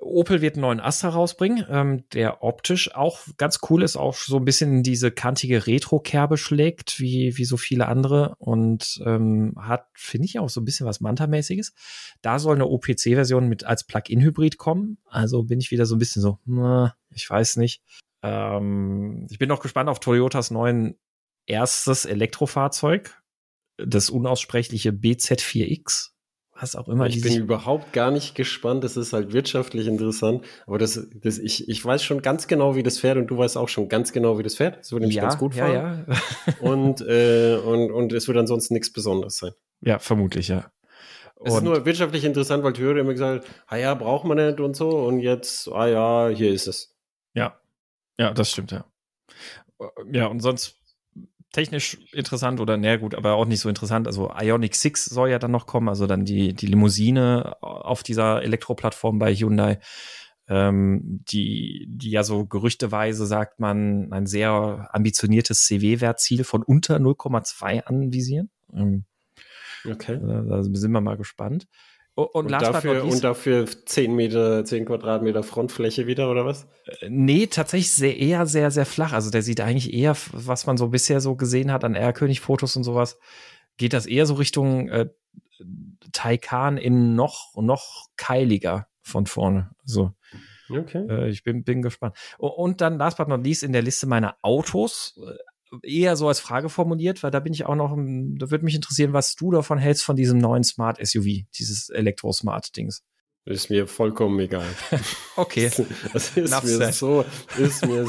Opel 0.00 0.40
wird 0.40 0.54
einen 0.54 0.62
neuen 0.62 0.80
Astra 0.80 1.10
rausbringen, 1.10 1.66
ähm, 1.68 2.08
der 2.10 2.42
optisch 2.42 2.94
auch 2.94 3.20
ganz 3.36 3.60
cool 3.68 3.82
ist, 3.82 3.96
auch 3.96 4.14
so 4.14 4.36
ein 4.36 4.44
bisschen 4.44 4.82
diese 4.82 5.10
kantige 5.10 5.66
Retro-Kerbe 5.66 6.36
schlägt, 6.36 7.00
wie, 7.00 7.36
wie 7.36 7.44
so 7.44 7.56
viele 7.56 7.86
andere 7.86 8.34
und 8.38 9.00
ähm, 9.04 9.54
hat, 9.58 9.86
finde 9.94 10.26
ich, 10.26 10.38
auch 10.38 10.48
so 10.48 10.60
ein 10.60 10.64
bisschen 10.64 10.86
was 10.86 11.00
Manta-mäßiges. 11.00 11.74
Da 12.22 12.38
soll 12.38 12.56
eine 12.56 12.66
OPC-Version 12.66 13.48
mit 13.48 13.64
als 13.64 13.84
Plug-in-Hybrid 13.84 14.58
kommen. 14.58 14.98
Also 15.06 15.44
bin 15.44 15.60
ich 15.60 15.70
wieder 15.70 15.86
so 15.86 15.96
ein 15.96 15.98
bisschen 16.00 16.22
so, 16.22 16.38
na, 16.44 16.96
ich 17.10 17.28
weiß 17.28 17.56
nicht. 17.56 17.82
Ähm, 18.22 19.26
ich 19.30 19.38
bin 19.38 19.48
noch 19.48 19.60
gespannt 19.60 19.88
auf 19.88 20.00
Toyotas 20.00 20.50
neuen 20.50 20.98
erstes 21.46 22.04
Elektrofahrzeug, 22.04 23.22
das 23.76 24.10
unaussprechliche 24.10 24.90
BZ4X. 24.90 26.10
Was 26.60 26.76
auch 26.76 26.88
immer 26.88 27.06
ich 27.06 27.22
bin 27.22 27.34
überhaupt 27.36 27.92
gar 27.92 28.10
nicht 28.10 28.34
gespannt. 28.34 28.84
Das 28.84 28.96
ist 28.96 29.12
halt 29.14 29.32
wirtschaftlich 29.32 29.86
interessant. 29.86 30.44
Aber 30.66 30.78
das, 30.78 31.08
das, 31.14 31.38
ich, 31.38 31.68
ich 31.68 31.84
weiß 31.84 32.02
schon 32.02 32.20
ganz 32.22 32.48
genau, 32.48 32.76
wie 32.76 32.82
das 32.82 32.98
fährt 32.98 33.16
und 33.16 33.28
du 33.28 33.38
weißt 33.38 33.56
auch 33.56 33.68
schon 33.68 33.88
ganz 33.88 34.12
genau, 34.12 34.38
wie 34.38 34.42
das 34.42 34.56
fährt. 34.56 34.78
Das 34.78 34.92
würde 34.92 35.04
nämlich 35.04 35.16
ja, 35.16 35.22
ganz 35.22 35.38
gut 35.38 35.54
ja, 35.54 35.66
fahren. 35.66 36.04
ja. 36.06 36.16
Und, 36.60 37.00
äh, 37.00 37.56
und, 37.56 37.90
und 37.90 38.12
es 38.12 38.28
wird 38.28 38.36
ansonsten 38.36 38.74
nichts 38.74 38.92
Besonderes 38.92 39.38
sein. 39.38 39.52
ja, 39.80 39.98
vermutlich, 39.98 40.48
ja. 40.48 40.70
Es 41.42 41.52
ist 41.54 41.58
Und- 41.60 41.64
nur 41.64 41.86
wirtschaftlich 41.86 42.24
interessant, 42.24 42.62
weil 42.62 42.74
Theorie 42.74 43.00
immer 43.00 43.12
gesagt 43.12 43.44
hat, 43.46 43.54
ah 43.66 43.76
ja, 43.76 43.94
braucht 43.94 44.26
man 44.26 44.36
nicht 44.36 44.60
und 44.60 44.76
so. 44.76 44.90
Und 44.90 45.20
jetzt, 45.20 45.68
ah 45.68 45.86
ja, 45.88 46.28
hier 46.28 46.52
ist 46.52 46.66
es. 46.68 46.94
Ja, 47.32 47.58
ja, 48.18 48.34
das 48.34 48.50
stimmt, 48.50 48.72
ja. 48.72 48.84
Ja, 50.12 50.26
und 50.26 50.40
sonst 50.40 50.76
technisch 51.52 51.98
interessant 52.12 52.60
oder, 52.60 52.76
naja, 52.76 52.96
gut, 52.96 53.14
aber 53.14 53.34
auch 53.34 53.44
nicht 53.44 53.60
so 53.60 53.68
interessant. 53.68 54.06
Also 54.06 54.32
Ionic 54.38 54.74
6 54.74 55.06
soll 55.06 55.30
ja 55.30 55.38
dann 55.38 55.50
noch 55.50 55.66
kommen, 55.66 55.88
also 55.88 56.06
dann 56.06 56.24
die, 56.24 56.54
die 56.54 56.66
Limousine 56.66 57.56
auf 57.60 58.02
dieser 58.02 58.42
Elektroplattform 58.42 59.18
bei 59.18 59.34
Hyundai, 59.34 59.78
ähm, 60.48 61.22
die, 61.30 61.86
die 61.88 62.10
ja 62.10 62.22
so 62.22 62.46
gerüchteweise, 62.46 63.26
sagt 63.26 63.60
man, 63.60 64.12
ein 64.12 64.26
sehr 64.26 64.88
ambitioniertes 64.92 65.64
CW-Wertziel 65.66 66.44
von 66.44 66.62
unter 66.62 66.96
0,2 66.96 67.84
anvisieren. 67.84 68.50
Ähm, 68.74 69.04
Okay. 69.84 70.20
da 70.22 70.42
da 70.42 70.62
sind 70.62 70.92
wir 70.92 71.00
mal 71.00 71.16
gespannt. 71.16 71.66
Und, 72.24 72.46
und, 72.46 72.62
dafür, 72.62 73.04
und 73.04 73.24
dafür 73.24 73.66
10 73.66 74.14
Meter, 74.14 74.64
10 74.64 74.86
Quadratmeter 74.86 75.42
Frontfläche 75.42 76.06
wieder, 76.06 76.30
oder 76.30 76.44
was? 76.44 76.66
Nee, 77.08 77.46
tatsächlich 77.46 77.92
sehr, 77.92 78.16
eher 78.16 78.46
sehr, 78.46 78.70
sehr 78.70 78.86
flach. 78.86 79.12
Also 79.12 79.30
der 79.30 79.42
sieht 79.42 79.60
eigentlich 79.60 79.92
eher, 79.92 80.16
was 80.32 80.66
man 80.66 80.76
so 80.76 80.88
bisher 80.88 81.20
so 81.20 81.36
gesehen 81.36 81.72
hat 81.72 81.84
an 81.84 81.94
R-König-Fotos 81.94 82.76
und 82.76 82.84
sowas, 82.84 83.18
geht 83.76 83.92
das 83.92 84.06
eher 84.06 84.26
so 84.26 84.34
Richtung 84.34 84.88
äh, 84.88 85.08
Taycan 86.12 86.76
in 86.76 87.14
noch, 87.14 87.54
noch 87.56 88.06
keiliger 88.16 88.88
von 89.02 89.26
vorne. 89.26 89.70
So, 89.84 90.12
Okay. 90.70 91.06
äh, 91.08 91.28
ich 91.28 91.42
bin, 91.42 91.64
bin 91.64 91.82
gespannt. 91.82 92.16
Und 92.38 92.80
dann 92.80 92.98
last 92.98 93.18
but 93.18 93.28
not 93.28 93.44
least 93.44 93.62
in 93.62 93.72
der 93.72 93.82
Liste 93.82 94.06
meiner 94.06 94.36
Autos, 94.42 95.18
äh, 95.26 95.36
eher 95.82 96.16
so 96.16 96.28
als 96.28 96.40
Frage 96.40 96.68
formuliert, 96.68 97.22
weil 97.22 97.30
da 97.30 97.40
bin 97.40 97.52
ich 97.52 97.66
auch 97.66 97.74
noch, 97.74 97.90
da 97.90 98.50
würde 98.50 98.64
mich 98.64 98.74
interessieren, 98.74 99.12
was 99.12 99.34
du 99.36 99.50
davon 99.50 99.78
hältst 99.78 100.04
von 100.04 100.16
diesem 100.16 100.38
neuen 100.38 100.64
Smart 100.64 100.98
SUV, 101.04 101.44
dieses 101.58 101.88
Elektro-Smart-Dings. 101.90 103.02
Ist 103.46 103.70
mir 103.70 103.86
vollkommen 103.86 104.38
egal. 104.40 104.66
Okay. 105.36 105.70
Das 106.12 106.36
ist 106.36 106.52
Enough 106.52 106.64
mir 106.64 106.76
said. 106.76 106.94
so, 106.94 107.24
ist 107.56 107.86
mir 107.86 108.06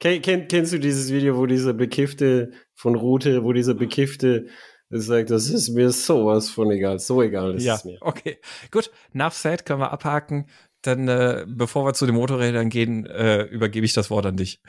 Ken, 0.00 0.20
kenn, 0.22 0.48
Kennst 0.48 0.72
du 0.72 0.78
dieses 0.78 1.10
Video, 1.10 1.36
wo 1.36 1.46
dieser 1.46 1.72
Bekiffte 1.72 2.52
von 2.74 2.94
Rute, 2.94 3.42
wo 3.42 3.52
dieser 3.52 3.74
Bekiffte 3.74 4.48
sagt, 4.90 5.30
das 5.30 5.48
ist 5.48 5.70
mir 5.70 5.90
sowas 5.90 6.50
von 6.50 6.70
egal, 6.70 6.98
so 6.98 7.22
egal 7.22 7.56
ist 7.56 7.64
ja, 7.64 7.74
es 7.74 7.84
mir. 7.84 7.98
okay. 8.00 8.38
Gut, 8.70 8.90
enough 9.12 9.34
said, 9.34 9.64
können 9.64 9.80
wir 9.80 9.92
abhaken. 9.92 10.46
Dann, 10.82 11.08
äh, 11.08 11.44
bevor 11.48 11.84
wir 11.84 11.94
zu 11.94 12.06
den 12.06 12.14
Motorrädern 12.14 12.68
gehen, 12.68 13.06
äh, 13.06 13.42
übergebe 13.44 13.84
ich 13.84 13.94
das 13.94 14.10
Wort 14.10 14.26
an 14.26 14.36
dich. 14.36 14.60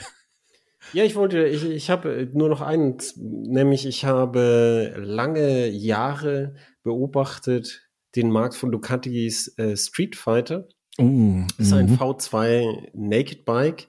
Ja, 0.94 1.04
ich 1.04 1.16
wollte, 1.16 1.46
ich, 1.46 1.64
ich 1.64 1.90
habe 1.90 2.28
nur 2.34 2.50
noch 2.50 2.62
einen, 2.62 2.98
nämlich 3.18 3.86
ich 3.86 4.06
habe 4.06 4.94
lange 4.98 5.68
Jahre 5.68 6.56
beobachtet 6.84 7.90
den 8.16 8.32
Markt 8.32 8.56
von 8.56 8.72
Ducatis 8.72 9.58
äh, 9.58 9.78
Street 9.78 10.16
Fighter. 10.16 10.68
Uh, 11.00 11.46
Das 11.58 11.68
ist 11.68 11.74
ein 11.74 11.98
V2 11.98 12.90
Naked 12.94 13.46
Bike, 13.46 13.88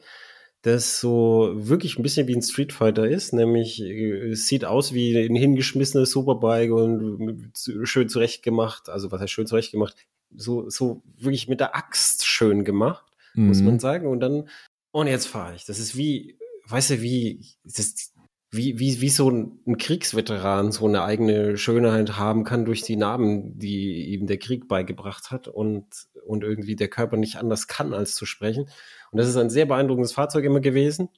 das 0.63 1.01
so 1.01 1.53
wirklich 1.55 1.99
ein 1.99 2.03
bisschen 2.03 2.29
wie 2.29 2.37
ein 2.37 2.43
Street 2.43 2.73
Fighter 2.73 3.09
ist, 3.09 3.33
nämlich 3.33 3.81
äh, 3.81 4.31
es 4.31 4.47
sieht 4.47 4.65
aus 4.65 4.93
wie 4.93 5.17
ein 5.17 5.35
hingeschmissenes 5.35 6.11
Superbike 6.11 6.71
und 6.71 7.53
schön 7.85 8.09
zurechtgemacht, 8.09 8.89
also 8.89 9.11
was 9.11 9.21
heißt 9.21 9.33
schön 9.33 9.47
zurechtgemacht, 9.47 9.97
so, 10.37 10.69
so 10.69 11.03
wirklich 11.19 11.49
mit 11.49 11.61
der 11.61 11.75
Axt 11.75 12.27
schön 12.27 12.65
gemacht, 12.65 13.05
muss 13.35 13.63
man 13.63 13.79
sagen. 13.81 14.07
Und 14.07 14.21
dann, 14.21 14.49
und 14.93 15.07
jetzt 15.07 15.27
fahre 15.27 15.55
ich. 15.55 15.65
Das 15.65 15.79
ist 15.79 15.97
wie, 15.97 16.37
weißt 16.71 16.91
du, 16.91 17.03
wie, 17.03 17.45
das 17.65 18.13
wie, 18.51 18.79
wie, 18.79 19.01
wie 19.01 19.09
so 19.11 19.31
ein, 19.31 19.61
ein 19.67 19.79
Kriegsveteran 19.79 20.73
so 20.73 20.87
eine 20.87 21.03
eigene 21.03 21.57
Schönheit 21.57 22.17
haben 22.17 22.45
kann 22.45 22.65
durch 22.65 22.83
die 22.83 22.97
Narben, 22.97 23.57
die 23.59 24.13
ihm 24.13 24.27
der 24.27 24.39
Krieg 24.39 24.67
beigebracht 24.67 25.31
hat 25.31 25.47
und, 25.47 25.87
und 26.27 26.43
irgendwie 26.43 26.75
der 26.75 26.89
Körper 26.89 27.17
nicht 27.17 27.37
anders 27.37 27.69
kann, 27.69 27.95
als 27.95 28.15
zu 28.15 28.27
sprechen. 28.27 28.69
Und 29.13 29.19
das 29.19 29.29
ist 29.29 29.37
ein 29.37 29.51
sehr 29.51 29.67
beeindruckendes 29.67 30.13
Fahrzeug 30.13 30.45
immer 30.45 30.61
gewesen. 30.61 31.11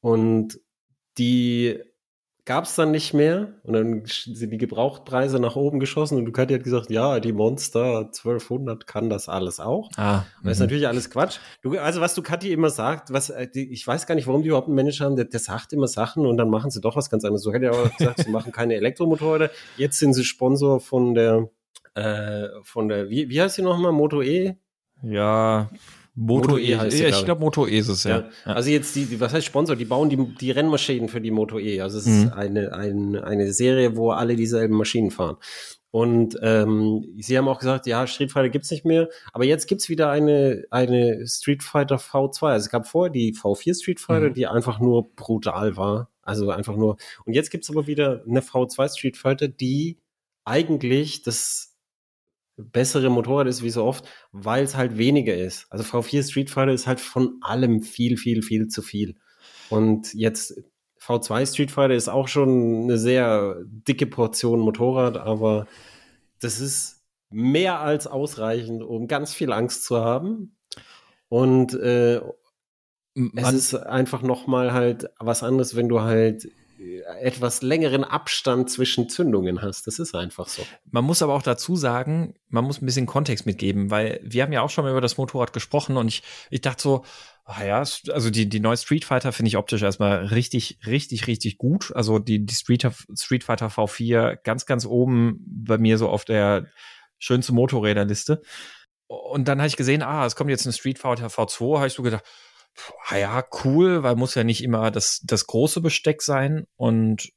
Und 0.00 0.60
die 1.16 1.80
gab 2.48 2.64
es 2.64 2.74
dann 2.76 2.90
nicht 2.90 3.12
mehr. 3.12 3.52
Und 3.62 3.74
dann 3.74 4.02
sind 4.06 4.50
die 4.50 4.56
Gebrauchtpreise 4.56 5.38
nach 5.38 5.54
oben 5.54 5.80
geschossen. 5.80 6.16
Und 6.16 6.24
Ducati 6.24 6.54
hat 6.54 6.64
gesagt, 6.64 6.88
ja, 6.88 7.20
die 7.20 7.34
Monster 7.34 8.06
1200 8.06 8.86
kann 8.86 9.10
das 9.10 9.28
alles 9.28 9.60
auch. 9.60 9.90
Ah, 9.98 10.24
Das 10.42 10.52
ist 10.52 10.58
mhm. 10.58 10.64
natürlich 10.64 10.88
alles 10.88 11.10
Quatsch. 11.10 11.40
Du, 11.60 11.78
also 11.78 12.00
was 12.00 12.14
Ducati 12.14 12.50
immer 12.50 12.70
sagt, 12.70 13.12
was 13.12 13.28
äh, 13.28 13.46
die, 13.46 13.70
ich 13.70 13.86
weiß 13.86 14.06
gar 14.06 14.14
nicht, 14.14 14.26
warum 14.26 14.42
die 14.42 14.48
überhaupt 14.48 14.66
einen 14.66 14.76
Manager 14.76 15.04
haben, 15.04 15.16
der, 15.16 15.26
der 15.26 15.40
sagt 15.40 15.74
immer 15.74 15.88
Sachen 15.88 16.24
und 16.24 16.38
dann 16.38 16.48
machen 16.48 16.70
sie 16.70 16.80
doch 16.80 16.96
was 16.96 17.10
ganz 17.10 17.22
anderes. 17.22 17.42
So 17.42 17.52
hätte 17.52 17.66
er 17.66 17.72
auch 17.72 17.94
gesagt, 17.98 18.20
sie 18.24 18.30
machen 18.30 18.50
keine 18.50 18.76
Elektromotorräder. 18.76 19.50
Jetzt 19.76 19.98
sind 19.98 20.14
sie 20.14 20.24
Sponsor 20.24 20.80
von 20.80 21.14
der 21.14 21.50
äh, 21.94 22.48
von 22.62 22.88
der 22.88 23.10
wie, 23.10 23.28
wie 23.28 23.42
heißt 23.42 23.56
sie 23.56 23.62
nochmal 23.62 23.92
Moto 23.92 24.22
E? 24.22 24.56
ja, 25.02 25.68
Moto, 26.20 26.48
Moto 26.50 26.58
E, 26.58 26.72
E 26.72 26.76
heißt 26.76 26.96
sie, 26.96 27.02
ja, 27.04 27.08
ich 27.10 27.24
glaube 27.24 27.40
Moto 27.40 27.66
E 27.66 27.78
ist 27.78 27.88
es, 27.88 28.04
ja. 28.04 28.18
Ja. 28.44 28.52
Also 28.54 28.70
jetzt 28.70 28.94
die, 28.96 29.04
die 29.06 29.20
was 29.20 29.32
heißt 29.32 29.46
Sponsor? 29.46 29.76
Die 29.76 29.84
bauen 29.84 30.08
die, 30.10 30.16
die 30.40 30.50
Rennmaschinen 30.50 31.08
für 31.08 31.20
die 31.20 31.30
Moto 31.30 31.58
E. 31.58 31.80
Also 31.80 31.98
es 31.98 32.06
Mhm. 32.06 32.24
ist 32.24 32.32
eine, 32.32 32.72
eine, 32.72 33.24
eine 33.24 33.52
Serie, 33.52 33.96
wo 33.96 34.10
alle 34.10 34.34
dieselben 34.36 34.74
Maschinen 34.76 35.10
fahren. 35.10 35.36
Und 35.90 36.36
ähm, 36.42 37.14
sie 37.18 37.38
haben 37.38 37.48
auch 37.48 37.58
gesagt, 37.60 37.86
ja, 37.86 38.06
Street 38.06 38.30
Fighter 38.32 38.50
gibt's 38.50 38.70
nicht 38.70 38.84
mehr, 38.84 39.08
aber 39.32 39.44
jetzt 39.44 39.66
gibt's 39.68 39.88
wieder 39.88 40.10
eine, 40.10 40.64
eine 40.70 41.26
Street 41.26 41.62
Fighter 41.62 41.96
V2. 41.96 42.46
Also 42.48 42.64
es 42.66 42.70
gab 42.70 42.86
vorher 42.86 43.10
die 43.10 43.32
V4 43.34 43.74
Street 43.80 44.00
Fighter, 44.00 44.28
Mhm. 44.30 44.34
die 44.34 44.46
einfach 44.46 44.80
nur 44.80 45.08
brutal 45.14 45.76
war. 45.78 46.10
Also 46.22 46.50
einfach 46.50 46.76
nur. 46.76 46.98
Und 47.24 47.32
jetzt 47.32 47.50
gibt's 47.50 47.70
aber 47.70 47.86
wieder 47.86 48.22
eine 48.28 48.40
V2 48.42 48.88
Street 48.98 49.16
Fighter, 49.16 49.48
die 49.48 49.96
eigentlich 50.44 51.22
das 51.22 51.67
bessere 52.58 53.08
Motorrad 53.08 53.46
ist, 53.46 53.62
wie 53.62 53.70
so 53.70 53.84
oft, 53.84 54.08
weil 54.32 54.64
es 54.64 54.76
halt 54.76 54.98
weniger 54.98 55.34
ist. 55.34 55.66
Also 55.70 55.84
V4 55.84 56.28
Street 56.28 56.50
Fighter 56.50 56.72
ist 56.72 56.86
halt 56.86 57.00
von 57.00 57.38
allem 57.40 57.82
viel, 57.82 58.16
viel, 58.16 58.42
viel 58.42 58.68
zu 58.68 58.82
viel. 58.82 59.16
Und 59.70 60.12
jetzt 60.14 60.60
V2 61.00 61.46
Street 61.46 61.70
Fighter 61.70 61.94
ist 61.94 62.08
auch 62.08 62.28
schon 62.28 62.82
eine 62.82 62.98
sehr 62.98 63.56
dicke 63.64 64.06
Portion 64.06 64.60
Motorrad, 64.60 65.16
aber 65.16 65.66
das 66.40 66.60
ist 66.60 67.04
mehr 67.30 67.80
als 67.80 68.06
ausreichend, 68.06 68.82
um 68.82 69.06
ganz 69.06 69.32
viel 69.32 69.52
Angst 69.52 69.84
zu 69.84 69.98
haben. 69.98 70.56
Und 71.28 71.74
äh, 71.74 72.20
es 73.34 73.52
ist 73.52 73.74
einfach 73.74 74.22
noch 74.22 74.46
mal 74.46 74.72
halt 74.72 75.10
was 75.18 75.42
anderes, 75.42 75.76
wenn 75.76 75.88
du 75.88 76.00
halt 76.00 76.48
etwas 77.20 77.62
längeren 77.62 78.04
Abstand 78.04 78.70
zwischen 78.70 79.08
Zündungen 79.08 79.62
hast. 79.62 79.86
Das 79.86 79.98
ist 79.98 80.14
einfach 80.14 80.48
so. 80.48 80.62
Man 80.90 81.04
muss 81.04 81.22
aber 81.22 81.34
auch 81.34 81.42
dazu 81.42 81.76
sagen, 81.76 82.34
man 82.48 82.64
muss 82.64 82.80
ein 82.80 82.86
bisschen 82.86 83.06
Kontext 83.06 83.46
mitgeben, 83.46 83.90
weil 83.90 84.20
wir 84.22 84.42
haben 84.42 84.52
ja 84.52 84.62
auch 84.62 84.70
schon 84.70 84.84
mal 84.84 84.90
über 84.90 85.00
das 85.00 85.16
Motorrad 85.16 85.52
gesprochen 85.52 85.96
und 85.96 86.08
ich, 86.08 86.22
ich 86.50 86.60
dachte 86.60 86.82
so, 86.82 87.04
ah 87.44 87.64
ja, 87.64 87.78
also 87.78 88.30
die, 88.30 88.48
die 88.48 88.60
neue 88.60 88.76
Street 88.76 89.04
Fighter 89.04 89.32
finde 89.32 89.48
ich 89.48 89.56
optisch 89.56 89.82
erstmal 89.82 90.26
richtig, 90.26 90.78
richtig, 90.86 91.26
richtig 91.26 91.58
gut. 91.58 91.92
Also 91.94 92.18
die, 92.18 92.44
die 92.44 92.54
Street, 92.54 92.86
Street 93.16 93.44
Fighter 93.44 93.68
V4 93.68 94.36
ganz, 94.44 94.66
ganz 94.66 94.84
oben 94.84 95.40
bei 95.46 95.78
mir 95.78 95.98
so 95.98 96.08
auf 96.08 96.24
der 96.24 96.66
schönste 97.18 97.52
Motorräderliste. 97.52 98.42
Und 99.06 99.48
dann 99.48 99.58
habe 99.58 99.68
ich 99.68 99.76
gesehen, 99.76 100.02
ah, 100.02 100.26
es 100.26 100.36
kommt 100.36 100.50
jetzt 100.50 100.66
eine 100.66 100.74
Street 100.74 100.98
Fighter 100.98 101.28
V2, 101.28 101.78
habe 101.78 101.86
ich 101.86 101.94
so 101.94 102.02
gedacht, 102.02 102.24
ja, 103.10 103.44
cool, 103.64 104.02
weil 104.02 104.16
muss 104.16 104.34
ja 104.34 104.44
nicht 104.44 104.62
immer 104.62 104.90
das, 104.90 105.20
das 105.24 105.46
große 105.46 105.80
Besteck 105.80 106.22
sein 106.22 106.66
und 106.76 107.30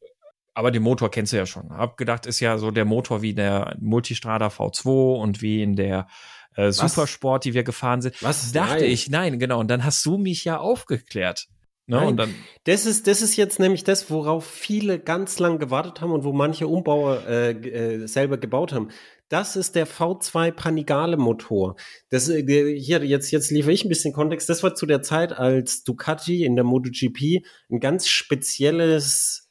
aber 0.54 0.72
den 0.72 0.84
Motor 0.84 1.10
kennst 1.10 1.32
du 1.32 1.38
ja 1.38 1.46
schon. 1.46 1.70
Hab 1.70 1.96
gedacht, 1.96 2.26
ist 2.26 2.42
ja 2.42 2.58
so 2.58 2.72
der 2.72 2.84
Motor 2.84 3.22
wie 3.22 3.34
der 3.34 3.76
Multistrada 3.80 4.48
V2 4.48 5.16
und 5.16 5.42
wie 5.42 5.64
in 5.64 5.76
der 5.76 6.08
äh, 6.56 6.72
Supersport, 6.72 7.46
die 7.46 7.54
wir 7.54 7.64
gefahren 7.64 8.02
sind. 8.02 8.22
Was? 8.22 8.52
Dachte 8.52 8.82
nein. 8.82 8.84
ich, 8.84 9.10
nein, 9.10 9.40
genau. 9.40 9.60
Und 9.60 9.70
dann 9.70 9.86
hast 9.86 10.06
du 10.06 10.18
mich 10.18 10.44
ja 10.44 10.58
aufgeklärt. 10.58 11.48
Ne? 11.88 12.06
Und 12.06 12.18
dann 12.18 12.36
das 12.66 12.86
ist, 12.86 13.08
das 13.08 13.22
ist 13.22 13.36
jetzt 13.36 13.60
nämlich 13.60 13.84
das, 13.84 14.10
worauf 14.10 14.46
viele 14.46 15.00
ganz 15.00 15.40
lang 15.40 15.58
gewartet 15.58 16.02
haben 16.02 16.12
und 16.12 16.24
wo 16.24 16.32
manche 16.32 16.68
Umbauer 16.68 17.26
äh, 17.28 17.52
äh, 17.52 18.08
selber 18.08 18.38
gebaut 18.38 18.72
haben. 18.72 18.90
Das 19.32 19.56
ist 19.56 19.76
der 19.76 19.88
V2 19.88 20.52
Panigale 20.52 21.16
Motor. 21.16 21.78
Das, 22.10 22.28
äh, 22.28 22.44
hier, 22.78 23.06
jetzt, 23.06 23.32
jetzt 23.32 23.50
liefere 23.50 23.72
ich 23.72 23.86
ein 23.86 23.90
bisschen 23.90 24.12
Kontext. 24.12 24.50
Das 24.50 24.62
war 24.62 24.76
zu 24.76 24.86
der 24.86 25.02
Zeit, 25.02 25.32
als 25.32 25.86
Ducati 25.86 26.44
in 26.44 26.58
der 26.58 26.66
MotoGP 26.66 27.42
ein 27.70 27.80
ganz 27.80 28.10
spezielles 28.10 29.50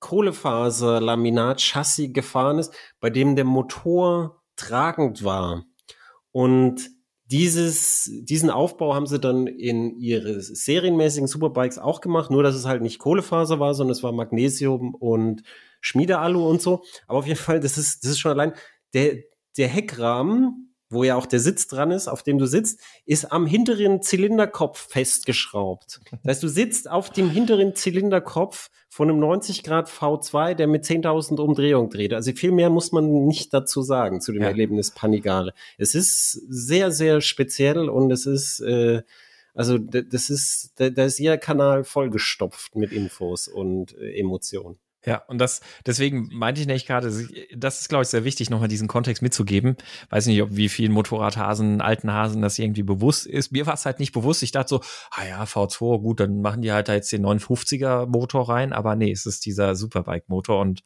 Kohlefaser-Laminat-Chassis 0.00 2.12
gefahren 2.12 2.58
ist, 2.58 2.74
bei 2.98 3.08
dem 3.08 3.36
der 3.36 3.44
Motor 3.44 4.42
tragend 4.56 5.22
war. 5.22 5.64
Und 6.32 6.90
dieses, 7.26 8.10
diesen 8.22 8.50
Aufbau 8.50 8.96
haben 8.96 9.06
sie 9.06 9.20
dann 9.20 9.46
in 9.46 9.96
ihre 9.96 10.40
serienmäßigen 10.40 11.28
Superbikes 11.28 11.78
auch 11.78 12.00
gemacht, 12.00 12.32
nur 12.32 12.42
dass 12.42 12.56
es 12.56 12.66
halt 12.66 12.82
nicht 12.82 12.98
Kohlefaser 12.98 13.60
war, 13.60 13.74
sondern 13.74 13.92
es 13.92 14.02
war 14.02 14.10
Magnesium 14.10 14.96
und 14.96 15.44
Schmiedealu 15.80 16.44
und 16.48 16.60
so. 16.60 16.82
Aber 17.06 17.20
auf 17.20 17.28
jeden 17.28 17.38
Fall, 17.38 17.60
das 17.60 17.78
ist, 17.78 18.02
das 18.02 18.10
ist 18.10 18.18
schon 18.18 18.32
allein, 18.32 18.54
der, 18.94 19.22
der 19.56 19.68
Heckrahmen, 19.68 20.68
wo 20.90 21.04
ja 21.04 21.16
auch 21.16 21.26
der 21.26 21.40
Sitz 21.40 21.66
dran 21.66 21.90
ist, 21.90 22.08
auf 22.08 22.22
dem 22.22 22.38
du 22.38 22.46
sitzt, 22.46 22.80
ist 23.04 23.30
am 23.30 23.46
hinteren 23.46 24.02
Zylinderkopf 24.02 24.88
festgeschraubt. 24.88 26.00
Das 26.10 26.36
heißt, 26.36 26.42
du 26.42 26.48
sitzt 26.48 26.90
auf 26.90 27.10
dem 27.10 27.28
hinteren 27.28 27.74
Zylinderkopf 27.74 28.70
von 28.88 29.10
einem 29.10 29.18
90 29.18 29.62
Grad 29.64 29.88
V2, 29.88 30.54
der 30.54 30.66
mit 30.66 30.84
10.000 30.84 31.40
Umdrehungen 31.40 31.90
dreht. 31.90 32.14
Also 32.14 32.32
viel 32.32 32.52
mehr 32.52 32.70
muss 32.70 32.90
man 32.92 33.26
nicht 33.26 33.52
dazu 33.52 33.82
sagen 33.82 34.20
zu 34.20 34.32
dem 34.32 34.42
ja. 34.42 34.48
Erlebnis 34.48 34.92
Panigale. 34.92 35.52
Es 35.76 35.94
ist 35.94 36.32
sehr, 36.48 36.90
sehr 36.90 37.20
speziell 37.20 37.90
und 37.90 38.10
es 38.10 38.24
ist, 38.24 38.60
äh, 38.60 39.02
also 39.54 39.76
das 39.76 40.30
ist, 40.30 40.72
da, 40.76 40.88
da 40.88 41.04
ist 41.04 41.18
jeder 41.18 41.36
Kanal 41.36 41.84
vollgestopft 41.84 42.76
mit 42.76 42.92
Infos 42.92 43.46
und 43.48 43.96
äh, 43.98 44.18
Emotionen. 44.18 44.78
Ja, 45.06 45.22
und 45.28 45.38
das, 45.38 45.60
deswegen 45.86 46.28
meinte 46.32 46.60
ich 46.60 46.66
nicht 46.66 46.86
gerade, 46.86 47.08
das 47.56 47.80
ist, 47.80 47.88
glaube 47.88 48.02
ich, 48.02 48.08
sehr 48.08 48.24
wichtig, 48.24 48.50
nochmal 48.50 48.68
diesen 48.68 48.88
Kontext 48.88 49.22
mitzugeben. 49.22 49.76
Weiß 50.10 50.26
nicht, 50.26 50.42
ob 50.42 50.56
wie 50.56 50.68
vielen 50.68 50.92
Motorradhasen, 50.92 51.80
alten 51.80 52.12
Hasen 52.12 52.42
das 52.42 52.58
irgendwie 52.58 52.82
bewusst 52.82 53.26
ist. 53.26 53.52
Mir 53.52 53.66
war 53.66 53.74
es 53.74 53.86
halt 53.86 54.00
nicht 54.00 54.12
bewusst. 54.12 54.42
Ich 54.42 54.50
dachte 54.50 54.68
so, 54.68 54.80
ah 55.10 55.24
ja, 55.24 55.44
V2, 55.44 56.00
gut, 56.00 56.20
dann 56.20 56.40
machen 56.40 56.62
die 56.62 56.72
halt 56.72 56.88
da 56.88 56.94
jetzt 56.94 57.12
den 57.12 57.24
950er 57.24 58.06
Motor 58.06 58.48
rein. 58.48 58.72
Aber 58.72 58.96
nee, 58.96 59.12
es 59.12 59.24
ist 59.24 59.46
dieser 59.46 59.76
Superbike-Motor 59.76 60.60
und, 60.60 60.82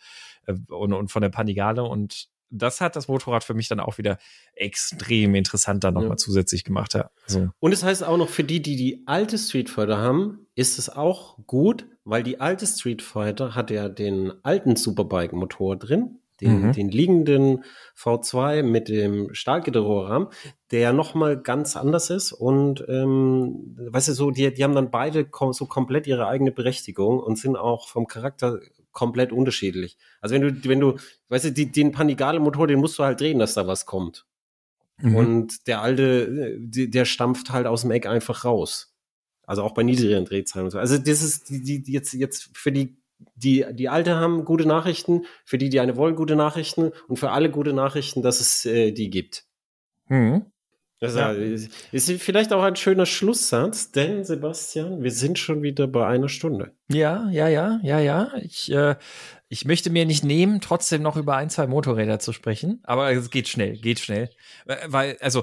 äh, 0.47 0.55
und, 0.69 0.93
und 0.93 1.11
von 1.11 1.23
der 1.23 1.31
Panigale 1.31 1.83
und 1.83 2.29
das 2.53 2.81
hat 2.81 2.95
das 2.95 3.09
Motorrad 3.09 3.43
für 3.43 3.55
mich 3.55 3.69
dann 3.69 3.81
auch 3.81 3.99
wieder 3.99 4.19
extrem 4.55 5.35
interessant 5.35 5.83
dann 5.83 5.95
nochmal 5.95 6.11
ja. 6.11 6.17
zusätzlich 6.17 6.65
gemacht. 6.65 6.95
Ja. 6.95 7.11
So. 7.27 7.49
Und 7.59 7.73
es 7.73 7.81
das 7.81 7.89
heißt 7.89 8.05
auch 8.05 8.19
noch 8.19 8.29
für 8.29 8.45
die, 8.45 8.63
die 8.63 8.77
die 8.77 9.03
alte 9.07 9.39
Street 9.39 9.71
Fighter 9.71 9.99
haben, 9.99 10.47
ist 10.55 10.79
es 10.79 10.91
auch 10.91 11.39
gut, 11.47 11.87
weil 12.05 12.23
die 12.23 12.41
alte 12.41 12.67
Street 12.67 13.03
Fighter 13.03 13.55
hat 13.55 13.71
ja 13.71 13.89
den 13.89 14.33
alten 14.43 14.77
Superbike-Motor 14.77 15.77
drin, 15.77 16.19
den, 16.41 16.69
mhm. 16.69 16.73
den 16.73 16.89
liegenden 16.91 17.65
V2 17.97 18.63
mit 18.63 18.89
dem 18.89 19.33
Stahlgitterrohrrahmen, 19.33 20.29
der 20.71 20.93
nochmal 20.93 21.41
ganz 21.41 21.77
anders 21.77 22.11
ist 22.11 22.33
und 22.33 22.85
ähm, 22.89 23.77
weißt 23.91 24.09
du 24.09 24.13
so, 24.13 24.31
die, 24.31 24.53
die 24.53 24.65
haben 24.65 24.75
dann 24.75 24.91
beide 24.91 25.25
kom 25.25 25.53
so 25.53 25.67
komplett 25.67 26.07
ihre 26.07 26.27
eigene 26.27 26.53
Berechtigung 26.53 27.21
und 27.21 27.39
sind 27.39 27.57
auch 27.57 27.89
vom 27.89 28.07
Charakter 28.07 28.59
komplett 28.93 29.33
unterschiedlich. 29.33 29.97
Also 30.21 30.35
wenn 30.35 30.43
du, 30.43 30.69
wenn 30.69 30.81
du, 30.81 30.97
weißt 31.29 31.47
du, 31.47 31.53
die, 31.53 31.71
den 31.71 31.93
Panigale-Motor, 31.93 32.67
den 32.67 32.79
musst 32.79 32.99
du 32.99 33.05
halt 33.05 33.21
drehen, 33.21 33.39
dass 33.39 33.55
da 33.55 33.67
was 33.67 33.87
kommt. 33.87 34.27
Mhm. 34.99 35.17
Und 35.17 35.67
der 35.67 35.83
alte, 35.83 36.57
der 36.61 37.05
stampft 37.05 37.51
halt 37.51 37.67
aus 37.67 37.83
dem 37.83 37.91
Eck 37.91 38.07
einfach 38.07 38.45
raus. 38.45 38.95
Also 39.45 39.63
auch 39.63 39.75
bei 39.75 39.83
niedrigeren 39.83 40.25
Drehzahlen 40.25 40.67
und 40.67 40.71
so. 40.71 40.79
Also 40.79 40.99
das 40.99 41.23
ist 41.23 41.51
die, 41.51 41.83
die 41.83 41.93
jetzt, 41.93 42.13
jetzt 42.13 42.51
für 42.57 42.71
die, 42.71 42.97
die, 43.35 43.67
die 43.73 43.89
Alte 43.89 44.17
haben 44.17 44.45
gute 44.45 44.67
Nachrichten, 44.67 45.25
für 45.45 45.59
die, 45.59 45.69
die 45.69 45.81
eine 45.81 45.97
wollen, 45.97 46.17
gute 46.17 46.37
Nachrichten 46.37 46.93
und 47.09 47.19
für 47.19 47.31
alle 47.31 47.51
gute 47.51 47.73
Nachrichten, 47.73 48.23
dass 48.23 48.41
es 48.41 48.65
äh, 48.65 48.93
die 48.93 49.11
gibt. 49.11 49.45
Mhm. 50.09 50.47
Das 51.03 51.17
ja. 51.17 51.33
ist 51.91 52.13
vielleicht 52.23 52.53
auch 52.53 52.63
ein 52.63 52.77
schöner 52.77 53.07
Schlusssatz, 53.07 53.91
denn 53.91 54.23
Sebastian, 54.23 55.03
wir 55.03 55.11
sind 55.11 55.37
schon 55.37 55.61
wieder 55.61 55.89
bei 55.89 56.07
einer 56.07 56.29
Stunde. 56.29 56.77
Ja, 56.87 57.29
ja, 57.31 57.49
ja, 57.49 57.81
ja, 57.83 57.99
ja. 57.99 58.33
Ich, 58.37 58.71
äh, 58.71 58.95
ich 59.49 59.65
möchte 59.65 59.91
mir 59.91 60.07
nicht 60.07 60.23
nehmen, 60.23 60.61
trotzdem 60.61 61.03
noch 61.03 61.17
über 61.17 61.35
ein, 61.35 61.51
zwei 61.51 61.67
Motorräder 61.67 62.21
zu 62.21 62.33
sprechen, 62.33 62.83
aber 62.85 63.11
es 63.11 63.31
geht 63.31 63.49
schnell, 63.49 63.79
geht 63.79 63.99
schnell. 63.99 64.31
Äh, 64.65 64.77
weil, 64.87 65.19
also, 65.21 65.43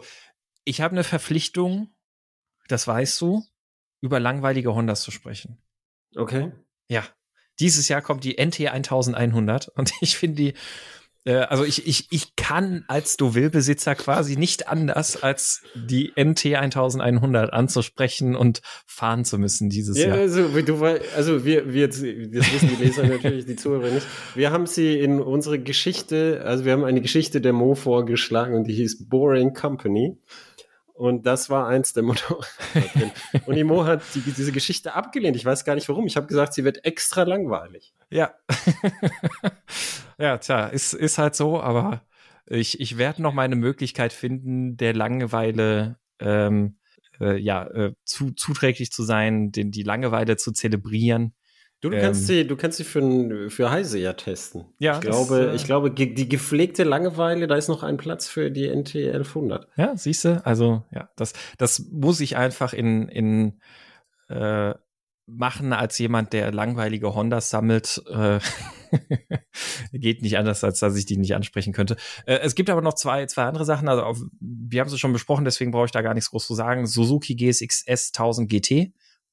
ich 0.63 0.79
habe 0.79 0.93
eine 0.93 1.03
Verpflichtung, 1.03 1.89
das 2.69 2.87
weißt 2.87 3.19
du, 3.19 3.43
über 3.99 4.21
langweilige 4.21 4.73
Hondas 4.73 5.01
zu 5.01 5.11
sprechen. 5.11 5.61
Okay. 6.15 6.53
Ja. 6.87 7.03
Dieses 7.59 7.89
Jahr 7.89 8.01
kommt 8.01 8.23
die 8.23 8.37
NT 8.41 8.61
1100 8.61 9.67
und 9.67 9.91
ich 9.99 10.17
finde 10.17 10.37
die 10.37 10.53
also 11.35 11.63
ich, 11.63 11.85
ich, 11.87 12.07
ich 12.11 12.35
kann 12.35 12.85
als 12.87 13.17
Deauville-Besitzer 13.17 13.95
quasi 13.95 14.37
nicht 14.37 14.67
anders, 14.67 15.21
als 15.21 15.61
die 15.75 16.13
NT 16.15 16.45
1100 16.55 17.51
anzusprechen 17.53 18.35
und 18.35 18.61
fahren 18.85 19.25
zu 19.25 19.37
müssen 19.37 19.69
dieses 19.69 19.97
ja, 19.97 20.07
Jahr. 20.07 20.17
Also, 20.17 20.47
du, 20.61 20.83
also 21.15 21.45
wir, 21.45 21.73
wir, 21.73 21.87
das 21.87 22.01
wissen 22.01 22.69
die 22.69 22.83
Leser 22.83 23.03
natürlich, 23.03 23.45
die 23.45 23.55
Zuhörer 23.55 23.89
nicht. 23.89 24.07
Wir 24.35 24.51
haben 24.51 24.65
sie 24.65 24.99
in 24.99 25.21
unsere 25.21 25.59
Geschichte, 25.59 26.41
also 26.45 26.65
wir 26.65 26.73
haben 26.73 26.83
eine 26.83 27.01
Geschichte 27.01 27.41
der 27.41 27.53
Mo 27.53 27.75
vorgeschlagen 27.75 28.55
und 28.55 28.65
die 28.65 28.73
hieß 28.73 29.07
Boring 29.09 29.53
Company. 29.53 30.17
Und 30.93 31.25
das 31.25 31.49
war 31.49 31.67
eins 31.67 31.93
der 31.93 32.03
Motorräder. 32.03 33.11
und 33.45 33.55
die 33.55 33.63
Mo 33.63 33.85
hat 33.85 34.01
die, 34.15 34.19
diese 34.19 34.51
Geschichte 34.51 34.95
abgelehnt. 34.95 35.37
Ich 35.37 35.45
weiß 35.45 35.63
gar 35.63 35.75
nicht 35.75 35.87
warum. 35.87 36.05
Ich 36.07 36.17
habe 36.17 36.27
gesagt, 36.27 36.53
sie 36.53 36.65
wird 36.65 36.83
extra 36.83 37.23
langweilig. 37.23 37.93
Ja. 38.09 38.33
Ja, 40.19 40.37
tja, 40.37 40.67
ist, 40.67 40.93
ist 40.93 41.17
halt 41.17 41.35
so, 41.35 41.61
aber 41.61 42.03
ich, 42.45 42.79
ich 42.79 42.97
werde 42.97 43.21
noch 43.21 43.33
meine 43.33 43.55
Möglichkeit 43.55 44.13
finden, 44.13 44.75
der 44.77 44.93
Langeweile 44.93 45.97
ähm, 46.19 46.77
äh, 47.19 47.37
ja, 47.37 47.67
äh, 47.67 47.93
zu, 48.03 48.31
zuträglich 48.31 48.91
zu 48.91 49.03
sein, 49.03 49.51
den, 49.51 49.71
die 49.71 49.83
Langeweile 49.83 50.37
zu 50.37 50.51
zelebrieren. 50.51 51.33
Du, 51.81 51.89
du 51.89 51.95
ähm, 51.95 52.01
kannst 52.01 52.27
sie, 52.27 52.45
du 52.45 52.57
kannst 52.57 52.77
sie 52.77 52.83
für, 52.83 53.49
für 53.49 53.71
Heise 53.71 53.99
ja 53.99 54.13
testen. 54.13 54.65
Ja, 54.79 54.95
ich 54.95 55.01
glaube, 55.01 55.43
das, 55.43 55.53
äh, 55.53 55.55
ich 55.55 55.63
glaube, 55.63 55.91
die 55.91 56.27
gepflegte 56.27 56.83
Langeweile, 56.83 57.47
da 57.47 57.55
ist 57.55 57.69
noch 57.69 57.83
ein 57.83 57.97
Platz 57.97 58.27
für 58.27 58.51
die 58.51 58.67
NT 58.67 58.95
1100. 58.95 59.67
Ja, 59.77 59.95
siehst 59.95 60.25
du, 60.25 60.45
also 60.45 60.83
ja, 60.91 61.09
das, 61.15 61.33
das 61.57 61.87
muss 61.91 62.19
ich 62.19 62.35
einfach 62.35 62.73
in, 62.73 63.07
in 63.07 63.61
äh, 64.27 64.73
machen 65.29 65.73
als 65.73 65.97
jemand, 65.97 66.33
der 66.33 66.51
langweilige 66.51 67.13
Hondas 67.13 67.49
sammelt. 67.49 68.01
Äh, 68.09 68.39
geht 69.93 70.21
nicht 70.21 70.37
anders, 70.37 70.63
als 70.63 70.79
dass 70.79 70.95
ich 70.95 71.05
die 71.05 71.17
nicht 71.17 71.35
ansprechen 71.35 71.73
könnte. 71.73 71.95
Äh, 72.25 72.39
es 72.39 72.55
gibt 72.55 72.69
aber 72.69 72.81
noch 72.81 72.95
zwei, 72.95 73.25
zwei 73.27 73.43
andere 73.43 73.65
Sachen. 73.65 73.87
Also 73.87 74.03
auf, 74.03 74.19
wir 74.39 74.81
haben 74.81 74.89
sie 74.89 74.97
schon 74.97 75.13
besprochen, 75.13 75.45
deswegen 75.45 75.71
brauche 75.71 75.85
ich 75.85 75.91
da 75.91 76.01
gar 76.01 76.13
nichts 76.13 76.31
groß 76.31 76.45
zu 76.45 76.55
sagen. 76.55 76.85
Suzuki 76.87 77.35
GSX-S 77.35 78.11
1000 78.13 78.49
GT 78.49 78.71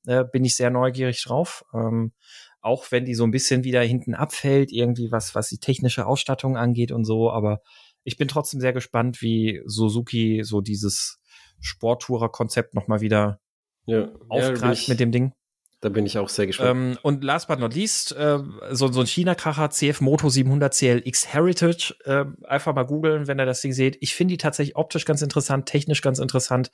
äh, 0.06 0.24
bin 0.30 0.44
ich 0.44 0.56
sehr 0.56 0.70
neugierig 0.70 1.22
drauf. 1.24 1.64
Ähm, 1.74 2.12
auch 2.60 2.90
wenn 2.90 3.04
die 3.04 3.14
so 3.14 3.24
ein 3.24 3.30
bisschen 3.30 3.64
wieder 3.64 3.82
hinten 3.82 4.14
abfällt, 4.14 4.72
irgendwie 4.72 5.12
was, 5.12 5.34
was 5.34 5.48
die 5.48 5.58
technische 5.58 6.06
Ausstattung 6.06 6.56
angeht 6.56 6.90
und 6.90 7.04
so, 7.04 7.30
aber 7.30 7.60
ich 8.02 8.16
bin 8.16 8.28
trotzdem 8.28 8.60
sehr 8.60 8.72
gespannt, 8.72 9.22
wie 9.22 9.62
Suzuki 9.66 10.42
so 10.44 10.60
dieses 10.60 11.20
Sporttourer-Konzept 11.60 12.74
nochmal 12.74 13.00
wieder 13.00 13.40
ja. 13.86 14.08
aufgreift 14.28 14.88
ja, 14.88 14.92
mit 14.92 15.00
dem 15.00 15.12
Ding. 15.12 15.32
Da 15.86 15.90
bin 15.90 16.04
ich 16.04 16.18
auch 16.18 16.28
sehr 16.28 16.48
gespannt. 16.48 16.70
Ähm, 16.70 16.98
und 17.02 17.22
last 17.22 17.46
but 17.46 17.60
not 17.60 17.72
least, 17.72 18.10
äh, 18.10 18.40
so, 18.72 18.90
so 18.90 18.98
ein 18.98 19.06
China-Kracher 19.06 19.70
CF 19.70 20.00
Moto 20.00 20.28
700 20.28 20.74
CLX 20.74 21.32
Heritage. 21.32 21.94
Äh, 22.04 22.24
einfach 22.42 22.74
mal 22.74 22.82
googeln, 22.82 23.28
wenn 23.28 23.38
ihr 23.38 23.46
das 23.46 23.60
Ding 23.60 23.72
seht. 23.72 23.96
Ich 24.00 24.16
finde 24.16 24.32
die 24.32 24.38
tatsächlich 24.38 24.74
optisch 24.74 25.04
ganz 25.04 25.22
interessant, 25.22 25.66
technisch 25.66 26.02
ganz 26.02 26.18
interessant. 26.18 26.72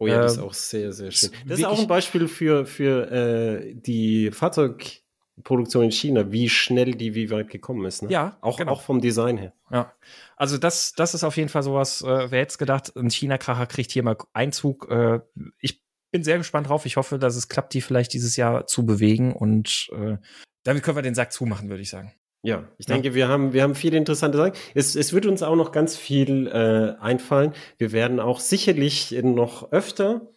Oh 0.00 0.08
ja, 0.08 0.20
das 0.20 0.32
ist 0.32 0.38
ähm, 0.38 0.44
auch 0.44 0.54
sehr, 0.54 0.92
sehr 0.92 1.12
schön. 1.12 1.30
Das 1.46 1.60
ist 1.60 1.66
auch 1.66 1.78
ein 1.78 1.86
Beispiel 1.86 2.26
für, 2.26 2.66
für 2.66 3.12
äh, 3.12 3.74
die 3.76 4.32
Fahrzeugproduktion 4.32 5.84
in 5.84 5.92
China, 5.92 6.32
wie 6.32 6.48
schnell 6.48 6.96
die 6.96 7.14
wie 7.14 7.30
weit 7.30 7.50
gekommen 7.50 7.86
ist. 7.86 8.02
Ne? 8.02 8.10
Ja, 8.10 8.38
auch, 8.40 8.56
genau. 8.56 8.72
auch 8.72 8.80
vom 8.80 9.00
Design 9.00 9.38
her. 9.38 9.52
Ja, 9.70 9.92
also 10.36 10.58
das, 10.58 10.94
das 10.94 11.14
ist 11.14 11.22
auf 11.22 11.36
jeden 11.36 11.48
Fall 11.48 11.62
sowas, 11.62 12.02
äh, 12.02 12.32
wer 12.32 12.40
jetzt 12.40 12.58
gedacht, 12.58 12.96
ein 12.96 13.08
China-Kracher 13.08 13.66
kriegt 13.66 13.92
hier 13.92 14.02
mal 14.02 14.16
Einzug. 14.32 14.90
Äh, 14.90 15.20
ich 15.60 15.80
bin 16.10 16.22
sehr 16.22 16.38
gespannt 16.38 16.68
drauf. 16.68 16.86
Ich 16.86 16.96
hoffe, 16.96 17.18
dass 17.18 17.36
es 17.36 17.48
klappt, 17.48 17.74
die 17.74 17.80
vielleicht 17.80 18.12
dieses 18.12 18.36
Jahr 18.36 18.66
zu 18.66 18.86
bewegen 18.86 19.32
und 19.32 19.88
äh, 19.92 20.16
damit 20.64 20.82
können 20.82 20.96
wir 20.96 21.02
den 21.02 21.14
Sack 21.14 21.32
zumachen, 21.32 21.68
würde 21.68 21.82
ich 21.82 21.90
sagen. 21.90 22.12
Ja, 22.42 22.68
ich 22.78 22.86
denke, 22.86 23.14
wir 23.14 23.26
haben, 23.26 23.52
wir 23.52 23.62
haben 23.62 23.74
viele 23.74 23.96
interessante 23.96 24.38
Sachen. 24.38 24.52
Es, 24.74 24.94
es 24.94 25.12
wird 25.12 25.26
uns 25.26 25.42
auch 25.42 25.56
noch 25.56 25.72
ganz 25.72 25.96
viel 25.96 26.46
äh, 26.46 27.00
einfallen. 27.02 27.52
Wir 27.78 27.90
werden 27.90 28.20
auch 28.20 28.38
sicherlich 28.38 29.10
noch 29.22 29.72
öfter 29.72 30.30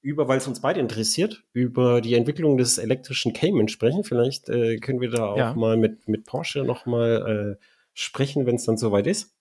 über, 0.00 0.28
weil 0.28 0.38
es 0.38 0.46
uns 0.46 0.60
beide 0.60 0.80
interessiert, 0.80 1.44
über 1.52 2.00
die 2.00 2.14
Entwicklung 2.14 2.56
des 2.56 2.78
elektrischen 2.78 3.32
Cayman 3.32 3.68
sprechen. 3.68 4.04
Vielleicht 4.04 4.48
äh, 4.48 4.78
können 4.78 5.00
wir 5.00 5.10
da 5.10 5.26
auch 5.26 5.36
ja. 5.36 5.54
mal 5.54 5.76
mit, 5.76 6.08
mit 6.08 6.24
Porsche 6.24 6.62
noch 6.62 6.86
mal 6.86 7.58
äh, 7.58 7.64
sprechen, 7.94 8.46
wenn 8.46 8.54
es 8.54 8.64
dann 8.64 8.78
soweit 8.78 9.06
ist. 9.06 9.34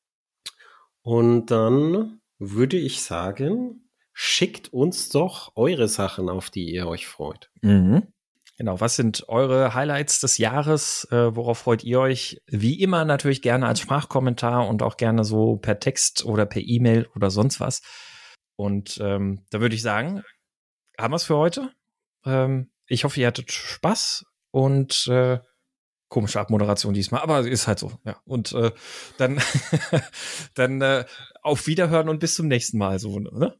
Und 1.01 1.47
dann 1.47 2.19
würde 2.39 2.77
ich 2.77 3.01
sagen, 3.03 3.88
schickt 4.21 4.73
uns 4.73 5.07
doch 5.07 5.53
eure 5.55 5.87
Sachen, 5.87 6.27
auf 6.27 6.49
die 6.49 6.73
ihr 6.73 6.89
euch 6.89 7.07
freut. 7.07 7.49
Mhm. 7.61 8.03
Genau, 8.57 8.81
was 8.81 8.97
sind 8.97 9.29
eure 9.29 9.73
Highlights 9.73 10.19
des 10.19 10.37
Jahres? 10.37 11.07
Äh, 11.09 11.37
worauf 11.37 11.59
freut 11.59 11.85
ihr 11.85 12.01
euch? 12.01 12.41
Wie 12.45 12.81
immer 12.81 13.05
natürlich 13.05 13.41
gerne 13.41 13.65
als 13.65 13.79
Sprachkommentar 13.79 14.67
und 14.67 14.83
auch 14.83 14.97
gerne 14.97 15.23
so 15.23 15.55
per 15.55 15.79
Text 15.79 16.25
oder 16.25 16.45
per 16.45 16.61
E-Mail 16.61 17.07
oder 17.15 17.31
sonst 17.31 17.61
was. 17.61 17.81
Und 18.57 18.99
ähm, 19.01 19.45
da 19.51 19.61
würde 19.61 19.75
ich 19.75 19.81
sagen, 19.81 20.21
haben 20.99 21.13
wir 21.13 21.15
es 21.15 21.23
für 21.23 21.37
heute. 21.37 21.71
Ähm, 22.25 22.71
ich 22.87 23.05
hoffe, 23.05 23.21
ihr 23.21 23.27
hattet 23.27 23.53
Spaß 23.53 24.25
und 24.51 25.07
äh, 25.07 25.39
komische 26.09 26.41
Abmoderation 26.41 26.93
diesmal, 26.93 27.21
aber 27.21 27.47
ist 27.47 27.67
halt 27.67 27.79
so. 27.79 27.93
Ja. 28.03 28.17
Und 28.25 28.51
äh, 28.51 28.71
dann, 29.17 29.41
dann 30.55 30.81
äh, 30.81 31.05
auf 31.41 31.67
Wiederhören 31.67 32.09
und 32.09 32.19
bis 32.19 32.35
zum 32.35 32.49
nächsten 32.49 32.77
Mal. 32.77 32.99
So, 32.99 33.17
ne? 33.17 33.57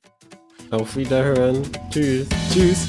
Auf 0.72 0.96
Wiederhören. 0.96 1.64
Tschüss. 1.90 2.28
Tschüss. 2.54 2.86